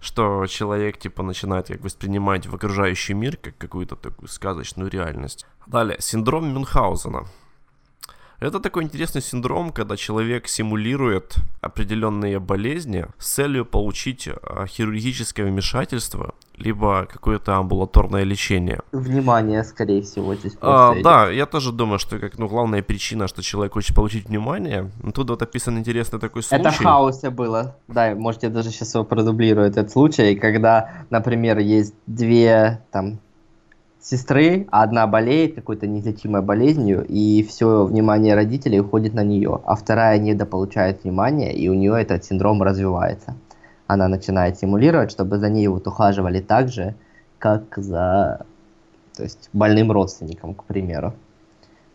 Что 0.00 0.46
человек, 0.46 0.98
типа, 0.98 1.22
начинает 1.22 1.68
как 1.68 1.80
воспринимать 1.82 2.48
в 2.48 2.54
окружающий 2.56 3.14
мир 3.14 3.36
как 3.36 3.56
какую-то 3.56 3.94
такую 3.94 4.28
сказочную 4.28 4.90
реальность. 4.90 5.46
Далее, 5.68 5.96
синдром 6.00 6.52
Мюнхгаузена. 6.52 7.24
Это 8.42 8.58
такой 8.58 8.82
интересный 8.82 9.22
синдром, 9.22 9.70
когда 9.70 9.96
человек 9.96 10.48
симулирует 10.48 11.36
определенные 11.60 12.40
болезни 12.40 13.06
с 13.16 13.34
целью 13.34 13.64
получить 13.64 14.28
а, 14.28 14.66
хирургическое 14.66 15.46
вмешательство, 15.46 16.34
либо 16.56 17.06
какое-то 17.08 17.54
амбулаторное 17.54 18.24
лечение. 18.24 18.80
Внимание, 18.90 19.62
скорее 19.62 20.02
всего, 20.02 20.34
здесь 20.34 20.54
А, 20.60 21.00
да, 21.04 21.30
я 21.30 21.46
тоже 21.46 21.70
думаю, 21.70 22.00
что 22.00 22.18
как 22.18 22.36
ну, 22.36 22.48
главная 22.48 22.82
причина, 22.82 23.28
что 23.28 23.42
человек 23.42 23.74
хочет 23.74 23.94
получить 23.94 24.28
внимание. 24.28 24.90
Ну, 25.04 25.12
Тут 25.12 25.30
вот 25.30 25.40
описан 25.40 25.78
интересный 25.78 26.18
такой 26.18 26.42
случай. 26.42 26.60
Это 26.60 26.72
в 26.72 26.78
хаосе 26.78 27.30
было. 27.30 27.76
Да, 27.86 28.16
можете 28.16 28.48
даже 28.48 28.70
сейчас 28.70 28.92
его 28.94 29.04
продублирую 29.04 29.68
этот 29.68 29.92
случай, 29.92 30.34
когда, 30.34 31.04
например, 31.10 31.58
есть 31.58 31.94
две 32.08 32.82
там 32.90 33.20
сестры, 34.02 34.66
а 34.70 34.82
одна 34.82 35.06
болеет 35.06 35.54
какой-то 35.54 35.86
неизлечимой 35.86 36.42
болезнью, 36.42 37.06
и 37.08 37.42
все 37.44 37.84
внимание 37.84 38.34
родителей 38.34 38.80
уходит 38.80 39.14
на 39.14 39.22
нее, 39.22 39.60
а 39.64 39.76
вторая 39.76 40.18
недополучает 40.18 41.04
внимания, 41.04 41.54
и 41.54 41.68
у 41.68 41.74
нее 41.74 42.00
этот 42.00 42.24
синдром 42.24 42.62
развивается. 42.62 43.36
Она 43.86 44.08
начинает 44.08 44.58
симулировать, 44.58 45.10
чтобы 45.10 45.38
за 45.38 45.48
ней 45.48 45.68
вот 45.68 45.86
ухаживали 45.86 46.40
так 46.40 46.68
же, 46.68 46.94
как 47.38 47.62
за 47.76 48.44
то 49.16 49.22
есть, 49.22 49.48
больным 49.52 49.92
родственником, 49.92 50.54
к 50.54 50.64
примеру. 50.64 51.14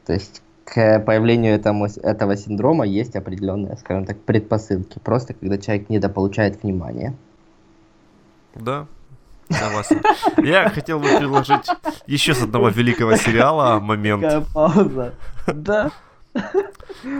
То 0.05 0.13
есть 0.13 0.41
к 0.63 0.99
появлению 0.99 1.55
этому, 1.55 1.87
этого 2.03 2.37
синдрома 2.37 2.85
есть 2.85 3.15
определенные, 3.15 3.77
скажем 3.77 4.05
так, 4.05 4.17
предпосылки. 4.19 4.99
Просто 4.99 5.33
когда 5.33 5.57
человек 5.57 5.89
недополучает 5.89 6.63
внимания. 6.63 7.15
Да, 8.55 8.87
согласен. 9.49 10.01
Я 10.37 10.69
хотел 10.69 10.99
бы 10.99 11.07
предложить 11.17 11.67
еще 12.07 12.33
с 12.33 12.41
одного 12.43 12.69
великого 12.69 13.15
сериала 13.17 13.79
момент. 13.79 14.23
Какая 14.23 14.41
пауза. 14.53 15.13
Да. 15.47 15.91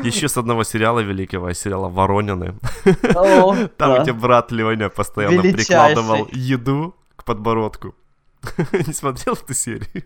Еще 0.03 0.28
с 0.28 0.38
одного 0.38 0.63
сериала 0.63 0.99
великого, 0.99 1.53
сериала 1.53 1.89
Воронины. 1.89 2.55
О, 3.15 3.55
Там 3.78 3.93
да. 3.95 4.03
где 4.03 4.13
брат 4.13 4.51
Леоня 4.51 4.89
постоянно 4.89 5.41
Величайший. 5.41 5.95
прикладывал 5.95 6.28
еду 6.32 6.95
к 7.15 7.23
подбородку. 7.23 7.95
Не 8.71 8.93
смотрел 8.93 9.34
эту 9.34 9.53
серию? 9.53 10.03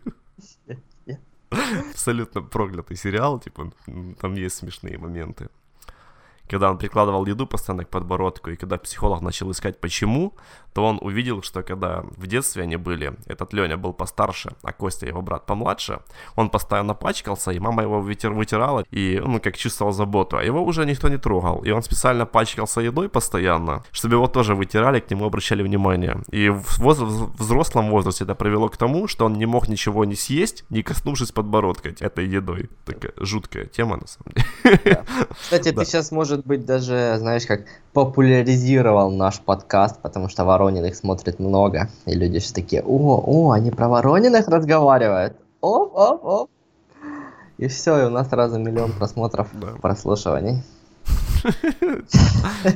Абсолютно 1.92 2.42
проклятый 2.42 2.96
сериал, 2.96 3.40
типа, 3.40 3.72
там 4.22 4.36
есть 4.36 4.56
смешные 4.58 4.98
моменты. 4.98 5.50
Когда 6.52 6.70
он 6.70 6.78
прикладывал 6.78 7.26
еду 7.26 7.48
постоянно 7.48 7.86
к 7.86 7.90
подбородку, 7.90 8.50
и 8.50 8.58
когда 8.58 8.78
психолог 8.78 9.22
начал 9.22 9.50
искать 9.52 9.80
почему, 9.80 10.34
то 10.74 10.86
он 10.86 11.00
увидел, 11.02 11.42
что 11.42 11.64
когда 11.64 12.04
в 12.18 12.28
детстве 12.28 12.64
они 12.64 12.76
были, 12.76 13.14
этот 13.26 13.54
Леня 13.54 13.78
был 13.78 13.94
постарше, 13.94 14.52
а 14.62 14.74
Костя, 14.74 15.06
его 15.06 15.22
брат, 15.22 15.46
помладше, 15.46 16.00
он 16.36 16.50
постоянно 16.50 16.94
пачкался, 16.94 17.52
и 17.52 17.60
мама 17.60 17.84
его 17.84 18.02
вытир, 18.02 18.32
вытирала, 18.34 18.84
и 18.92 19.22
он 19.24 19.32
ну, 19.32 19.40
как 19.40 19.58
чувствовал 19.58 19.94
заботу, 19.94 20.38
а 20.38 20.44
его 20.44 20.62
уже 20.64 20.86
никто 20.86 21.10
не 21.10 21.18
трогал, 21.18 21.64
и 21.64 21.72
он 21.72 21.84
специально 21.84 22.26
пачкался 22.26 22.82
едой 22.82 23.08
постоянно, 23.08 23.84
чтобы 23.92 24.16
его 24.16 24.28
тоже 24.28 24.54
вытирали, 24.54 25.00
к 25.00 25.10
нему 25.12 25.26
обращали 25.26 25.64
внимание. 25.64 26.18
И 26.32 26.50
в 26.50 26.80
воз- 26.80 27.00
в 27.00 27.42
взрослом 27.42 27.90
возрасте 27.90 28.26
это 28.26 28.36
привело 28.36 28.68
к 28.70 28.78
тому, 28.78 29.08
что 29.08 29.26
он 29.26 29.34
не 29.34 29.46
мог 29.46 29.70
ничего 29.70 30.06
не 30.06 30.16
съесть, 30.16 30.66
не 30.70 30.84
коснувшись 30.84 31.32
подбородка 31.32 31.90
этой 32.00 32.28
едой. 32.28 32.70
Такая 32.86 33.14
жуткая 33.18 33.66
тема, 33.66 33.98
на 33.98 34.08
самом 34.08 34.34
деле. 34.36 35.06
Кстати, 35.42 35.72
Да. 35.72 35.82
ты 35.82 35.86
сейчас, 35.86 36.12
может 36.12 36.41
быть, 36.46 36.66
даже, 36.66 37.16
знаешь, 37.20 37.46
как 37.46 37.62
популяризировал 37.94 39.12
наш 39.12 39.40
подкаст, 39.40 40.02
потому 40.02 40.30
что 40.30 40.46
Ворониных 40.46 40.96
смотрит 40.96 41.40
много, 41.40 41.90
и 42.06 42.14
люди 42.14 42.40
все 42.40 42.54
такие, 42.54 42.82
о, 42.84 43.24
о, 43.26 43.52
они 43.52 43.72
про 43.72 43.88
Ворониных 43.90 44.48
разговаривают. 44.48 45.36
Оп, 45.62 45.94
оп, 45.96 46.26
оп. 46.26 46.50
И 47.58 47.68
все, 47.68 48.02
и 48.02 48.06
у 48.06 48.10
нас 48.10 48.30
сразу 48.30 48.58
миллион 48.60 48.92
просмотров, 48.94 49.48
Да. 49.54 49.68
прослушиваний. 49.82 50.64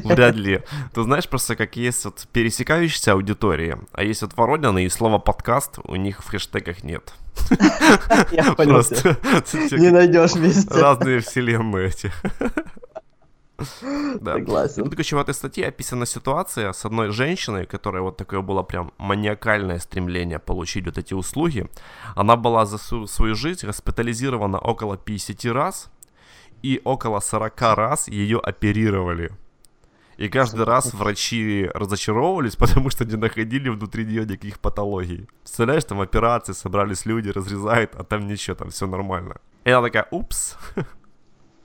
Вряд 0.03 0.35
ли. 0.35 0.61
Ты 0.93 1.03
знаешь 1.03 1.27
просто, 1.27 1.55
как 1.55 1.75
есть 1.75 2.05
вот 2.05 2.27
пересекающиеся 2.31 3.13
аудитории, 3.13 3.77
а 3.91 4.03
есть 4.03 4.21
вот 4.21 4.35
Воронины 4.35 4.85
и 4.85 4.89
слово 4.89 5.19
подкаст 5.19 5.79
у 5.83 5.95
них 5.95 6.23
в 6.23 6.29
хэштегах 6.29 6.83
нет. 6.83 7.13
Я 8.31 8.53
понял. 8.53 8.81
Не 9.77 9.91
найдешь 9.91 10.33
вместе. 10.33 10.73
разные 10.73 11.19
вселенные 11.19 11.87
эти. 11.89 12.11
Да. 14.21 14.33
Согласен. 14.33 14.83
Тут, 14.83 14.91
короче, 14.93 15.15
в 15.15 15.19
этой 15.19 15.33
статье 15.33 15.67
описана 15.67 16.05
ситуация 16.05 16.73
с 16.73 16.85
одной 16.85 17.11
женщиной, 17.11 17.65
которая 17.65 18.01
вот 18.01 18.17
такое 18.17 18.41
было 18.41 18.63
прям 18.63 18.91
маниакальное 18.97 19.79
стремление 19.79 20.39
получить 20.39 20.85
вот 20.85 20.97
эти 20.97 21.13
услуги. 21.13 21.69
Она 22.15 22.35
была 22.35 22.65
за 22.65 22.77
свою, 22.77 23.07
свою 23.07 23.35
жизнь 23.35 23.65
госпитализирована 23.65 24.59
около 24.59 24.97
50 24.97 25.45
раз, 25.53 25.91
и 26.63 26.81
около 26.83 27.19
40 27.19 27.61
раз 27.61 28.07
ее 28.07 28.39
оперировали. 28.39 29.31
И 30.17 30.29
каждый 30.29 30.65
раз 30.65 30.93
врачи 30.93 31.69
разочаровывались, 31.73 32.55
потому 32.57 32.89
что 32.89 33.05
не 33.05 33.17
находили 33.17 33.69
внутри 33.69 34.05
нее 34.05 34.23
никаких 34.23 34.59
патологий. 34.59 35.27
Представляешь, 35.41 35.83
там 35.83 36.01
операции, 36.01 36.53
собрались 36.53 37.05
люди, 37.05 37.29
разрезают, 37.29 37.95
а 37.95 38.03
там 38.03 38.27
ничего, 38.27 38.55
там 38.55 38.69
все 38.69 38.87
нормально. 38.87 39.35
И 39.65 39.71
она 39.71 39.87
такая, 39.87 40.07
упс. 40.11 40.57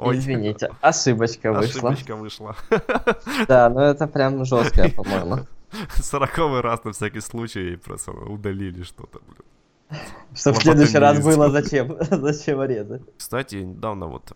Ой, 0.01 0.17
Извините, 0.17 0.71
ошибочка 0.81 1.53
вышла. 1.53 1.91
ошибочка 1.91 2.17
вышла. 2.17 2.57
Да, 3.49 3.69
ну 3.69 3.81
это 3.81 4.07
прям 4.07 4.45
жестко, 4.47 4.89
по-моему. 4.89 5.47
Сороковый 5.95 6.63
раз 6.63 6.85
на 6.85 6.93
всякий 6.93 7.21
случай 7.21 7.77
просто 7.77 8.13
удалили 8.13 8.83
что-то, 8.83 9.21
блин. 9.27 10.01
Чтобы 10.35 10.59
в 10.59 10.63
следующий 10.63 10.99
раз 10.99 11.23
было 11.23 11.51
зачем, 11.51 11.97
зачем 12.11 12.63
резать. 12.63 13.03
Кстати, 13.19 13.57
недавно 13.57 14.07
вот 14.07 14.33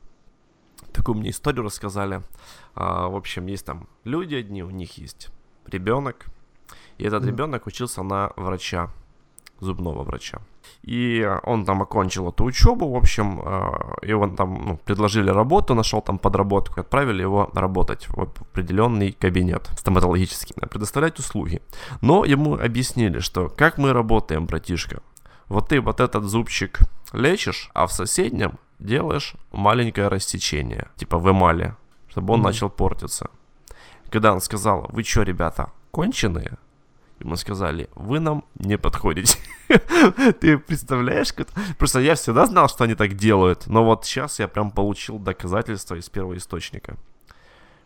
такую 0.93 1.17
мне 1.19 1.31
историю 1.31 1.65
рассказали. 1.65 2.21
А, 2.75 3.09
в 3.09 3.17
общем, 3.17 3.47
есть 3.47 3.65
там 3.65 3.89
люди 4.05 4.35
одни, 4.35 4.62
у 4.62 4.71
них 4.71 4.99
есть 4.99 5.31
ребенок. 5.67 6.27
И 6.99 7.05
этот 7.05 7.25
ребенок 7.25 7.67
учился 7.67 8.03
на 8.03 8.33
врача, 8.37 8.91
зубного 9.61 10.02
врача. 10.02 10.38
И 10.82 11.26
он 11.44 11.64
там 11.64 11.82
окончил 11.82 12.28
эту 12.28 12.44
учебу, 12.44 12.88
в 12.90 12.96
общем, 12.96 13.40
а, 13.44 13.96
и 14.02 14.12
он 14.12 14.36
там 14.36 14.62
ну, 14.66 14.76
предложили 14.76 15.30
работу, 15.30 15.74
нашел 15.74 16.02
там 16.02 16.18
подработку, 16.18 16.80
отправили 16.80 17.22
его 17.22 17.50
работать 17.55 18.09
в 18.09 18.20
определенный 18.20 19.12
кабинет 19.12 19.70
стоматологический, 19.78 20.55
предоставлять 20.68 21.18
услуги. 21.18 21.61
Но 22.00 22.24
ему 22.24 22.55
объяснили, 22.55 23.20
что 23.20 23.48
как 23.48 23.78
мы 23.78 23.92
работаем, 23.92 24.46
братишка, 24.46 25.00
вот 25.48 25.68
ты 25.68 25.80
вот 25.80 26.00
этот 26.00 26.24
зубчик 26.24 26.78
лечишь, 27.12 27.70
а 27.74 27.86
в 27.86 27.92
соседнем 27.92 28.59
делаешь 28.78 29.34
маленькое 29.52 30.09
растечение, 30.09 30.88
типа 30.96 31.18
в 31.18 31.30
эмали, 31.30 31.74
чтобы 32.09 32.34
он 32.34 32.40
Мгм. 32.40 32.48
начал 32.48 32.70
портиться. 32.70 33.30
Когда 34.11 34.32
он 34.32 34.40
сказал, 34.40 34.86
вы 34.92 35.02
что, 35.02 35.22
ребята, 35.22 35.72
конченые? 35.90 36.59
Мы 37.25 37.39
сказали, 37.39 37.89
вы 37.95 38.20
нам 38.20 38.45
не 38.55 38.77
подходите. 38.77 39.39
Ты 40.41 40.59
представляешь? 40.59 41.35
Просто 41.79 42.01
я 42.01 42.16
всегда 42.16 42.45
знал, 42.45 42.68
что 42.68 42.85
они 42.85 42.95
так 42.95 43.14
делают, 43.14 43.66
но 43.66 43.83
вот 43.83 44.05
сейчас 44.05 44.39
я 44.41 44.47
прям 44.47 44.70
получил 44.70 45.18
доказательства 45.18 45.95
из 45.95 46.11
первого 46.11 46.37
источника. 46.37 46.99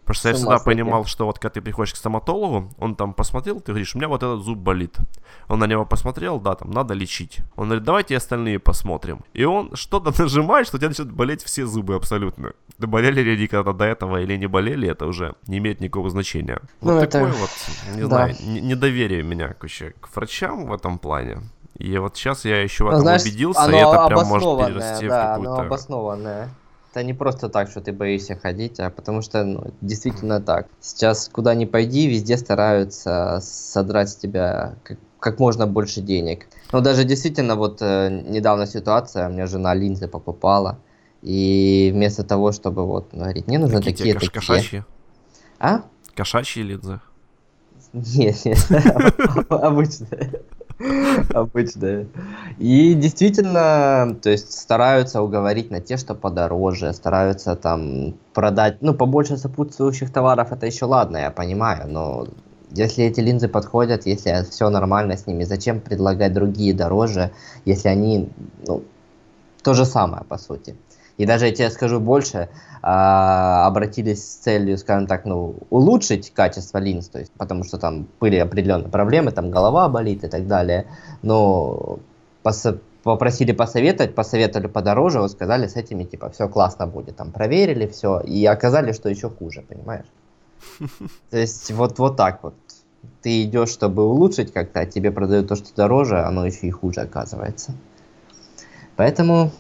Просто 0.09 0.31
я 0.31 0.35
всегда 0.37 0.59
понимал, 0.59 1.05
что 1.05 1.27
вот 1.27 1.39
когда 1.39 1.53
ты 1.53 1.61
приходишь 1.61 1.93
к 1.93 1.97
стоматологу, 1.97 2.71
он 2.79 2.95
там 2.97 3.13
посмотрел, 3.13 3.61
ты 3.61 3.73
говоришь, 3.73 3.95
у 3.95 3.99
меня 3.99 4.09
вот 4.09 4.23
этот 4.23 4.41
зуб 4.43 4.57
болит. 4.57 4.97
Он 5.49 5.59
на 5.59 5.67
него 5.67 5.85
посмотрел, 5.85 6.41
да, 6.41 6.55
там 6.55 6.71
надо 6.71 6.95
лечить. 6.95 7.41
Он 7.57 7.67
говорит, 7.67 7.85
давайте 7.85 8.17
остальные 8.17 8.59
посмотрим. 8.59 9.21
И 9.35 9.45
он 9.45 9.77
что-то 9.77 10.15
нажимает, 10.23 10.67
что 10.67 10.77
у 10.77 10.81
тебя 10.81 10.89
начинают 10.89 11.15
болеть 11.15 11.43
все 11.45 11.67
зубы 11.67 11.95
абсолютно. 11.95 12.53
Да 12.79 12.87
болели 12.87 13.21
ли 13.21 13.33
они 13.35 13.47
когда-то 13.49 13.77
до 13.77 13.85
этого 13.85 14.23
или 14.23 14.35
не 14.39 14.47
болели, 14.47 14.89
это 14.89 15.05
уже 15.07 15.35
не 15.47 15.59
имеет 15.59 15.81
никакого 15.81 16.09
значения. 16.09 16.63
Вот 16.81 16.93
Ну, 16.93 16.99
это- 17.01 17.11
такое 17.19 17.33
вот, 17.35 17.51
не 17.95 18.01
да. 18.01 18.07
знаю, 18.07 18.35
не- 18.41 18.61
недоверие 18.63 19.23
меня 19.23 19.49
вообще 19.61 19.93
к 20.01 20.09
врачам 20.17 20.65
в 20.69 20.73
этом 20.73 20.99
плане. 20.99 21.43
И 21.77 21.99
вот 21.99 22.17
сейчас 22.17 22.47
я 22.47 22.63
еще 22.63 22.85
в 22.85 22.87
Ну, 22.87 22.93
этом 22.93 23.01
знаешь, 23.03 23.23
убедился, 23.25 23.61
оно 23.63 23.77
и 23.77 23.81
это 23.81 24.07
прям 24.07 24.27
может 24.27 24.59
перерасти 24.67 25.05
в 25.05 25.09
да, 25.11 25.35
оно 25.35 25.43
какую-то... 25.45 25.67
обоснованное. 25.67 26.49
Это 26.99 27.07
не 27.07 27.15
просто 27.15 27.49
так, 27.49 27.71
что 27.71 27.81
ты 27.81 27.93
боишься 27.93 28.35
ходить, 28.35 28.81
а 28.81 28.91
потому 28.91 29.23
что 29.23 29.45
ну, 29.45 29.73
действительно 29.81 30.41
так. 30.41 30.67
Сейчас 30.81 31.29
куда 31.29 31.55
ни 31.55 31.65
пойди, 31.65 32.09
везде 32.09 32.37
стараются 32.37 33.39
содрать 33.41 34.09
с 34.09 34.17
тебя 34.17 34.75
как, 34.83 34.99
как 35.21 35.39
можно 35.39 35.69
больше 35.69 36.01
денег. 36.01 36.49
Но 36.73 36.81
даже 36.81 37.05
действительно, 37.05 37.55
вот 37.55 37.79
э, 37.83 38.09
недавно 38.27 38.67
ситуация, 38.67 39.29
у 39.29 39.33
меня 39.33 39.47
жена 39.47 39.75
линзы 39.75 40.09
покупала, 40.09 40.81
и 41.23 41.93
вместо 41.95 42.25
того, 42.25 42.51
чтобы 42.51 42.85
вот 42.85 43.13
ну, 43.13 43.21
говорить, 43.21 43.47
мне 43.47 43.61
нужны 43.61 43.77
Какие 43.77 43.95
такие, 43.95 44.15
кош- 44.15 44.19
такие. 44.19 44.31
кошачьи? 44.33 44.85
А? 45.61 45.83
Кошачьи 46.17 46.65
линзы? 46.65 46.99
Нет, 47.93 48.45
нет, 48.45 48.67
обычные. 49.51 50.43
Обычные. 51.35 52.07
И 52.59 52.95
действительно, 52.95 54.17
то 54.23 54.31
есть 54.31 54.53
стараются 54.53 55.23
уговорить 55.23 55.71
на 55.71 55.81
те, 55.81 55.97
что 55.97 56.15
подороже, 56.15 56.93
стараются 56.93 57.57
там 57.57 58.15
продать, 58.33 58.79
ну, 58.81 58.95
побольше 58.95 59.37
сопутствующих 59.37 60.13
товаров, 60.13 60.53
это 60.53 60.67
еще 60.67 60.85
ладно, 60.85 61.17
я 61.17 61.31
понимаю, 61.31 61.91
но 61.91 62.29
если 62.71 63.05
эти 63.05 63.21
линзы 63.21 63.49
подходят, 63.49 64.07
если 64.07 64.45
все 64.49 64.69
нормально 64.71 65.17
с 65.17 65.27
ними, 65.27 65.45
зачем 65.45 65.81
предлагать 65.81 66.33
другие 66.33 66.75
дороже, 66.75 67.33
если 67.65 67.89
они, 67.89 68.29
ну, 68.67 68.83
то 69.63 69.75
же 69.75 69.85
самое, 69.85 70.23
по 70.25 70.39
сути. 70.39 70.77
И 71.19 71.27
даже 71.27 71.47
я 71.47 71.53
тебе 71.55 71.71
скажу 71.71 72.01
больше, 72.01 72.49
а, 72.81 73.67
обратились 73.67 74.23
с 74.25 74.37
целью, 74.37 74.79
скажем 74.79 75.07
так, 75.09 75.25
ну, 75.25 75.57
улучшить 75.69 76.33
качество 76.33 76.79
линз, 76.79 77.09
то 77.09 77.19
есть, 77.19 77.33
потому 77.33 77.65
что 77.65 77.77
там 77.77 78.07
были 78.21 78.37
определенные 78.37 78.89
проблемы, 78.89 79.33
там 79.33 79.51
голова 79.51 79.89
болит 79.89 80.23
и 80.25 80.29
так 80.29 80.47
далее, 80.47 80.87
но 81.23 81.99
пос- 82.45 82.79
попросили 83.03 83.51
посоветовать, 83.53 84.15
посоветовали 84.15 84.69
подороже, 84.69 85.21
вот 85.21 85.33
сказали, 85.33 85.67
с 85.67 85.75
этими, 85.75 86.05
типа, 86.05 86.31
все 86.31 86.49
классно 86.49 86.87
будет, 86.87 87.17
там, 87.17 87.33
проверили 87.33 87.89
все, 87.89 88.21
и 88.21 88.47
оказали, 88.47 88.93
что 88.93 89.09
еще 89.09 89.29
хуже, 89.29 89.63
понимаешь? 89.69 90.07
То 91.31 91.37
есть, 91.37 91.73
вот, 91.73 91.99
вот 91.99 92.17
так 92.17 92.43
вот. 92.45 92.55
Ты 93.23 93.45
идешь, 93.45 93.71
чтобы 93.71 94.05
улучшить 94.05 94.53
как-то, 94.53 94.81
а 94.81 94.87
тебе 94.87 95.11
продают 95.11 95.49
то, 95.49 95.57
что 95.57 95.75
дороже, 95.75 96.21
оно 96.21 96.47
еще 96.47 96.67
и 96.67 96.71
хуже 96.71 97.01
оказывается. 97.01 97.73
Поэтому 98.97 99.51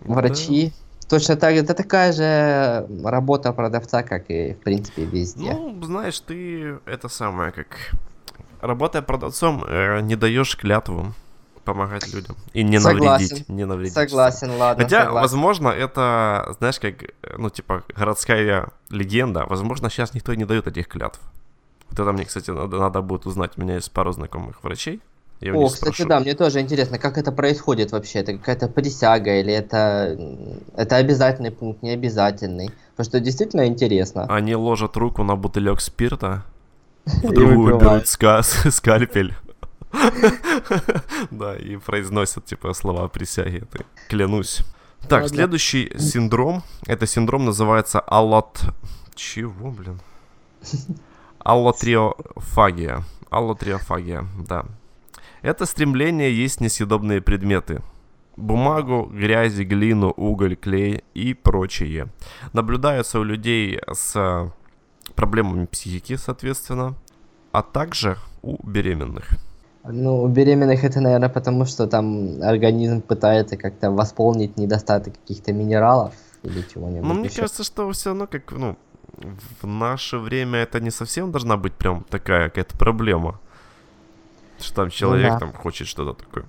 Да. 0.00 0.14
врачи 0.14 0.72
точно 1.10 1.36
так 1.36 1.54
это 1.54 1.74
такая 1.74 2.12
же 2.12 2.86
работа 3.04 3.52
продавца, 3.52 4.02
как 4.02 4.30
и 4.30 4.54
в 4.54 4.58
принципе 4.58 5.04
везде. 5.04 5.52
Ну, 5.52 5.82
знаешь, 5.82 6.18
ты 6.20 6.78
это 6.86 7.08
самое, 7.08 7.50
как 7.50 7.66
работая 8.60 9.02
продавцом, 9.02 9.64
э, 9.66 10.00
не 10.02 10.16
даешь 10.16 10.56
клятву 10.56 11.12
помогать 11.64 12.12
людям 12.14 12.36
и 12.54 12.62
не 12.62 12.80
Согласен. 12.80 13.04
навредить, 13.06 13.48
не 13.48 13.66
навредить. 13.66 13.94
согласен, 13.94 14.50
ладно. 14.52 14.84
Хотя, 14.84 15.04
согласен. 15.04 15.22
возможно, 15.22 15.68
это, 15.68 16.54
знаешь, 16.58 16.78
как, 16.80 16.94
ну, 17.36 17.50
типа, 17.50 17.82
городская 17.96 18.68
легенда. 18.88 19.44
Возможно, 19.46 19.90
сейчас 19.90 20.14
никто 20.14 20.34
не 20.34 20.44
дает 20.44 20.66
этих 20.66 20.88
клятв. 20.88 21.20
Вот 21.90 21.98
это 21.98 22.12
мне, 22.12 22.24
кстати, 22.24 22.50
надо, 22.50 22.78
надо 22.78 23.02
будет 23.02 23.26
узнать. 23.26 23.52
У 23.56 23.60
меня 23.60 23.74
есть 23.74 23.90
пару 23.92 24.12
знакомых 24.12 24.62
врачей. 24.62 25.00
Я 25.40 25.54
О, 25.54 25.66
кстати, 25.68 25.94
спрошу. 25.94 26.08
да, 26.08 26.20
мне 26.20 26.34
тоже 26.34 26.60
интересно, 26.60 26.98
как 26.98 27.16
это 27.16 27.32
происходит 27.32 27.92
вообще? 27.92 28.18
Это 28.18 28.34
какая-то 28.34 28.68
присяга 28.68 29.40
или 29.40 29.52
это, 29.52 30.18
это 30.76 30.96
обязательный 30.96 31.50
пункт, 31.50 31.82
не 31.82 31.90
обязательный? 31.90 32.70
Потому 32.90 33.04
что 33.04 33.20
действительно 33.20 33.66
интересно. 33.66 34.26
Они 34.28 34.54
ложат 34.54 34.96
руку 34.98 35.22
на 35.22 35.36
бутылек 35.36 35.80
спирта, 35.80 36.44
в 37.06 37.32
другую 37.32 37.78
берут 37.78 38.04
ска- 38.04 38.42
скальпель. 38.70 39.34
Да, 41.30 41.56
и 41.56 41.76
произносят, 41.76 42.44
типа, 42.44 42.74
слова 42.74 43.08
присяги. 43.08 43.64
Клянусь. 44.08 44.60
Так, 45.08 45.28
следующий 45.28 45.92
синдром. 45.98 46.62
Это 46.86 47.06
синдром 47.06 47.44
называется 47.46 48.00
аллот... 48.00 48.60
Чего, 49.14 49.70
блин? 49.70 50.00
Аллотриофагия. 51.38 53.02
Аллотриофагия, 53.30 54.26
да. 54.46 54.64
Это 55.42 55.66
стремление 55.66 56.34
есть 56.34 56.60
несъедобные 56.60 57.20
предметы. 57.20 57.80
Бумагу, 58.36 59.10
грязи, 59.12 59.64
глину, 59.64 60.12
уголь, 60.16 60.56
клей 60.56 61.04
и 61.14 61.34
прочее. 61.34 62.08
Наблюдаются 62.52 63.18
у 63.18 63.22
людей 63.22 63.80
с 63.92 64.16
э, 64.16 64.50
проблемами 65.14 65.66
психики, 65.66 66.16
соответственно, 66.16 66.94
а 67.52 67.62
также 67.62 68.16
у 68.42 68.56
беременных. 68.66 69.28
Ну, 69.84 70.22
у 70.22 70.28
беременных 70.28 70.84
это, 70.84 71.00
наверное, 71.00 71.28
потому 71.28 71.64
что 71.64 71.86
там 71.86 72.42
организм 72.42 73.00
пытается 73.00 73.56
как-то 73.56 73.90
восполнить 73.90 74.56
недостаток 74.58 75.14
каких-то 75.14 75.52
минералов 75.52 76.12
или 76.42 76.62
чего-нибудь 76.72 77.08
Но 77.08 77.14
мне 77.14 77.26
еще. 77.28 77.40
кажется, 77.40 77.64
что 77.64 77.90
все 77.90 78.10
равно 78.10 78.26
как, 78.26 78.52
ну, 78.52 78.76
в 79.62 79.66
наше 79.66 80.18
время 80.18 80.60
это 80.60 80.80
не 80.80 80.90
совсем 80.90 81.30
должна 81.32 81.56
быть 81.56 81.72
прям 81.72 82.04
такая 82.08 82.48
какая-то 82.48 82.76
проблема. 82.78 83.40
Что 84.60 84.74
там 84.74 84.90
человек 84.90 85.32
да. 85.32 85.38
там 85.38 85.52
хочет 85.52 85.88
что-то 85.88 86.22
такое. 86.22 86.44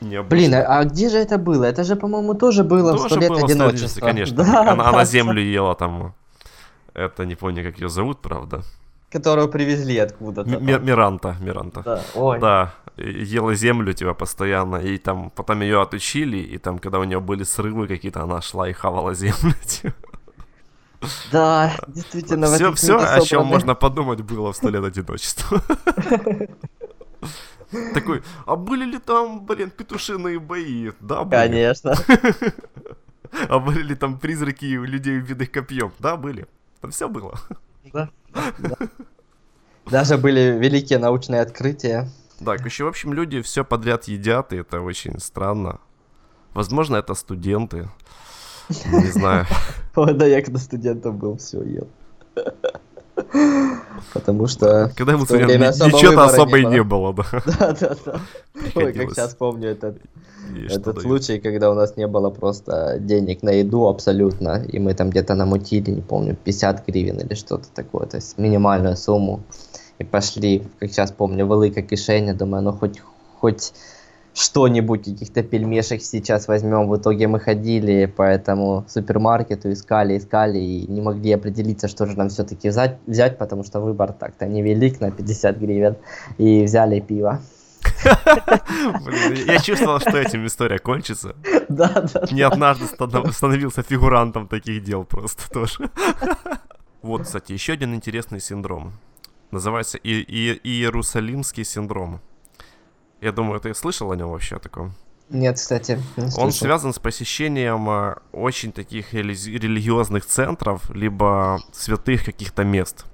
Блин, 0.00 0.54
а, 0.54 0.84
где 0.84 1.10
же 1.10 1.18
это 1.18 1.36
было? 1.38 1.64
Это 1.64 1.84
же, 1.84 1.94
по-моему, 1.94 2.34
тоже 2.34 2.64
было 2.64 2.92
в 2.92 3.02
Тоже 3.02 3.14
«Сто 3.14 3.20
лет 3.20 3.28
было 3.28 3.40
в 3.40 3.44
одиночества». 3.44 4.00
Конечно. 4.06 4.36
Да, 4.36 4.60
она, 4.60 4.72
она 4.72 4.92
да, 4.92 5.04
землю 5.04 5.42
ела 5.42 5.74
там. 5.74 6.14
Это 6.94 7.26
не 7.26 7.34
помню, 7.34 7.62
как 7.62 7.80
ее 7.80 7.88
зовут, 7.88 8.20
правда. 8.20 8.62
Которую 9.12 9.48
привезли 9.48 9.98
откуда-то. 9.98 10.50
М- 10.50 10.86
Миранта, 10.86 11.36
Миранта. 11.40 11.82
Да, 11.82 12.02
ой. 12.14 12.38
Да, 12.40 12.72
ела 12.96 13.54
землю 13.54 13.92
типа 13.92 14.14
постоянно, 14.14 14.76
и 14.76 14.98
там 14.98 15.30
потом 15.30 15.60
ее 15.60 15.82
отучили, 15.82 16.38
и 16.38 16.58
там, 16.58 16.78
когда 16.78 16.98
у 16.98 17.04
нее 17.04 17.20
были 17.20 17.44
срывы 17.44 17.86
какие-то, 17.86 18.22
она 18.22 18.40
шла 18.40 18.68
и 18.68 18.72
хавала 18.72 19.14
землю. 19.14 19.54
типа. 19.66 19.94
Да, 21.32 21.76
действительно. 21.88 22.46
в 22.46 22.54
Все, 22.54 22.72
все, 22.72 22.98
о 22.98 23.20
чем 23.20 23.46
можно 23.46 23.74
подумать, 23.74 24.20
было 24.20 24.52
в 24.52 24.56
сто 24.56 24.70
лет 24.70 24.84
одиночества. 24.84 25.60
Такой, 27.94 28.22
а 28.46 28.56
были 28.56 28.84
ли 28.84 28.98
там, 28.98 29.44
блин, 29.46 29.70
петушиные 29.70 30.38
бои? 30.38 30.90
Да, 31.00 31.24
были. 31.24 31.40
Конечно. 31.40 31.94
А 33.48 33.60
были 33.60 33.82
ли 33.82 33.94
там 33.94 34.18
призраки 34.18 34.64
людей, 34.64 35.18
убитых 35.18 35.52
копьем? 35.52 35.92
Да, 36.00 36.16
были. 36.16 36.48
Там 36.80 36.90
все 36.90 37.08
было. 37.08 37.38
Да, 37.92 38.10
да. 38.58 38.76
Даже 39.88 40.18
были 40.18 40.58
великие 40.58 40.98
научные 40.98 41.40
открытия. 41.40 42.10
Да, 42.40 42.54
еще, 42.54 42.84
в 42.84 42.88
общем, 42.88 43.12
люди 43.12 43.40
все 43.42 43.64
подряд 43.64 44.08
едят, 44.08 44.52
и 44.52 44.56
это 44.56 44.80
очень 44.80 45.20
странно. 45.20 45.78
Возможно, 46.54 46.96
это 46.96 47.14
студенты. 47.14 47.88
Не 48.68 49.10
знаю. 49.12 49.46
Да 49.94 50.26
я 50.26 50.42
когда 50.42 50.58
студентом 50.58 51.18
был, 51.18 51.36
все 51.36 51.62
ел. 51.62 51.88
Потому 54.12 54.46
что... 54.46 54.92
Когда 54.96 55.12
ему 55.12 55.24
время 55.24 55.68
особо 55.68 55.96
ничего-то 55.96 56.24
особо 56.24 56.58
и 56.58 56.64
не 56.64 56.82
было, 56.82 57.12
да. 57.12 57.24
Да, 57.46 57.76
да, 57.80 57.96
да. 58.04 58.20
Ой, 58.74 58.92
как 58.92 59.10
сейчас 59.10 59.34
помню 59.34 59.70
этот, 59.70 59.98
этот 60.68 61.02
случай, 61.02 61.38
когда 61.38 61.70
у 61.70 61.74
нас 61.74 61.96
не 61.96 62.06
было 62.06 62.30
просто 62.30 62.98
денег 62.98 63.42
на 63.42 63.50
еду 63.50 63.86
абсолютно, 63.86 64.64
и 64.64 64.78
мы 64.78 64.94
там 64.94 65.10
где-то 65.10 65.34
намутили, 65.34 65.90
не 65.90 66.02
помню, 66.02 66.36
50 66.44 66.86
гривен 66.86 67.18
или 67.18 67.34
что-то 67.34 67.66
такое, 67.74 68.06
то 68.06 68.16
есть 68.16 68.38
минимальную 68.38 68.96
сумму, 68.96 69.40
и 69.98 70.04
пошли, 70.04 70.62
как 70.78 70.90
сейчас 70.90 71.12
помню, 71.12 71.46
велика 71.46 71.82
кишеня, 71.82 72.34
думаю, 72.34 72.62
ну 72.62 72.72
хоть, 72.72 73.00
хоть 73.40 73.72
что-нибудь, 74.34 75.04
каких-то 75.04 75.42
пельмешек 75.42 76.02
сейчас 76.02 76.48
возьмем. 76.48 76.88
В 76.88 76.96
итоге 76.96 77.26
мы 77.28 77.40
ходили 77.40 78.06
по 78.06 78.22
этому 78.22 78.84
супермаркету, 78.88 79.72
искали, 79.72 80.16
искали 80.18 80.58
и 80.58 80.86
не 80.86 81.00
могли 81.00 81.32
определиться, 81.32 81.88
что 81.88 82.06
же 82.06 82.16
нам 82.16 82.28
все-таки 82.28 82.68
взять, 82.68 82.98
взять, 83.06 83.38
потому 83.38 83.64
что 83.64 83.80
выбор 83.80 84.12
так-то 84.12 84.46
невелик 84.46 85.00
на 85.00 85.10
50 85.10 85.58
гривен. 85.58 85.96
И 86.38 86.62
взяли 86.64 87.00
пиво. 87.00 87.40
Я 89.46 89.58
чувствовал, 89.58 90.00
что 90.00 90.16
этим 90.18 90.46
история 90.46 90.78
кончится. 90.78 91.34
Да, 91.68 91.88
да, 92.12 92.24
Не 92.32 92.42
однажды 92.42 92.86
станов- 92.86 93.32
становился 93.32 93.82
фигурантом 93.82 94.48
таких 94.48 94.82
дел 94.82 95.04
просто 95.04 95.48
тоже. 95.50 95.88
Вот, 97.02 97.22
кстати, 97.22 97.52
еще 97.52 97.74
один 97.74 97.94
интересный 97.94 98.40
синдром. 98.40 98.92
Называется 99.52 99.96
И- 99.98 100.20
И- 100.22 100.60
Иерусалимский 100.64 101.64
синдром. 101.64 102.20
Я 103.20 103.32
думаю, 103.32 103.60
ты 103.60 103.74
слышал 103.74 104.10
о 104.12 104.16
нем 104.16 104.30
вообще 104.30 104.58
таком? 104.58 104.94
Нет, 105.28 105.56
кстати, 105.56 106.02
не 106.16 106.28
Он 106.38 106.50
связан 106.50 106.92
с 106.92 106.98
посещением 106.98 107.88
э, 107.88 108.14
очень 108.32 108.72
таких 108.72 109.14
релизи- 109.14 109.58
религиозных 109.58 110.26
центров, 110.26 110.90
либо 110.90 111.60
святых 111.72 112.24
каких-то 112.24 112.64
мест. 112.64 113.04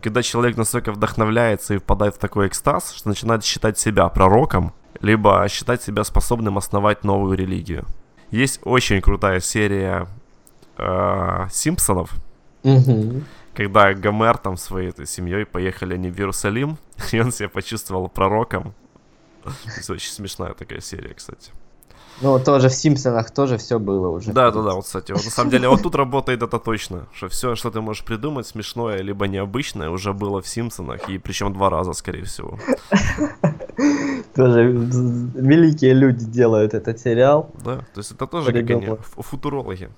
Когда 0.00 0.22
человек 0.22 0.56
настолько 0.56 0.90
вдохновляется 0.92 1.74
и 1.74 1.78
впадает 1.78 2.16
в 2.16 2.18
такой 2.18 2.48
экстаз, 2.48 2.92
что 2.92 3.08
начинает 3.08 3.44
считать 3.44 3.78
себя 3.78 4.08
пророком, 4.08 4.72
либо 5.00 5.46
считать 5.48 5.82
себя 5.82 6.02
способным 6.04 6.58
основать 6.58 7.04
новую 7.04 7.36
религию. 7.38 7.84
Есть 8.30 8.60
очень 8.64 9.00
крутая 9.00 9.38
серия 9.40 10.08
э, 10.76 11.46
Симпсонов, 11.52 12.10
Мгм. 12.64 13.24
когда 13.54 13.94
Гомер 13.94 14.38
там 14.38 14.56
своей 14.56 14.88
этой 14.88 15.06
семьей 15.06 15.44
поехали 15.46 15.94
они 15.94 16.10
в 16.10 16.18
Иерусалим, 16.18 16.78
и 17.12 17.20
он 17.20 17.30
себя 17.30 17.48
почувствовал 17.48 18.08
пророком. 18.08 18.74
Очень 19.88 20.10
смешная 20.10 20.54
такая 20.54 20.80
серия, 20.80 21.14
кстати. 21.14 21.52
Ну, 22.20 22.38
тоже 22.38 22.68
в 22.68 22.74
Симпсонах 22.74 23.30
тоже 23.32 23.58
все 23.58 23.78
было 23.78 24.08
уже. 24.08 24.32
Да, 24.32 24.50
да, 24.52 24.62
да, 24.62 24.74
вот, 24.74 24.84
кстати, 24.84 25.10
вот 25.10 25.24
на 25.24 25.30
самом 25.30 25.50
деле, 25.50 25.68
вот 25.68 25.82
тут 25.82 25.96
работает 25.96 26.42
это 26.42 26.58
точно, 26.58 27.08
что 27.12 27.28
все, 27.28 27.56
что 27.56 27.70
ты 27.70 27.80
можешь 27.80 28.04
придумать, 28.04 28.46
смешное 28.46 29.02
либо 29.02 29.26
необычное, 29.26 29.90
уже 29.90 30.12
было 30.12 30.40
в 30.40 30.46
Симпсонах, 30.46 31.08
и 31.08 31.18
причем 31.18 31.52
два 31.52 31.70
раза, 31.70 31.92
скорее 31.92 32.24
всего. 32.24 32.58
Тоже 34.34 34.70
великие 34.70 35.94
люди 35.94 36.24
делают 36.24 36.74
этот 36.74 37.00
сериал. 37.00 37.50
Да, 37.64 37.78
то 37.78 37.98
есть 37.98 38.12
это 38.12 38.26
тоже 38.26 38.52
как 38.52 38.70
они, 38.70 38.96
футурологи. 39.18 39.90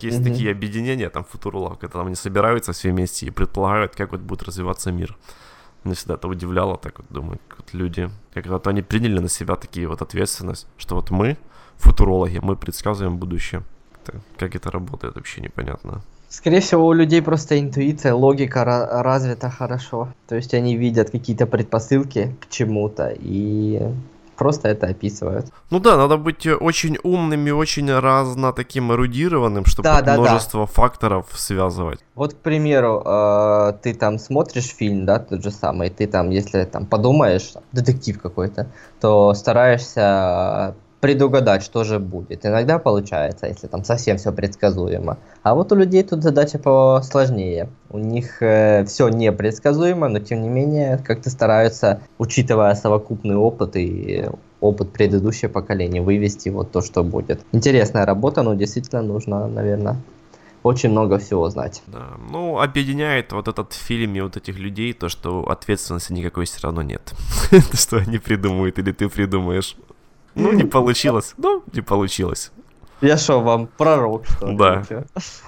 Есть 0.00 0.22
такие 0.22 0.50
объединения 0.50 1.08
там 1.08 1.24
футурологов, 1.24 1.78
когда 1.78 1.98
там 1.98 2.06
они 2.06 2.14
собираются 2.14 2.72
все 2.72 2.90
вместе 2.90 3.26
и 3.26 3.30
предполагают, 3.30 3.94
как 3.94 4.12
вот 4.12 4.20
будет 4.20 4.42
развиваться 4.42 4.92
мир. 4.92 5.16
Меня 5.84 5.94
всегда 5.94 6.14
это 6.14 6.28
удивляло, 6.28 6.76
так 6.78 6.98
вот 6.98 7.06
думаю, 7.10 7.38
вот 7.56 7.74
люди, 7.74 8.10
как 8.32 8.46
вот 8.46 8.66
они 8.66 8.82
приняли 8.82 9.18
на 9.18 9.28
себя 9.28 9.54
такие 9.56 9.86
вот 9.86 10.02
ответственность, 10.02 10.66
что 10.78 10.94
вот 10.94 11.10
мы, 11.10 11.36
футурологи, 11.76 12.38
мы 12.42 12.56
предсказываем 12.56 13.18
будущее. 13.18 13.62
Как 14.38 14.54
это 14.54 14.70
работает, 14.70 15.14
вообще 15.14 15.40
непонятно. 15.40 16.02
Скорее 16.28 16.60
всего, 16.60 16.86
у 16.86 16.92
людей 16.92 17.22
просто 17.22 17.60
интуиция, 17.60 18.12
логика 18.14 18.62
ра- 18.62 19.02
развита 19.02 19.50
хорошо. 19.50 20.08
То 20.26 20.34
есть 20.34 20.52
они 20.54 20.76
видят 20.76 21.10
какие-то 21.10 21.46
предпосылки 21.46 22.34
к 22.40 22.50
чему-то 22.50 23.14
и 23.16 23.80
просто 24.34 24.68
это 24.68 24.86
описывают. 24.86 25.46
Ну 25.70 25.80
да, 25.80 25.96
надо 25.96 26.16
быть 26.16 26.46
очень 26.46 26.98
умным 27.02 27.46
и 27.46 27.50
очень 27.50 27.90
разно 27.92 28.52
таким 28.52 28.92
эрудированным, 28.92 29.64
чтобы 29.64 29.84
Да, 29.88 30.00
да, 30.00 30.16
да. 30.16 30.20
множество 30.20 30.66
факторов 30.66 31.26
связывать. 31.34 32.00
Вот, 32.14 32.34
к 32.34 32.36
примеру, 32.36 33.02
э, 33.04 33.72
ты 33.82 33.94
там 33.94 34.18
смотришь 34.18 34.66
фильм, 34.66 35.04
да, 35.06 35.18
тот 35.18 35.42
же 35.42 35.50
самый, 35.50 35.90
ты 35.90 36.06
там, 36.06 36.30
если 36.30 36.64
там 36.64 36.86
подумаешь, 36.86 37.52
детектив 37.72 38.20
какой-то, 38.20 38.66
то 39.00 39.34
стараешься 39.34 40.74
предугадать, 41.04 41.62
что 41.62 41.84
же 41.84 41.98
будет. 41.98 42.46
Иногда 42.46 42.78
получается, 42.78 43.46
если 43.46 43.66
там 43.66 43.84
совсем 43.84 44.16
все 44.16 44.32
предсказуемо. 44.32 45.18
А 45.42 45.54
вот 45.54 45.70
у 45.70 45.74
людей 45.74 46.02
тут 46.02 46.22
задача 46.22 46.58
посложнее. 46.58 47.68
У 47.90 47.98
них 47.98 48.36
все 48.38 49.08
непредсказуемо, 49.10 50.08
но 50.08 50.20
тем 50.20 50.40
не 50.40 50.48
менее 50.48 50.96
как-то 50.96 51.28
стараются, 51.28 52.00
учитывая 52.16 52.74
совокупный 52.74 53.36
опыт 53.36 53.76
и 53.76 54.24
опыт 54.62 54.92
предыдущего 54.92 55.50
поколения, 55.50 56.00
вывести 56.00 56.48
вот 56.48 56.72
то, 56.72 56.80
что 56.80 57.04
будет. 57.04 57.42
Интересная 57.52 58.06
работа, 58.06 58.42
но 58.42 58.54
действительно 58.54 59.02
нужно, 59.02 59.46
наверное, 59.46 59.98
очень 60.64 60.88
много 60.88 61.18
всего 61.18 61.50
знать. 61.50 61.82
Да. 61.86 62.14
Ну, 62.30 62.58
объединяет 62.58 63.32
вот 63.32 63.46
этот 63.48 63.74
фильм 63.74 64.16
и 64.16 64.20
вот 64.22 64.38
этих 64.38 64.58
людей 64.58 64.94
то, 64.94 65.10
что 65.10 65.46
ответственности 65.50 66.14
никакой 66.14 66.46
все 66.46 66.60
равно 66.62 66.80
нет. 66.80 67.12
То, 67.50 67.76
что 67.76 67.98
они 67.98 68.16
придумают 68.16 68.78
или 68.78 68.90
ты 68.90 69.10
придумаешь. 69.10 69.76
Ну, 70.34 70.52
не 70.52 70.64
получилось. 70.64 71.34
Ну, 71.36 71.62
не 71.72 71.80
получилось. 71.80 72.50
Я 73.00 73.16
что, 73.16 73.40
вам 73.40 73.66
пророк, 73.76 74.26
что 74.26 74.48
ли? 74.48 74.56
Да. 74.56 74.82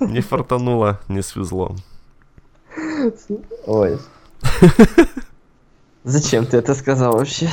Не 0.00 0.20
фартануло, 0.20 1.00
не 1.08 1.22
свезло. 1.22 1.74
Ой. 3.66 3.98
Зачем 6.04 6.46
ты 6.46 6.58
это 6.58 6.74
сказал 6.74 7.14
вообще? 7.16 7.48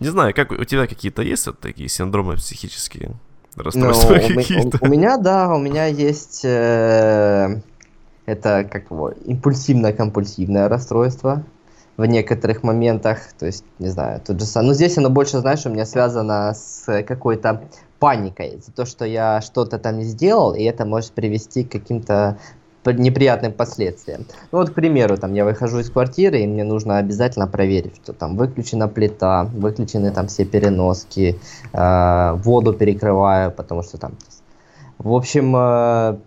Не 0.00 0.08
знаю, 0.08 0.32
как 0.34 0.52
у 0.52 0.64
тебя 0.64 0.86
какие-то 0.86 1.22
есть 1.22 1.46
вот 1.46 1.58
такие 1.58 1.88
синдромы 1.88 2.36
психические? 2.36 3.16
Ну, 3.56 3.62
Расстройства 3.64 4.12
у, 4.14 4.16
ме- 4.16 4.34
какие-то? 4.36 4.78
у- 4.80 4.86
у 4.86 4.88
меня, 4.88 5.16
да, 5.16 5.48
у 5.52 5.58
меня 5.58 5.86
есть 5.86 6.42
э, 6.44 7.60
это 8.26 8.68
как 8.70 8.90
его 8.92 9.10
импульсивно-компульсивное 9.10 10.68
расстройство 10.68 11.42
в 11.98 12.06
некоторых 12.06 12.62
моментах, 12.62 13.18
то 13.38 13.44
есть, 13.44 13.64
не 13.80 13.88
знаю, 13.88 14.20
тут 14.24 14.38
же 14.40 14.46
сам. 14.46 14.66
Но 14.66 14.72
здесь 14.72 14.96
оно 14.96 15.10
больше, 15.10 15.38
знаешь, 15.38 15.66
у 15.66 15.68
меня 15.68 15.84
связано 15.84 16.54
с 16.54 17.02
какой-то 17.02 17.64
паникой 17.98 18.60
за 18.64 18.72
то, 18.72 18.86
что 18.86 19.04
я 19.04 19.40
что-то 19.40 19.78
там 19.78 19.98
не 19.98 20.04
сделал, 20.04 20.54
и 20.54 20.62
это 20.62 20.86
может 20.86 21.10
привести 21.10 21.64
к 21.64 21.72
каким-то 21.72 22.38
неприятным 22.86 23.52
последствиям. 23.52 24.24
Ну 24.52 24.58
вот, 24.58 24.70
к 24.70 24.74
примеру, 24.74 25.18
там 25.18 25.34
я 25.34 25.44
выхожу 25.44 25.80
из 25.80 25.90
квартиры, 25.90 26.40
и 26.40 26.46
мне 26.46 26.64
нужно 26.64 26.98
обязательно 26.98 27.46
проверить, 27.46 27.96
что 28.02 28.14
там 28.14 28.36
выключена 28.36 28.88
плита, 28.88 29.44
выключены 29.52 30.10
там 30.12 30.28
все 30.28 30.46
переноски, 30.46 31.38
э, 31.72 32.32
воду 32.36 32.72
перекрываю, 32.72 33.50
потому 33.50 33.82
что 33.82 33.98
там... 33.98 34.12
В 34.98 35.12
общем, 35.12 35.54
э, 35.54 36.18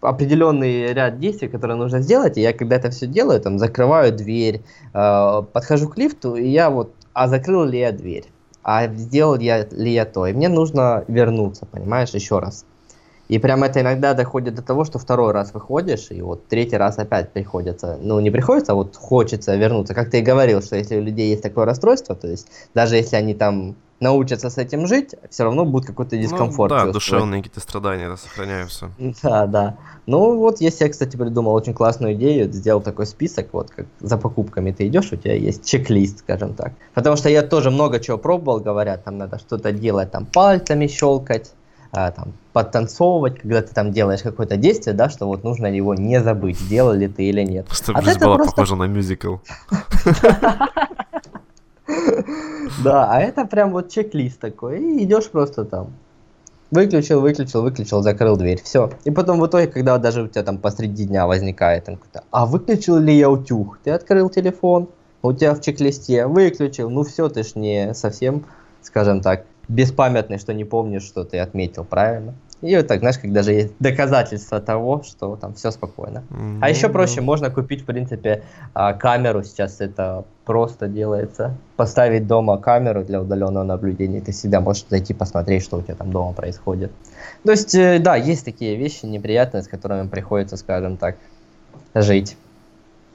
определенный 0.00 0.92
ряд 0.92 1.18
действий, 1.18 1.48
которые 1.48 1.76
нужно 1.76 2.00
сделать, 2.00 2.38
и 2.38 2.40
я 2.40 2.52
когда 2.52 2.76
это 2.76 2.90
все 2.90 3.06
делаю, 3.06 3.40
там 3.40 3.58
закрываю 3.58 4.12
дверь, 4.12 4.62
э, 4.94 5.42
подхожу 5.52 5.88
к 5.88 5.98
лифту, 5.98 6.36
и 6.36 6.48
я 6.48 6.70
вот, 6.70 6.94
а 7.12 7.28
закрыл 7.28 7.64
ли 7.64 7.78
я 7.78 7.92
дверь? 7.92 8.26
А 8.62 8.86
сделал 8.88 9.38
я, 9.38 9.64
ли 9.64 9.92
я 9.92 10.04
то? 10.04 10.26
И 10.26 10.32
мне 10.32 10.48
нужно 10.48 11.04
вернуться, 11.08 11.66
понимаешь, 11.66 12.10
еще 12.10 12.38
раз. 12.38 12.64
И 13.28 13.38
прям 13.38 13.62
это 13.62 13.80
иногда 13.80 14.12
доходит 14.14 14.56
до 14.56 14.62
того, 14.62 14.84
что 14.84 14.98
второй 14.98 15.32
раз 15.32 15.54
выходишь, 15.54 16.10
и 16.10 16.20
вот 16.20 16.48
третий 16.48 16.76
раз 16.76 16.98
опять 16.98 17.30
приходится, 17.30 17.96
ну 18.00 18.18
не 18.18 18.30
приходится, 18.30 18.72
а 18.72 18.74
вот 18.74 18.96
хочется 18.96 19.54
вернуться. 19.54 19.94
Как 19.94 20.10
ты 20.10 20.18
и 20.18 20.22
говорил, 20.22 20.60
что 20.62 20.76
если 20.76 20.96
у 20.96 21.00
людей 21.00 21.30
есть 21.30 21.42
такое 21.42 21.64
расстройство, 21.64 22.16
то 22.16 22.26
есть 22.26 22.48
даже 22.74 22.96
если 22.96 23.14
они 23.14 23.34
там 23.34 23.76
научатся 24.00 24.48
с 24.48 24.58
этим 24.58 24.86
жить, 24.86 25.14
все 25.28 25.44
равно 25.44 25.64
будет 25.64 25.86
какой-то 25.86 26.16
дискомфорт. 26.16 26.72
Ну, 26.72 26.86
да, 26.86 26.92
душевные 26.92 27.42
какие-то 27.42 27.60
страдания 27.60 28.08
да, 28.08 28.16
сохраняются. 28.16 28.90
Да, 29.22 29.46
да. 29.46 29.76
Ну 30.06 30.38
вот, 30.38 30.60
если 30.60 30.84
я, 30.84 30.90
кстати, 30.90 31.16
придумал 31.16 31.54
очень 31.54 31.74
классную 31.74 32.14
идею, 32.14 32.50
сделал 32.50 32.80
такой 32.80 33.06
список, 33.06 33.48
вот 33.52 33.70
как 33.70 33.86
за 34.00 34.16
покупками 34.16 34.72
ты 34.72 34.86
идешь, 34.88 35.12
у 35.12 35.16
тебя 35.16 35.34
есть 35.34 35.66
чек-лист, 35.66 36.20
скажем 36.20 36.54
так. 36.54 36.72
Потому 36.94 37.16
что 37.16 37.28
я 37.28 37.42
тоже 37.42 37.70
много 37.70 38.00
чего 38.00 38.16
пробовал, 38.16 38.60
говорят, 38.60 39.04
там 39.04 39.18
надо 39.18 39.38
что-то 39.38 39.72
делать, 39.72 40.10
там 40.10 40.24
пальцами 40.24 40.86
щелкать, 40.86 41.52
а, 41.92 42.10
там, 42.12 42.32
подтанцовывать, 42.52 43.40
когда 43.40 43.62
ты 43.62 43.74
там 43.74 43.92
делаешь 43.92 44.22
какое-то 44.22 44.56
действие, 44.56 44.94
да, 44.94 45.10
что 45.10 45.26
вот 45.26 45.44
нужно 45.44 45.66
его 45.66 45.94
не 45.94 46.20
забыть, 46.22 46.58
сделал 46.58 46.92
ли 46.92 47.08
ты 47.08 47.24
или 47.24 47.42
нет. 47.42 47.66
Просто 47.66 47.92
а 47.92 48.02
жизнь 48.02 48.20
была 48.20 48.36
просто... 48.36 48.52
похожа 48.52 48.76
на 48.76 48.84
мюзикл. 48.84 49.36
Да, 52.84 53.10
а 53.10 53.20
это 53.20 53.44
прям 53.44 53.72
вот 53.72 53.90
чек-лист 53.90 54.38
такой, 54.40 54.78
и 54.78 55.04
идешь 55.04 55.28
просто 55.28 55.64
там. 55.64 55.92
Выключил, 56.70 57.20
выключил, 57.20 57.62
выключил, 57.62 58.00
закрыл 58.00 58.36
дверь, 58.36 58.60
все. 58.62 58.90
И 59.04 59.10
потом 59.10 59.40
в 59.40 59.46
итоге, 59.46 59.66
когда 59.66 59.98
даже 59.98 60.22
у 60.22 60.28
тебя 60.28 60.44
там 60.44 60.58
посреди 60.58 61.04
дня 61.04 61.26
возникает, 61.26 61.84
там, 61.84 61.98
а 62.30 62.46
выключил 62.46 62.96
ли 62.98 63.12
я 63.12 63.28
утюг? 63.28 63.80
Ты 63.82 63.90
открыл 63.90 64.30
телефон, 64.30 64.88
у 65.22 65.32
тебя 65.32 65.54
в 65.54 65.60
чек-листе 65.60 66.26
выключил, 66.26 66.88
ну 66.88 67.02
все, 67.02 67.28
ты 67.28 67.42
ж 67.42 67.56
не 67.56 67.92
совсем, 67.94 68.46
скажем 68.82 69.20
так, 69.20 69.46
беспамятный, 69.66 70.38
что 70.38 70.54
не 70.54 70.64
помнишь, 70.64 71.02
что 71.02 71.24
ты 71.24 71.38
отметил, 71.38 71.84
правильно? 71.84 72.34
И 72.62 72.76
вот 72.76 72.86
так, 72.86 72.98
знаешь, 73.00 73.18
как 73.18 73.32
даже 73.32 73.52
есть 73.52 73.72
доказательства 73.78 74.60
того, 74.60 75.02
что 75.02 75.36
там 75.36 75.54
все 75.54 75.70
спокойно. 75.70 76.24
Mm-hmm. 76.30 76.58
А 76.60 76.68
еще 76.68 76.88
проще, 76.90 77.22
можно 77.22 77.50
купить, 77.50 77.82
в 77.82 77.84
принципе, 77.86 78.42
а, 78.74 78.92
камеру. 78.92 79.42
Сейчас 79.42 79.80
это 79.80 80.24
просто 80.44 80.86
делается. 80.86 81.56
Поставить 81.76 82.26
дома 82.26 82.58
камеру 82.58 83.02
для 83.02 83.22
удаленного 83.22 83.64
наблюдения. 83.64 84.20
Ты 84.20 84.32
всегда 84.32 84.60
можешь 84.60 84.84
зайти 84.90 85.14
посмотреть, 85.14 85.62
что 85.62 85.78
у 85.78 85.82
тебя 85.82 85.94
там 85.94 86.10
дома 86.10 86.34
происходит. 86.34 86.92
То 87.44 87.52
есть, 87.52 87.74
э, 87.74 87.98
да, 87.98 88.16
есть 88.16 88.44
такие 88.44 88.76
вещи 88.76 89.06
неприятные, 89.06 89.62
с 89.62 89.68
которыми 89.68 90.08
приходится, 90.08 90.58
скажем 90.58 90.98
так, 90.98 91.16
жить. 91.94 92.36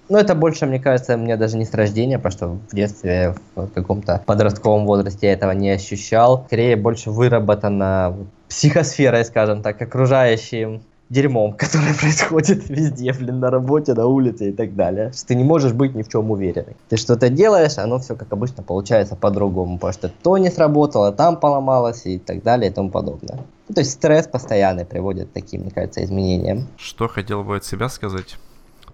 Но 0.08 0.20
это 0.20 0.36
больше, 0.36 0.66
мне 0.68 0.80
кажется, 0.80 1.18
мне 1.18 1.36
даже 1.36 1.58
не 1.58 1.66
с 1.66 1.74
рождения, 1.74 2.20
потому 2.20 2.32
что 2.32 2.48
в 2.72 2.76
детстве, 2.76 3.36
в 3.56 3.68
каком-то 3.68 4.22
подростковом 4.26 4.86
возрасте 4.86 5.28
я 5.28 5.34
этого 5.34 5.52
не 5.52 5.72
ощущал. 5.72 6.46
Скорее, 6.46 6.76
больше 6.76 7.10
выработано 7.10 8.16
психосферой, 8.50 9.26
скажем 9.26 9.62
так, 9.62 9.82
окружающим 9.82 10.82
дерьмом, 11.10 11.54
которое 11.58 11.94
происходит 11.94 12.70
везде, 12.70 13.14
блин, 13.14 13.40
на 13.40 13.50
работе, 13.50 13.94
на 13.94 14.06
улице 14.06 14.50
и 14.50 14.52
так 14.52 14.76
далее. 14.76 15.12
Что 15.14 15.28
ты 15.28 15.36
не 15.36 15.44
можешь 15.44 15.74
быть 15.74 15.96
ни 15.96 16.04
в 16.04 16.10
чем 16.10 16.32
уверенный. 16.32 16.76
Ты 16.90 16.98
что-то 16.98 17.30
делаешь, 17.30 17.78
оно 17.78 18.00
все, 18.00 18.16
как 18.16 18.32
обычно, 18.34 18.64
получается 18.64 19.16
по-другому, 19.16 19.78
потому 19.78 19.94
что 19.94 20.10
то 20.10 20.38
не 20.38 20.50
сработало, 20.50 21.12
там 21.12 21.38
поломалось 21.38 22.06
и 22.06 22.18
так 22.18 22.44
далее 22.44 22.72
и 22.72 22.74
тому 22.74 22.90
подобное. 22.90 23.40
Ну, 23.68 23.76
то 23.76 23.82
есть 23.82 23.92
стресс 23.92 24.28
постоянный 24.28 24.86
приводит 24.86 25.30
к 25.30 25.34
таким, 25.34 25.62
мне 25.62 25.72
кажется, 25.72 26.04
изменениям. 26.04 26.68
Что 26.78 27.08
хотел 27.08 27.44
бы 27.44 27.58
от 27.58 27.66
себя 27.66 27.90
сказать? 27.90 28.38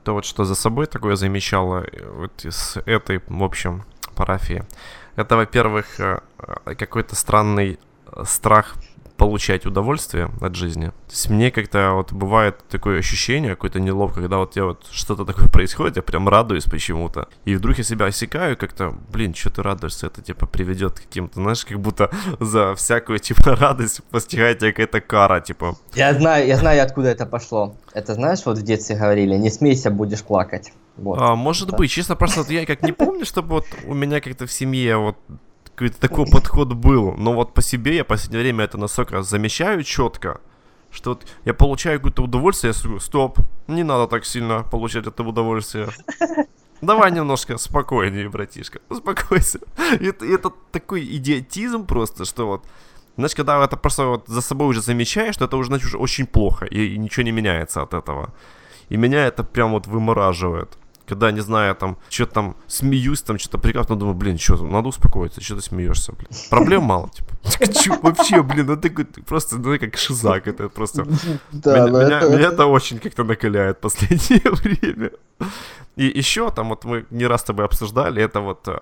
То 0.03 0.13
вот 0.13 0.25
что 0.25 0.45
за 0.45 0.55
собой 0.55 0.87
такое 0.87 1.15
замечало 1.15 1.83
э, 1.83 2.09
вот 2.17 2.45
из 2.45 2.77
этой, 2.85 3.21
в 3.27 3.43
общем, 3.43 3.83
парафии. 4.15 4.63
Это, 5.15 5.35
во-первых, 5.35 5.99
э, 5.99 6.19
э, 6.65 6.75
какой-то 6.75 7.15
странный 7.15 7.77
страх 8.23 8.75
получать 9.21 9.67
удовольствие 9.67 10.31
от 10.41 10.55
жизни. 10.55 10.87
То 10.87 11.11
есть 11.11 11.29
мне 11.29 11.51
как-то 11.51 11.91
вот 11.93 12.11
бывает 12.11 12.57
такое 12.69 12.97
ощущение, 12.97 13.51
какое-то 13.51 13.79
неловко, 13.79 14.19
когда 14.21 14.37
вот 14.37 14.55
я 14.55 14.65
вот 14.65 14.87
что-то 14.89 15.25
такое 15.25 15.47
происходит, 15.53 15.97
я 15.97 16.01
прям 16.01 16.27
радуюсь 16.27 16.63
почему-то. 16.63 17.27
И 17.45 17.53
вдруг 17.53 17.77
я 17.77 17.83
себя 17.83 18.07
осекаю 18.07 18.57
как-то, 18.57 18.95
блин, 19.13 19.35
что 19.35 19.51
ты 19.51 19.61
радуешься, 19.61 20.07
это 20.07 20.23
типа 20.23 20.47
приведет 20.47 20.93
к 20.93 21.03
каким-то, 21.03 21.35
знаешь, 21.35 21.63
как 21.65 21.79
будто 21.79 22.09
за 22.39 22.73
всякую 22.73 23.19
типа 23.19 23.55
радость 23.59 24.03
постигает 24.05 24.57
тебя 24.57 24.71
какая-то 24.71 25.01
кара, 25.01 25.39
типа. 25.39 25.75
Я 25.93 26.15
знаю, 26.15 26.47
я 26.47 26.57
знаю, 26.57 26.83
откуда 26.83 27.09
это 27.09 27.27
пошло. 27.27 27.75
Это 27.93 28.15
знаешь, 28.15 28.39
вот 28.45 28.57
в 28.57 28.63
детстве 28.63 28.95
говорили, 28.95 29.35
не 29.35 29.51
смейся, 29.51 29.91
будешь 29.91 30.23
плакать. 30.23 30.73
Вот. 30.97 31.21
А, 31.21 31.35
может 31.35 31.69
да. 31.69 31.77
быть, 31.77 31.91
честно, 31.91 32.15
просто 32.15 32.39
вот 32.39 32.49
я 32.49 32.65
как 32.65 32.81
не 32.81 32.91
помню, 32.91 33.25
чтобы 33.25 33.49
вот 33.49 33.65
у 33.85 33.93
меня 33.93 34.19
как-то 34.19 34.47
в 34.47 34.51
семье 34.51 34.97
вот 34.97 35.17
какой-то 35.81 35.99
такой 35.99 36.25
подход 36.25 36.73
был. 36.73 37.13
Но 37.17 37.33
вот 37.33 37.53
по 37.53 37.61
себе 37.61 37.95
я 37.95 38.03
в 38.03 38.07
последнее 38.07 38.43
время 38.43 38.65
это 38.65 38.77
настолько 38.77 39.23
замечаю 39.23 39.83
четко, 39.83 40.39
что 40.91 41.11
вот 41.11 41.25
я 41.45 41.53
получаю 41.53 41.99
какое-то 41.99 42.23
удовольствие, 42.23 42.69
я 42.69 42.73
скажу, 42.73 42.99
стоп, 42.99 43.39
не 43.67 43.83
надо 43.83 44.07
так 44.07 44.25
сильно 44.25 44.63
получать 44.63 45.07
это 45.07 45.23
удовольствие. 45.23 45.87
Давай 46.81 47.11
немножко 47.11 47.57
спокойнее, 47.57 48.29
братишка, 48.29 48.79
успокойся. 48.89 49.59
Это, 49.99 50.25
это 50.25 50.51
такой 50.71 51.03
идиотизм 51.03 51.85
просто, 51.85 52.25
что 52.25 52.47
вот, 52.47 52.65
знаешь, 53.17 53.35
когда 53.35 53.63
это 53.63 53.77
просто 53.77 54.05
вот 54.05 54.27
за 54.27 54.41
собой 54.41 54.67
уже 54.67 54.81
замечаешь, 54.81 55.35
что 55.35 55.45
это 55.45 55.57
уже, 55.57 55.67
значит, 55.67 55.87
уже 55.87 55.97
очень 55.97 56.25
плохо, 56.25 56.65
и, 56.65 56.95
и 56.95 56.97
ничего 56.97 57.23
не 57.23 57.31
меняется 57.31 57.81
от 57.81 57.93
этого. 57.93 58.33
И 58.89 58.97
меня 58.97 59.27
это 59.27 59.43
прям 59.43 59.71
вот 59.71 59.87
вымораживает 59.87 60.77
когда, 61.07 61.31
не 61.31 61.41
знаю, 61.41 61.75
там, 61.75 61.97
что-то 62.09 62.33
там 62.33 62.55
смеюсь, 62.67 63.21
там, 63.21 63.39
что-то 63.39 63.57
прекрасно, 63.57 63.95
думаю, 63.95 64.15
блин, 64.15 64.37
что, 64.37 64.57
надо 64.57 64.89
успокоиться, 64.89 65.41
что 65.41 65.55
ты 65.55 65.61
смеешься, 65.61 66.13
блин. 66.13 66.29
Проблем 66.49 66.83
мало, 66.83 67.09
типа. 67.09 67.99
Вообще, 68.01 68.41
блин, 68.41 68.67
ну 68.67 68.77
ты 68.77 68.89
просто, 69.23 69.57
ну 69.57 69.77
как 69.79 69.97
шизак, 69.97 70.47
это 70.47 70.69
просто... 70.69 71.05
Да, 71.51 71.87
меня, 71.89 72.21
меня 72.21 72.47
это 72.49 72.65
очень 72.65 72.99
как-то 72.99 73.23
накаляет 73.23 73.77
в 73.77 73.81
последнее 73.81 74.51
время. 74.51 75.11
И 75.97 76.05
еще 76.05 76.49
там 76.51 76.69
вот 76.69 76.85
мы 76.85 77.05
не 77.09 77.27
раз 77.27 77.41
с 77.41 77.43
тобой 77.43 77.65
обсуждали, 77.65 78.23
это 78.23 78.39
вот 78.39 78.67
э, 78.67 78.79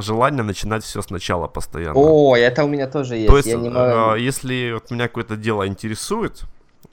желание 0.00 0.42
начинать 0.42 0.82
все 0.84 1.02
сначала 1.02 1.46
постоянно. 1.46 1.94
О, 1.94 2.36
это 2.36 2.64
у 2.64 2.68
меня 2.68 2.88
тоже 2.88 3.16
есть. 3.16 3.28
То 3.28 3.36
есть, 3.36 3.48
я 3.48 3.56
не 3.56 3.68
могу... 3.68 4.16
Э, 4.16 4.20
если 4.20 4.72
вот 4.72 4.90
меня 4.90 5.06
какое-то 5.06 5.36
дело 5.36 5.66
интересует, 5.68 6.42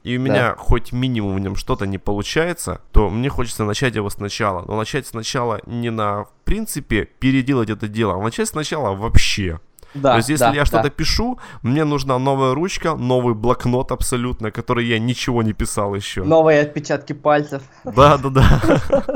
и 0.05 0.17
у 0.17 0.21
меня 0.21 0.49
да. 0.49 0.55
хоть 0.55 0.91
минимум 0.91 1.35
в 1.35 1.39
нем 1.39 1.55
что-то 1.55 1.87
не 1.87 1.97
получается, 1.97 2.79
то 2.91 3.09
мне 3.09 3.27
хочется 3.27 3.63
начать 3.63 3.95
его 3.95 4.11
сначала. 4.11 4.63
Но 4.67 4.77
начать 4.77 5.07
сначала 5.07 5.61
не 5.65 5.89
на, 5.89 6.25
в 6.25 6.31
принципе, 6.43 7.05
переделать 7.05 7.71
это 7.71 7.87
дело, 7.87 8.13
а 8.13 8.21
начать 8.21 8.47
сначала 8.47 8.95
вообще. 8.95 9.59
Да, 9.95 10.11
То 10.11 10.17
есть, 10.17 10.29
если 10.29 10.43
да, 10.43 10.53
я 10.53 10.65
что-то 10.65 10.83
да. 10.83 10.89
пишу, 10.89 11.39
мне 11.63 11.85
нужна 11.85 12.19
новая 12.19 12.53
ручка, 12.53 12.93
новый 12.93 13.33
блокнот 13.33 13.91
абсолютно, 13.91 14.51
который 14.51 14.85
я 14.85 14.99
ничего 14.99 15.41
не 15.41 15.53
писал 15.53 15.95
еще. 15.95 16.23
Новые 16.23 16.61
отпечатки 16.61 17.13
пальцев. 17.13 17.63
Да, 17.83 18.17
да, 18.17 18.29
да. 18.29 18.61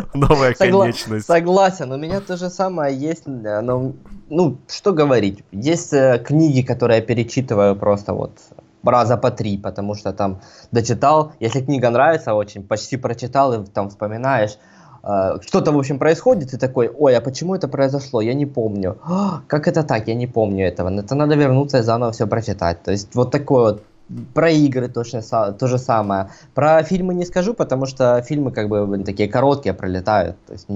Новая 0.16 0.54
конечность. 0.56 1.28
Согласен, 1.28 1.92
у 1.92 1.98
меня 1.98 2.20
то 2.20 2.36
же 2.36 2.50
самое 2.50 2.98
есть, 2.98 3.28
но, 3.28 3.94
ну, 4.30 4.58
что 4.68 4.94
говорить. 4.94 5.44
Есть 5.52 5.94
э, 5.94 6.24
книги, 6.26 6.62
которые 6.62 7.00
я 7.00 7.06
перечитываю 7.06 7.76
просто 7.76 8.14
вот 8.14 8.32
раза 8.84 9.18
по 9.18 9.32
три, 9.32 9.58
потому 9.58 9.96
что 9.96 10.14
там 10.14 10.42
дочитал, 10.72 11.34
если 11.40 11.62
книга 11.62 11.90
нравится 11.90 12.34
очень, 12.34 12.64
почти 12.64 12.98
прочитал 12.98 13.54
и 13.54 13.66
там 13.66 13.90
вспоминаешь, 13.90 14.58
э, 15.04 15.38
что-то, 15.42 15.72
в 15.72 15.78
общем, 15.78 16.00
происходит, 16.00 16.54
и 16.54 16.58
такой, 16.58 16.88
ой, 16.88 17.16
а 17.16 17.22
почему 17.22 17.56
это 17.56 17.68
произошло, 17.68 18.22
я 18.22 18.34
не 18.34 18.46
помню. 18.46 18.98
А, 19.04 19.42
как 19.48 19.68
это 19.68 19.84
так, 19.84 20.08
я 20.08 20.16
не 20.16 20.28
помню 20.28 20.68
этого. 20.68 20.90
Это 20.90 21.16
надо 21.16 21.36
вернуться 21.36 21.80
и 21.80 21.82
заново 21.82 22.12
все 22.12 22.28
прочитать. 22.28 22.84
То 22.84 22.92
есть 22.92 23.16
вот 23.16 23.32
такое 23.32 23.62
вот 23.62 23.84
про 24.34 24.50
игры 24.50 24.88
точно 24.88 25.22
то 25.22 25.68
же 25.68 25.78
самое. 25.78 26.30
Про 26.54 26.84
фильмы 26.84 27.14
не 27.14 27.26
скажу, 27.26 27.54
потому 27.54 27.86
что 27.86 28.22
фильмы 28.22 28.52
как 28.52 28.68
бы 28.68 29.04
такие 29.04 29.30
короткие 29.30 29.74
пролетают. 29.74 30.36
То 30.48 30.54
есть 30.54 30.68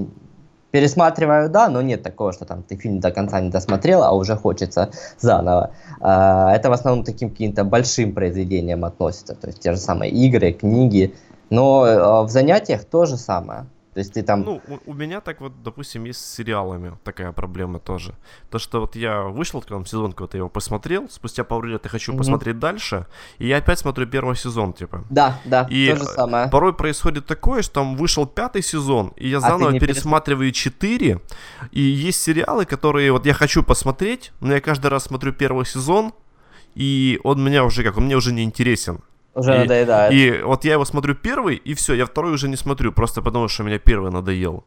пересматриваю, 0.74 1.48
да, 1.50 1.68
но 1.68 1.82
нет 1.82 2.02
такого, 2.02 2.32
что 2.32 2.44
там 2.46 2.64
ты 2.64 2.74
фильм 2.74 2.98
до 2.98 3.12
конца 3.12 3.40
не 3.40 3.48
досмотрел, 3.48 4.02
а 4.02 4.10
уже 4.10 4.34
хочется 4.34 4.90
заново. 5.20 5.70
А, 6.00 6.52
это 6.52 6.68
в 6.68 6.72
основном 6.72 7.04
таким 7.04 7.30
каким-то 7.30 7.62
большим 7.62 8.12
произведениям 8.12 8.84
относится, 8.84 9.36
то 9.36 9.46
есть 9.46 9.60
те 9.60 9.70
же 9.70 9.78
самые 9.78 10.10
игры, 10.10 10.52
книги, 10.52 11.14
но 11.48 11.84
а, 11.84 12.22
в 12.24 12.28
занятиях 12.28 12.84
то 12.84 13.06
же 13.06 13.16
самое. 13.16 13.66
То 13.94 14.00
есть 14.00 14.12
ты 14.12 14.22
там... 14.24 14.42
Ну, 14.42 14.60
у, 14.66 14.90
у 14.90 14.92
меня 14.92 15.20
так 15.20 15.40
вот, 15.40 15.62
допустим, 15.62 16.04
есть 16.04 16.20
с 16.20 16.34
сериалами 16.34 16.98
такая 17.04 17.30
проблема 17.30 17.78
тоже. 17.78 18.14
То, 18.50 18.58
что 18.58 18.80
вот 18.80 18.96
я 18.96 19.22
вышел, 19.22 19.62
там, 19.62 19.86
сезон 19.86 20.12
какой-то, 20.12 20.36
его 20.36 20.48
посмотрел, 20.48 21.08
спустя 21.08 21.44
пару 21.44 21.68
лет 21.68 21.84
я 21.84 21.90
хочу 21.90 22.12
mm-hmm. 22.12 22.18
посмотреть 22.18 22.58
дальше, 22.58 23.06
и 23.38 23.46
я 23.46 23.58
опять 23.58 23.78
смотрю 23.78 24.06
первый 24.06 24.34
сезон, 24.34 24.72
типа. 24.72 25.04
Да, 25.10 25.40
да, 25.44 25.68
и 25.70 25.90
то 25.90 25.96
же 25.96 26.04
самое. 26.06 26.48
порой 26.48 26.74
происходит 26.74 27.26
такое, 27.26 27.62
что 27.62 27.74
там 27.74 27.96
вышел 27.96 28.26
пятый 28.26 28.62
сезон, 28.62 29.12
и 29.16 29.28
я 29.28 29.38
а 29.38 29.40
заново 29.40 29.76
а 29.76 29.78
пересматриваю 29.78 30.50
четыре, 30.50 31.20
и 31.70 31.80
есть 31.80 32.20
сериалы, 32.20 32.64
которые 32.64 33.12
вот 33.12 33.26
я 33.26 33.32
хочу 33.32 33.62
посмотреть, 33.62 34.32
но 34.40 34.54
я 34.54 34.60
каждый 34.60 34.88
раз 34.88 35.04
смотрю 35.04 35.32
первый 35.32 35.66
сезон, 35.66 36.12
и 36.74 37.20
он 37.22 37.44
меня 37.44 37.64
уже 37.64 37.84
как, 37.84 37.96
он 37.96 38.06
мне 38.06 38.16
уже 38.16 38.32
не 38.32 38.42
интересен. 38.42 39.02
Уже 39.34 39.54
и, 39.54 39.58
надоедает. 39.58 40.12
И 40.12 40.42
вот 40.42 40.64
я 40.64 40.72
его 40.72 40.84
смотрю 40.84 41.14
первый, 41.14 41.56
и 41.56 41.74
все, 41.74 41.94
я 41.94 42.06
второй 42.06 42.32
уже 42.32 42.48
не 42.48 42.56
смотрю, 42.56 42.92
просто 42.92 43.22
потому 43.22 43.48
что 43.48 43.64
меня 43.64 43.78
первый 43.78 44.10
надоел. 44.10 44.64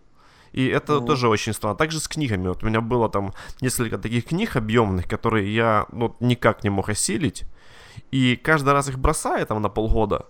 И 0.53 0.65
это 0.67 0.93
mm 0.93 1.05
тоже 1.05 1.27
очень 1.27 1.53
странно. 1.53 1.75
Также 1.75 1.99
с 1.99 2.07
книгами. 2.07 2.47
Вот 2.47 2.63
у 2.63 2.67
меня 2.67 2.81
было 2.81 3.09
там 3.09 3.33
несколько 3.61 3.97
таких 3.97 4.25
книг 4.25 4.55
объемных, 4.55 5.07
которые 5.07 5.53
я 5.53 5.85
ну, 5.91 6.15
никак 6.19 6.63
не 6.63 6.69
мог 6.69 6.89
осилить. 6.89 7.43
И 8.11 8.35
каждый 8.35 8.73
раз 8.73 8.89
их 8.89 8.97
бросая 8.97 9.45
там 9.45 9.61
на 9.61 9.69
полгода, 9.69 10.25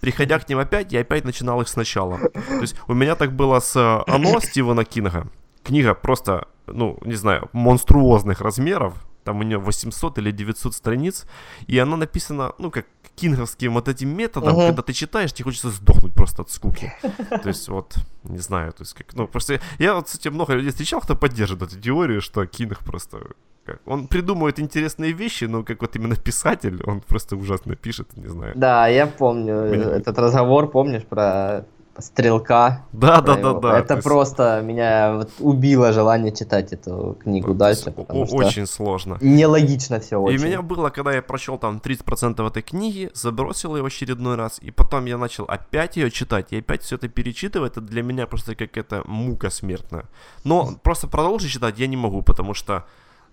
приходя 0.00 0.38
к 0.38 0.48
ним 0.48 0.58
опять, 0.58 0.92
я 0.92 1.00
опять 1.00 1.24
начинал 1.24 1.60
их 1.60 1.68
сначала. 1.68 2.18
То 2.18 2.60
есть 2.60 2.76
у 2.88 2.94
меня 2.94 3.14
так 3.14 3.32
было 3.32 3.60
с 3.60 3.76
э, 3.76 4.12
«Оно» 4.12 4.40
Стивена 4.40 4.84
Кинга. 4.84 5.26
Книга 5.62 5.94
просто, 5.94 6.48
ну, 6.66 6.98
не 7.04 7.14
знаю, 7.14 7.48
монструозных 7.52 8.40
размеров. 8.40 8.94
Там 9.24 9.38
у 9.38 9.42
нее 9.44 9.58
800 9.58 10.18
или 10.18 10.32
900 10.32 10.74
страниц. 10.74 11.26
И 11.68 11.78
она 11.78 11.96
написана, 11.96 12.52
ну, 12.58 12.70
как 12.70 12.86
кинговским 13.22 13.74
вот 13.74 13.88
этим 13.88 14.08
методом, 14.16 14.54
Мгм. 14.54 14.66
когда 14.66 14.82
ты 14.82 14.92
читаешь, 14.92 15.32
тебе 15.32 15.44
хочется 15.44 15.70
сдохнуть 15.70 16.12
просто 16.14 16.42
от 16.42 16.50
скуки. 16.50 16.92
То 17.42 17.48
есть 17.48 17.68
вот, 17.68 17.94
не 18.24 18.38
знаю, 18.38 18.72
то 18.72 18.82
есть 18.82 18.94
как, 18.94 19.14
ну 19.14 19.26
просто 19.28 19.60
я 19.78 19.94
вот, 19.94 20.06
кстати, 20.06 20.28
много 20.28 20.54
людей 20.54 20.70
встречал, 20.70 21.00
кто 21.00 21.14
поддерживает 21.16 21.72
эту 21.72 21.80
теорию, 21.80 22.20
что 22.20 22.44
Кинг 22.46 22.78
просто 22.80 23.18
как, 23.64 23.78
он 23.86 24.08
придумывает 24.08 24.58
интересные 24.58 25.12
вещи, 25.12 25.44
но 25.44 25.62
как 25.62 25.80
вот 25.82 25.94
именно 25.96 26.16
писатель, 26.16 26.82
он 26.84 27.00
просто 27.00 27.36
ужасно 27.36 27.76
пишет, 27.76 28.16
не 28.16 28.28
знаю. 28.28 28.52
Да, 28.56 28.88
я 28.88 29.06
помню 29.06 29.54
Мне- 29.68 29.84
этот 29.98 30.18
разговор, 30.18 30.68
помнишь, 30.68 31.04
про 31.04 31.64
стрелка? 31.98 32.84
Да, 32.92 33.20
да, 33.20 33.36
да, 33.36 33.54
да. 33.54 33.78
Это 33.78 33.88
то 33.88 33.94
есть, 33.94 34.04
просто 34.04 34.62
меня 34.64 35.14
вот 35.16 35.30
убило 35.40 35.92
желание 35.92 36.32
читать 36.32 36.72
эту 36.72 37.16
книгу 37.20 37.54
дальше, 37.54 37.90
потому 37.90 38.22
очень 38.22 38.66
сложно. 38.66 39.18
нелогично 39.20 40.00
все 40.00 40.16
И 40.16 40.34
очень. 40.34 40.44
у 40.44 40.46
меня 40.46 40.62
было, 40.62 40.90
когда 40.90 41.12
я 41.12 41.22
прочел 41.22 41.58
там 41.58 41.80
30% 41.84 42.46
этой 42.46 42.62
книги, 42.62 43.10
забросил 43.14 43.76
ее 43.76 43.82
в 43.82 43.86
очередной 43.86 44.36
раз, 44.36 44.58
и 44.60 44.70
потом 44.70 45.04
я 45.06 45.18
начал 45.18 45.44
опять 45.44 45.96
ее 45.96 46.10
читать, 46.10 46.52
и 46.52 46.58
опять 46.58 46.82
все 46.82 46.96
это 46.96 47.08
перечитывать, 47.08 47.72
это 47.72 47.80
для 47.80 48.02
меня 48.02 48.26
просто 48.26 48.54
какая-то 48.54 49.02
мука 49.06 49.50
смертная. 49.50 50.04
Но 50.44 50.74
просто 50.82 51.08
продолжить 51.08 51.50
читать 51.50 51.78
я 51.78 51.86
не 51.86 51.96
могу, 51.96 52.22
потому 52.22 52.54
что 52.54 52.84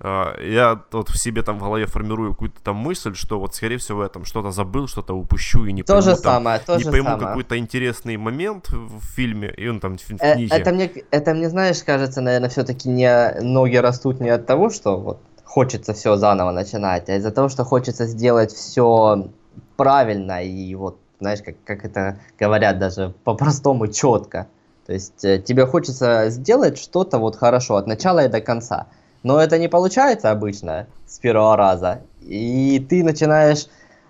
я 0.02 0.82
вот 0.92 1.10
в 1.10 1.18
себе 1.18 1.42
там 1.42 1.60
в 1.60 1.64
голове 1.64 1.86
формирую 1.86 2.32
какую-то 2.32 2.62
там 2.64 2.78
мысль, 2.78 3.16
что 3.16 3.40
вот 3.40 3.56
скорее 3.56 3.78
всего 3.78 4.04
я 4.04 4.10
там 4.10 4.24
что-то 4.24 4.52
забыл, 4.52 4.88
что-то 4.88 5.14
упущу 5.14 5.66
и 5.66 5.74
не 5.74 5.84
То 5.84 5.96
пойму, 5.96 6.02
же 6.02 6.12
там, 6.12 6.34
самое, 6.36 6.60
то 6.60 6.78
не 6.78 6.84
же 6.84 6.92
пойму 6.92 7.10
самое. 7.10 7.28
какой-то 7.28 7.58
интересный 7.58 8.16
момент 8.18 8.70
в 8.70 9.02
фильме, 9.16 9.54
и 9.58 9.68
он 9.68 9.80
там 9.80 9.98
в, 9.98 10.02
в 10.02 10.12
Э, 10.20 10.36
книге. 10.36 10.56
Это 10.56 10.72
мне, 10.72 10.92
это 11.12 11.34
мне, 11.34 11.50
знаешь, 11.50 11.84
кажется, 11.84 12.22
наверное, 12.22 12.50
все-таки 12.50 12.88
не 12.90 13.42
ноги 13.42 13.76
растут 13.76 14.20
не 14.20 14.30
от 14.30 14.46
того, 14.46 14.70
что 14.70 14.98
вот 14.98 15.20
хочется 15.44 15.94
все 15.94 16.16
заново 16.16 16.52
начинать, 16.52 17.10
а 17.10 17.16
из-за 17.16 17.32
того, 17.32 17.50
что 17.50 17.64
хочется 17.64 18.06
сделать 18.06 18.54
все 18.54 19.30
правильно 19.76 20.44
и 20.44 20.76
вот, 20.76 20.98
знаешь, 21.20 21.42
как, 21.42 21.56
как 21.66 21.86
это 21.86 22.20
говорят 22.40 22.80
даже 22.80 23.14
по-простому 23.24 23.88
четко. 23.88 24.48
То 24.86 24.94
есть 24.94 25.26
э, 25.26 25.40
тебе 25.40 25.66
хочется 25.66 26.30
сделать 26.30 26.78
что-то 26.78 27.20
вот 27.20 27.36
хорошо 27.36 27.76
от 27.76 27.88
начала 27.88 28.26
и 28.26 28.28
до 28.28 28.42
конца. 28.42 28.88
Но 29.24 29.40
это 29.40 29.58
не 29.58 29.68
получается 29.68 30.32
обычно 30.32 30.88
с 31.06 31.20
первого 31.20 31.56
раза. 31.56 32.02
И 32.22 32.86
ты 32.90 33.04
начинаешь 33.04 33.68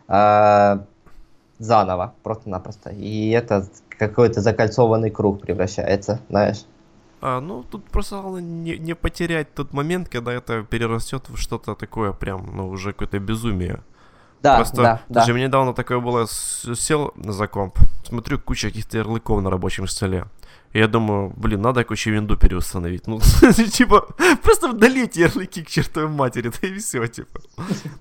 э, 0.07 0.79
заново, 1.59 2.13
просто-напросто. 2.23 2.89
И 2.91 3.29
это 3.29 3.67
какой-то 3.97 4.41
закольцованный 4.41 5.09
круг 5.09 5.41
превращается, 5.41 6.19
знаешь. 6.29 6.65
А, 7.21 7.41
ну, 7.41 7.63
тут 7.63 7.83
просто 7.85 8.21
главное 8.21 8.41
не, 8.41 8.77
не 8.77 8.95
потерять 8.95 9.53
тот 9.53 9.73
момент, 9.73 10.07
когда 10.07 10.31
это 10.31 10.63
перерастет 10.63 11.27
в 11.29 11.35
что-то 11.35 11.75
такое 11.75 12.13
прям, 12.13 12.55
ну, 12.55 12.69
уже 12.69 12.93
какое-то 12.93 13.19
безумие. 13.19 13.81
Да, 14.41 14.55
Просто 14.55 14.77
да, 14.77 15.01
да. 15.09 15.19
даже 15.19 15.33
мне 15.33 15.43
недавно 15.43 15.73
такое 15.73 15.99
было, 15.99 16.25
сел 16.27 17.13
за 17.17 17.47
комп, 17.47 17.77
смотрю, 18.03 18.39
куча 18.39 18.69
каких-то 18.69 18.97
ярлыков 18.97 19.41
на 19.41 19.49
рабочем 19.49 19.85
столе. 19.85 20.27
Я 20.73 20.87
думаю, 20.87 21.33
блин, 21.35 21.61
надо 21.61 21.83
кучу 21.83 22.11
винду 22.11 22.37
переустановить. 22.37 23.07
Ну, 23.07 23.19
типа, 23.71 24.07
просто 24.43 24.69
удалите 24.69 25.21
ярлыки 25.21 25.63
к 25.63 25.67
чертовой 25.67 26.09
матери, 26.09 26.51
да 26.61 26.67
и 26.67 26.77
все, 26.77 27.07
типа. 27.07 27.39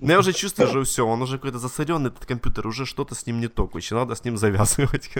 Но 0.01 0.11
я 0.11 0.19
уже 0.19 0.33
чувствую, 0.33 0.67
что 0.67 0.83
все, 0.83 1.07
он 1.07 1.21
уже 1.21 1.37
какой-то 1.37 1.57
засоренный, 1.57 2.09
этот 2.09 2.25
компьютер, 2.25 2.67
уже 2.67 2.85
что-то 2.85 3.15
с 3.15 3.25
ним 3.27 3.39
не 3.39 3.47
то, 3.47 3.67
короче, 3.67 3.95
надо 3.95 4.15
с 4.15 4.23
ним 4.23 4.37
завязывать. 4.37 5.09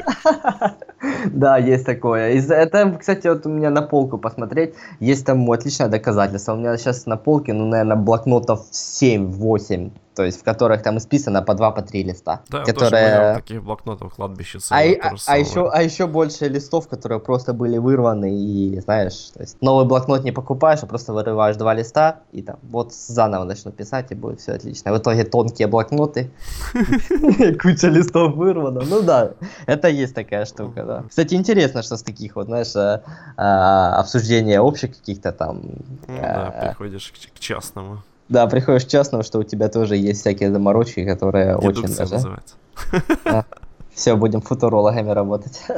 Да, 1.25 1.57
есть 1.57 1.85
такое. 1.85 2.41
Это, 2.49 2.97
кстати, 2.99 3.27
вот 3.27 3.45
у 3.45 3.49
меня 3.49 3.69
на 3.69 3.81
полку 3.81 4.17
посмотреть, 4.17 4.75
есть 4.99 5.25
там 5.25 5.49
отличное 5.51 5.87
доказательство. 5.87 6.53
У 6.53 6.57
меня 6.57 6.77
сейчас 6.77 7.05
на 7.05 7.17
полке, 7.17 7.53
ну, 7.53 7.65
наверное, 7.65 7.95
блокнотов 7.95 8.67
7-8, 8.71 9.91
то 10.19 10.25
есть 10.25 10.41
в 10.41 10.43
которых 10.43 10.83
там 10.83 10.97
исписано 10.97 11.41
по 11.41 11.53
2 11.53 11.71
по 11.71 11.81
3 11.81 12.03
листа. 12.03 12.41
Да, 12.49 12.65
которые... 12.65 13.35
таких 13.35 13.63
блокнотов 13.63 14.13
кладбище 14.13 14.59
А, 14.69 14.75
а, 14.75 15.15
а 15.27 15.37
еще, 15.37 15.69
а 15.69 15.81
еще 15.81 16.07
больше 16.07 16.49
листов, 16.49 16.89
которые 16.89 17.21
просто 17.21 17.53
были 17.53 17.77
вырваны, 17.77 18.35
и 18.35 18.81
знаешь, 18.81 19.31
то 19.33 19.39
есть 19.39 19.61
новый 19.61 19.85
блокнот 19.85 20.25
не 20.25 20.33
покупаешь, 20.33 20.79
а 20.83 20.87
просто 20.87 21.13
вырываешь 21.13 21.55
два 21.55 21.73
листа, 21.73 22.19
и 22.33 22.41
там 22.41 22.57
вот 22.63 22.93
заново 22.93 23.45
начну 23.45 23.71
писать, 23.71 24.11
и 24.11 24.15
будет 24.15 24.41
все 24.41 24.51
отлично. 24.51 24.91
В 24.91 24.97
итоге 24.97 25.23
тонкие 25.23 25.69
блокноты, 25.69 26.31
куча 27.61 27.87
листов 27.87 28.35
вырвано. 28.35 28.81
Ну 28.81 29.01
да, 29.01 29.31
это 29.67 29.87
есть 29.87 30.15
такая 30.15 30.43
штука, 30.43 30.83
да. 30.83 31.03
Кстати, 31.07 31.35
интересно, 31.35 31.81
что 31.81 31.95
с 31.95 32.03
таких 32.03 32.35
вот, 32.35 32.47
знаешь, 32.47 32.75
э, 32.75 33.01
э, 33.37 33.41
обсуждения 33.41 34.59
общих 34.59 34.97
каких-то 34.97 35.31
там, 35.31 35.61
Ну 36.07 36.17
да, 36.17 36.53
э, 36.53 36.67
приходишь 36.67 37.13
к 37.33 37.39
частному. 37.39 38.01
Да, 38.29 38.47
приходишь 38.47 38.85
к 38.85 38.87
частному, 38.87 39.23
что 39.23 39.39
у 39.39 39.43
тебя 39.43 39.69
тоже 39.69 39.97
есть 39.97 40.21
всякие 40.21 40.51
заморочки, 40.51 41.03
которые 41.03 41.55
очень 41.55 41.81
Дедукция 41.81 42.05
даже... 42.05 42.13
называется. 42.13 43.45
Все, 43.93 44.15
будем 44.15 44.41
футурологами 44.41 45.11
работать. 45.11 45.61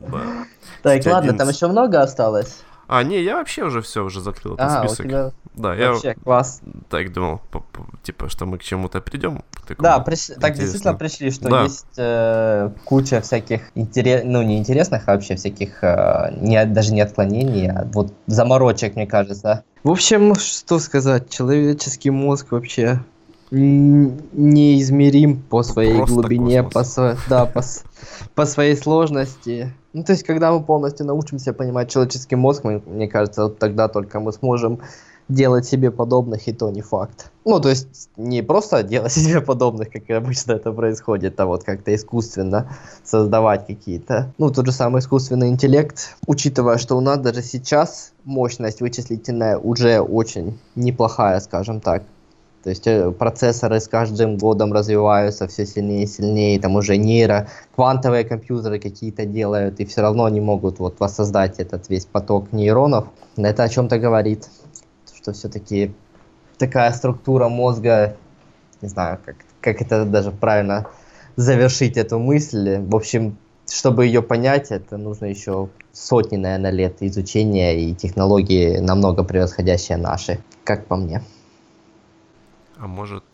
Да. 0.00 0.46
Так, 0.82 1.04
ладно, 1.04 1.34
там 1.34 1.50
еще 1.50 1.66
много 1.66 2.00
осталось? 2.00 2.60
А, 2.92 3.04
не, 3.04 3.22
я 3.22 3.36
вообще 3.36 3.62
уже 3.64 3.80
все, 3.82 4.04
уже 4.04 4.20
закрыл 4.20 4.54
этот 4.54 4.66
А, 4.68 4.82
у 4.84 4.88
список. 4.88 5.06
тебя 5.06 5.30
Да, 5.54 5.74
я 5.76 5.92
вообще 5.92 6.14
класс. 6.14 6.60
так 6.88 7.12
думал, 7.12 7.40
типа, 8.02 8.28
что 8.28 8.46
мы 8.46 8.58
к 8.58 8.62
чему-то 8.64 9.00
придем. 9.00 9.42
к 9.68 9.80
Да, 9.80 10.00
пришли- 10.00 10.34
так 10.34 10.54
действительно 10.56 10.94
пришли, 10.94 11.30
что 11.30 11.48
Да. 11.48 11.62
есть 11.62 11.86
э, 11.98 12.70
куча 12.84 13.20
всяких 13.20 13.70
интерес, 13.76 14.22
ну 14.24 14.42
не 14.42 14.58
интересных, 14.58 15.04
а 15.06 15.12
вообще 15.12 15.36
всяких 15.36 15.84
э, 15.84 16.32
не, 16.40 16.64
даже 16.66 16.92
не 16.92 17.00
отклонений, 17.00 17.70
а 17.70 17.88
вот 17.92 18.12
заморочек, 18.26 18.96
мне 18.96 19.06
кажется. 19.06 19.62
В 19.84 19.90
общем, 19.90 20.34
что 20.34 20.80
сказать, 20.80 21.30
человеческий 21.30 22.10
мозг 22.10 22.50
вообще 22.50 22.98
неизмерим 23.50 25.42
по 25.48 25.62
своей 25.62 25.96
Просто 25.96 26.14
глубине, 26.14 26.62
космос. 26.62 26.94
по, 26.94 27.00
сво- 27.00 27.16
да, 27.28 27.46
по, 27.46 27.62
по 28.34 28.46
своей 28.46 28.76
сложности. 28.76 29.72
Ну, 29.92 30.04
то 30.04 30.12
есть, 30.12 30.24
когда 30.24 30.52
мы 30.52 30.62
полностью 30.62 31.06
научимся 31.06 31.52
понимать 31.52 31.90
человеческий 31.90 32.36
мозг, 32.36 32.64
мы- 32.64 32.82
мне 32.86 33.08
кажется, 33.08 33.44
вот 33.44 33.58
тогда 33.58 33.88
только 33.88 34.20
мы 34.20 34.32
сможем 34.32 34.78
делать 35.28 35.64
себе 35.64 35.90
подобных, 35.92 36.48
и 36.48 36.52
то 36.52 36.70
не 36.70 36.80
факт. 36.82 37.30
Ну, 37.44 37.60
то 37.60 37.68
есть, 37.68 38.08
не 38.16 38.42
просто 38.42 38.82
делать 38.82 39.12
себе 39.12 39.40
подобных, 39.40 39.90
как 39.90 40.10
обычно 40.10 40.52
это 40.52 40.72
происходит, 40.72 41.38
а 41.40 41.46
вот 41.46 41.62
как-то 41.64 41.94
искусственно 41.94 42.68
создавать 43.04 43.66
какие-то. 43.66 44.32
Ну, 44.38 44.50
тот 44.50 44.66
же 44.66 44.72
самый 44.72 44.98
искусственный 45.00 45.48
интеллект, 45.48 46.16
учитывая, 46.26 46.78
что 46.78 46.96
у 46.96 47.00
нас 47.00 47.18
даже 47.18 47.42
сейчас 47.42 48.12
мощность 48.24 48.80
вычислительная 48.80 49.56
уже 49.58 50.00
очень 50.00 50.58
неплохая, 50.74 51.38
скажем 51.40 51.80
так. 51.80 52.02
То 52.62 52.70
есть 52.70 52.86
э, 52.86 53.10
процессоры 53.10 53.80
с 53.80 53.88
каждым 53.88 54.36
годом 54.36 54.72
развиваются 54.72 55.48
все 55.48 55.64
сильнее 55.64 56.04
и 56.04 56.06
сильнее, 56.06 56.60
там 56.60 56.76
уже 56.76 56.96
нейро, 56.98 57.48
квантовые 57.74 58.24
компьютеры 58.24 58.78
какие-то 58.78 59.24
делают, 59.24 59.80
и 59.80 59.86
все 59.86 60.02
равно 60.02 60.28
не 60.28 60.40
могут 60.40 60.78
вот 60.78 61.00
воссоздать 61.00 61.58
этот 61.58 61.88
весь 61.88 62.04
поток 62.04 62.52
нейронов. 62.52 63.06
Это 63.36 63.62
о 63.62 63.68
чем-то 63.68 63.98
говорит, 63.98 64.48
что 65.14 65.32
все-таки 65.32 65.94
такая 66.58 66.92
структура 66.92 67.48
мозга, 67.48 68.16
не 68.82 68.88
знаю, 68.88 69.18
как, 69.24 69.36
как 69.60 69.80
это 69.80 70.04
даже 70.04 70.30
правильно 70.30 70.86
завершить 71.36 71.96
эту 71.96 72.18
мысль. 72.18 72.78
В 72.78 72.94
общем, 72.94 73.38
чтобы 73.70 74.04
ее 74.04 74.20
понять, 74.20 74.70
это 74.70 74.98
нужно 74.98 75.26
еще 75.26 75.70
сотни, 75.92 76.36
наверное, 76.36 76.70
лет 76.70 76.96
изучения 77.00 77.78
и 77.80 77.94
технологии 77.94 78.78
намного 78.78 79.24
превосходящие 79.24 79.96
наши, 79.96 80.40
как 80.64 80.86
по 80.86 80.96
мне. 80.96 81.22
А 82.80 82.86
может... 82.86 83.24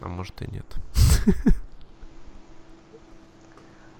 А 0.00 0.08
может 0.08 0.42
и 0.42 0.50
нет. 0.50 0.66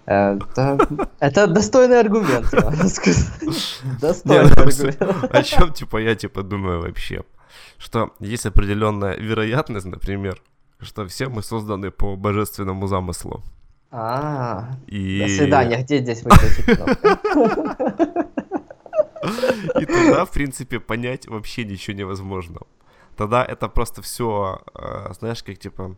Это, 0.07 0.78
это 1.18 1.47
достойный 1.47 2.01
аргумент, 2.01 2.53
я. 2.53 2.61
Не, 2.70 3.99
Достойный 4.01 4.51
ну, 4.51 4.62
аргумент. 4.62 5.35
О 5.35 5.43
чем, 5.43 5.72
типа, 5.72 5.97
я, 5.97 6.14
типа, 6.14 6.43
думаю 6.43 6.82
вообще? 6.82 7.24
Что 7.78 8.12
есть 8.20 8.45
определенная 8.45 9.16
вероятность, 9.16 9.87
например, 9.87 10.43
что 10.78 11.07
все 11.07 11.28
мы 11.28 11.43
созданы 11.43 11.91
по 11.91 12.16
божественному 12.16 12.87
замыслу. 12.87 13.43
А, 13.91 14.76
И... 14.89 15.20
до 15.20 15.28
свидания, 15.28 15.82
где 15.82 16.01
здесь 16.01 16.20
кнопку? 16.20 16.47
И 19.80 19.87
тогда, 19.87 20.26
в 20.26 20.30
принципе, 20.32 20.80
понять 20.80 21.26
вообще 21.28 21.64
ничего 21.64 21.97
невозможно. 21.97 22.61
Тогда 23.17 23.45
это 23.45 23.69
просто 23.69 24.03
все, 24.03 24.62
знаешь, 25.19 25.43
как 25.43 25.59
типа, 25.59 25.97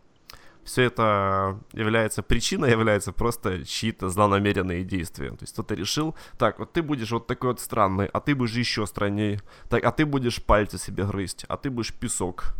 все 0.63 0.83
это 0.83 1.59
является, 1.73 2.21
причиной 2.23 2.71
является 2.71 3.11
просто 3.13 3.65
чьи-то 3.65 4.09
злонамеренные 4.09 4.83
действия. 4.83 5.29
То 5.29 5.37
есть 5.41 5.53
кто-то 5.53 5.75
решил, 5.75 6.15
так, 6.37 6.59
вот 6.59 6.73
ты 6.73 6.81
будешь 6.81 7.11
вот 7.11 7.25
такой 7.27 7.51
вот 7.51 7.59
странный, 7.59 8.07
а 8.07 8.19
ты 8.19 8.35
будешь 8.35 8.53
еще 8.55 8.85
страннее. 8.85 9.39
Так, 9.69 9.85
а 9.85 9.91
ты 9.91 10.05
будешь 10.05 10.43
пальцы 10.43 10.77
себе 10.77 11.05
грызть, 11.05 11.45
а 11.47 11.55
ты 11.57 11.69
будешь 11.69 11.93
песок. 11.93 12.53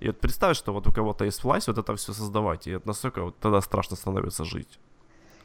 И 0.00 0.06
вот 0.06 0.20
представь, 0.20 0.56
что 0.56 0.72
вот 0.72 0.86
у 0.86 0.92
кого-то 0.92 1.24
есть 1.24 1.44
власть 1.44 1.66
вот 1.68 1.76
это 1.78 1.94
все 1.96 2.12
создавать, 2.12 2.66
и 2.66 2.70
это 2.70 2.86
настолько 2.88 3.22
вот 3.22 3.38
тогда 3.40 3.60
страшно 3.60 3.96
становится 3.96 4.44
жить. 4.44 4.78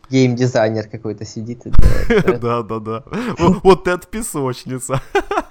Гейм-дизайнер 0.09 0.87
какой-то 0.89 1.25
сидит 1.25 1.65
и 1.65 1.69
делает. 1.71 2.39
Да, 2.39 2.61
да, 2.63 2.79
да. 2.79 3.03
Вот- 3.39 3.63
Вот 3.63 3.87
это 3.87 4.05
песочница. 4.07 5.01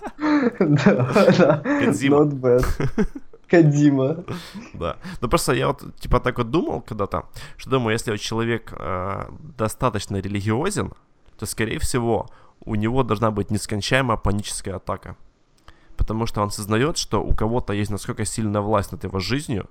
Да, 0.58 0.94
да. 1.38 1.62
Not 1.64 2.32
bad. 2.40 2.64
Кадима. 3.52 4.24
Да. 4.74 4.96
Ну 5.20 5.28
просто 5.28 5.52
я 5.52 5.66
вот 5.68 5.84
типа 6.00 6.20
так 6.20 6.38
вот 6.38 6.50
думал 6.50 6.80
когда-то, 6.80 7.28
что 7.56 7.70
думаю, 7.70 7.92
если 7.92 8.16
человек 8.16 8.72
э, 8.72 9.24
достаточно 9.56 10.16
религиозен, 10.16 10.92
то 11.38 11.46
скорее 11.46 11.78
всего 11.78 12.30
у 12.64 12.76
него 12.76 13.02
должна 13.02 13.30
быть 13.30 13.50
нескончаемая 13.50 14.16
паническая 14.16 14.76
атака. 14.76 15.16
Потому 15.96 16.26
что 16.26 16.42
он 16.42 16.50
сознает, 16.50 16.96
что 16.96 17.22
у 17.22 17.34
кого-то 17.34 17.74
есть 17.74 17.90
насколько 17.90 18.24
сильная 18.24 18.62
власть 18.62 18.92
над 18.92 19.04
его 19.04 19.18
жизнью, 19.18 19.68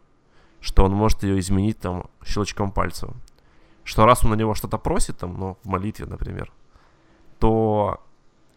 что 0.60 0.86
он 0.86 0.92
может 0.92 1.24
ее 1.24 1.40
изменить 1.40 1.80
там 1.80 2.04
щелчком 2.24 2.72
пальца. 2.72 3.14
Что 3.84 4.06
раз 4.06 4.24
он 4.24 4.30
на 4.30 4.36
него 4.36 4.54
что-то 4.54 4.78
просит, 4.78 5.18
там, 5.18 5.40
ну, 5.40 5.58
в 5.64 5.68
молитве, 5.68 6.06
например, 6.06 6.52
то 7.40 8.00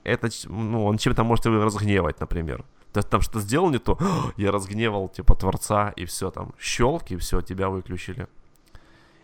это, 0.05 0.29
ну, 0.47 0.85
он 0.85 0.99
чем-то 0.99 1.25
может 1.25 1.47
его 1.47 1.65
разгневать, 1.65 2.21
например. 2.21 2.65
Ты 2.93 3.03
там 3.03 3.21
что 3.23 3.41
сделал 3.41 3.71
не 3.71 3.79
то, 3.79 3.99
я 4.37 4.53
разгневал, 4.53 5.09
типа, 5.09 5.35
Творца, 5.35 5.91
и 5.97 6.05
все 6.05 6.31
там, 6.31 6.55
щелк, 6.59 7.11
и 7.11 7.17
все, 7.17 7.41
тебя 7.41 7.69
выключили. 7.69 8.29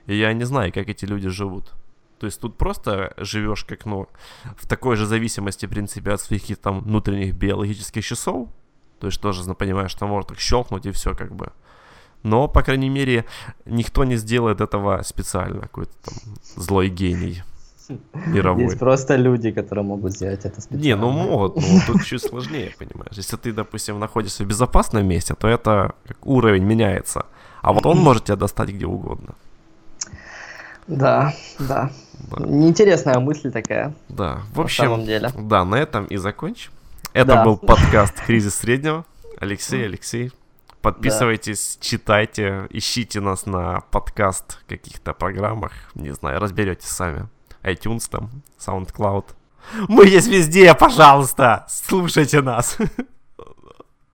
И 0.06 0.16
я 0.16 0.32
не 0.32 0.44
знаю, 0.44 0.72
как 0.72 0.88
эти 0.88 1.04
люди 1.04 1.28
живут. 1.28 1.72
То 2.18 2.26
есть 2.26 2.40
тут 2.40 2.58
просто 2.58 3.14
живешь 3.16 3.64
как, 3.64 3.86
ну, 3.86 4.08
в 4.56 4.66
такой 4.66 4.96
же 4.96 5.06
зависимости, 5.06 5.66
в 5.66 5.70
принципе, 5.70 6.12
от 6.12 6.20
своих 6.20 6.58
там 6.58 6.80
внутренних 6.80 7.34
биологических 7.34 8.04
часов. 8.04 8.48
То 8.98 9.06
есть 9.06 9.20
тоже 9.20 9.54
понимаешь, 9.54 9.90
что 9.90 10.06
может 10.06 10.28
так 10.28 10.38
щелкнуть 10.38 10.86
и 10.86 10.90
все 10.90 11.14
как 11.14 11.34
бы. 11.34 11.52
Но, 12.22 12.48
по 12.48 12.62
крайней 12.62 12.90
мере, 12.90 13.24
никто 13.64 14.04
не 14.04 14.16
сделает 14.16 14.60
этого 14.60 15.02
специально, 15.02 15.62
какой-то 15.62 15.92
там 16.02 16.14
злой 16.56 16.90
гений 16.90 17.42
мировой. 18.26 18.64
Есть 18.64 18.78
просто 18.78 19.16
люди, 19.16 19.50
которые 19.50 19.84
могут 19.84 20.12
сделать 20.12 20.44
это 20.44 20.60
специально. 20.60 20.82
Не, 20.84 20.96
ну 20.96 21.10
могут, 21.10 21.56
но 21.56 21.62
тут 21.86 22.04
чуть 22.04 22.22
сложнее, 22.22 22.72
понимаешь. 22.78 23.12
Если 23.16 23.36
ты, 23.36 23.52
допустим, 23.52 23.98
находишься 23.98 24.44
в 24.44 24.46
безопасном 24.46 25.06
месте, 25.06 25.34
то 25.34 25.48
это 25.48 25.94
как 26.06 26.26
уровень 26.26 26.64
меняется. 26.64 27.26
А 27.62 27.72
вот 27.72 27.86
он 27.86 27.98
может 27.98 28.24
тебя 28.24 28.36
достать 28.36 28.70
где 28.70 28.86
угодно. 28.86 29.34
Да, 30.86 31.32
да. 31.58 31.90
да. 32.30 32.46
Неинтересная 32.46 33.18
мысль 33.20 33.50
такая. 33.52 33.94
Да, 34.08 34.40
в 34.54 34.60
общем, 34.60 34.84
на 34.84 34.90
самом 34.90 35.06
деле. 35.06 35.30
да, 35.38 35.64
на 35.64 35.76
этом 35.76 36.06
и 36.06 36.16
закончим. 36.16 36.72
Это 37.12 37.34
Да. 37.34 37.44
был 37.44 37.56
подкаст 37.56 38.14
«Кризис 38.26 38.54
среднего». 38.56 39.04
Алексей, 39.38 39.84
Алексей, 39.86 40.32
подписывайтесь, 40.82 41.78
читайте, 41.80 42.66
ищите 42.70 43.20
нас 43.20 43.46
на 43.46 43.80
подкаст 43.90 44.58
каких-то 44.68 45.12
программах, 45.14 45.72
не 45.94 46.10
знаю, 46.10 46.40
разберетесь 46.40 46.88
сами. 46.88 47.28
iTunes 47.62 48.08
там, 48.10 48.42
SoundCloud. 48.58 49.26
Мы 49.88 50.06
есть 50.06 50.28
везде, 50.28 50.74
пожалуйста, 50.74 51.66
слушайте 51.68 52.40
нас. 52.40 52.76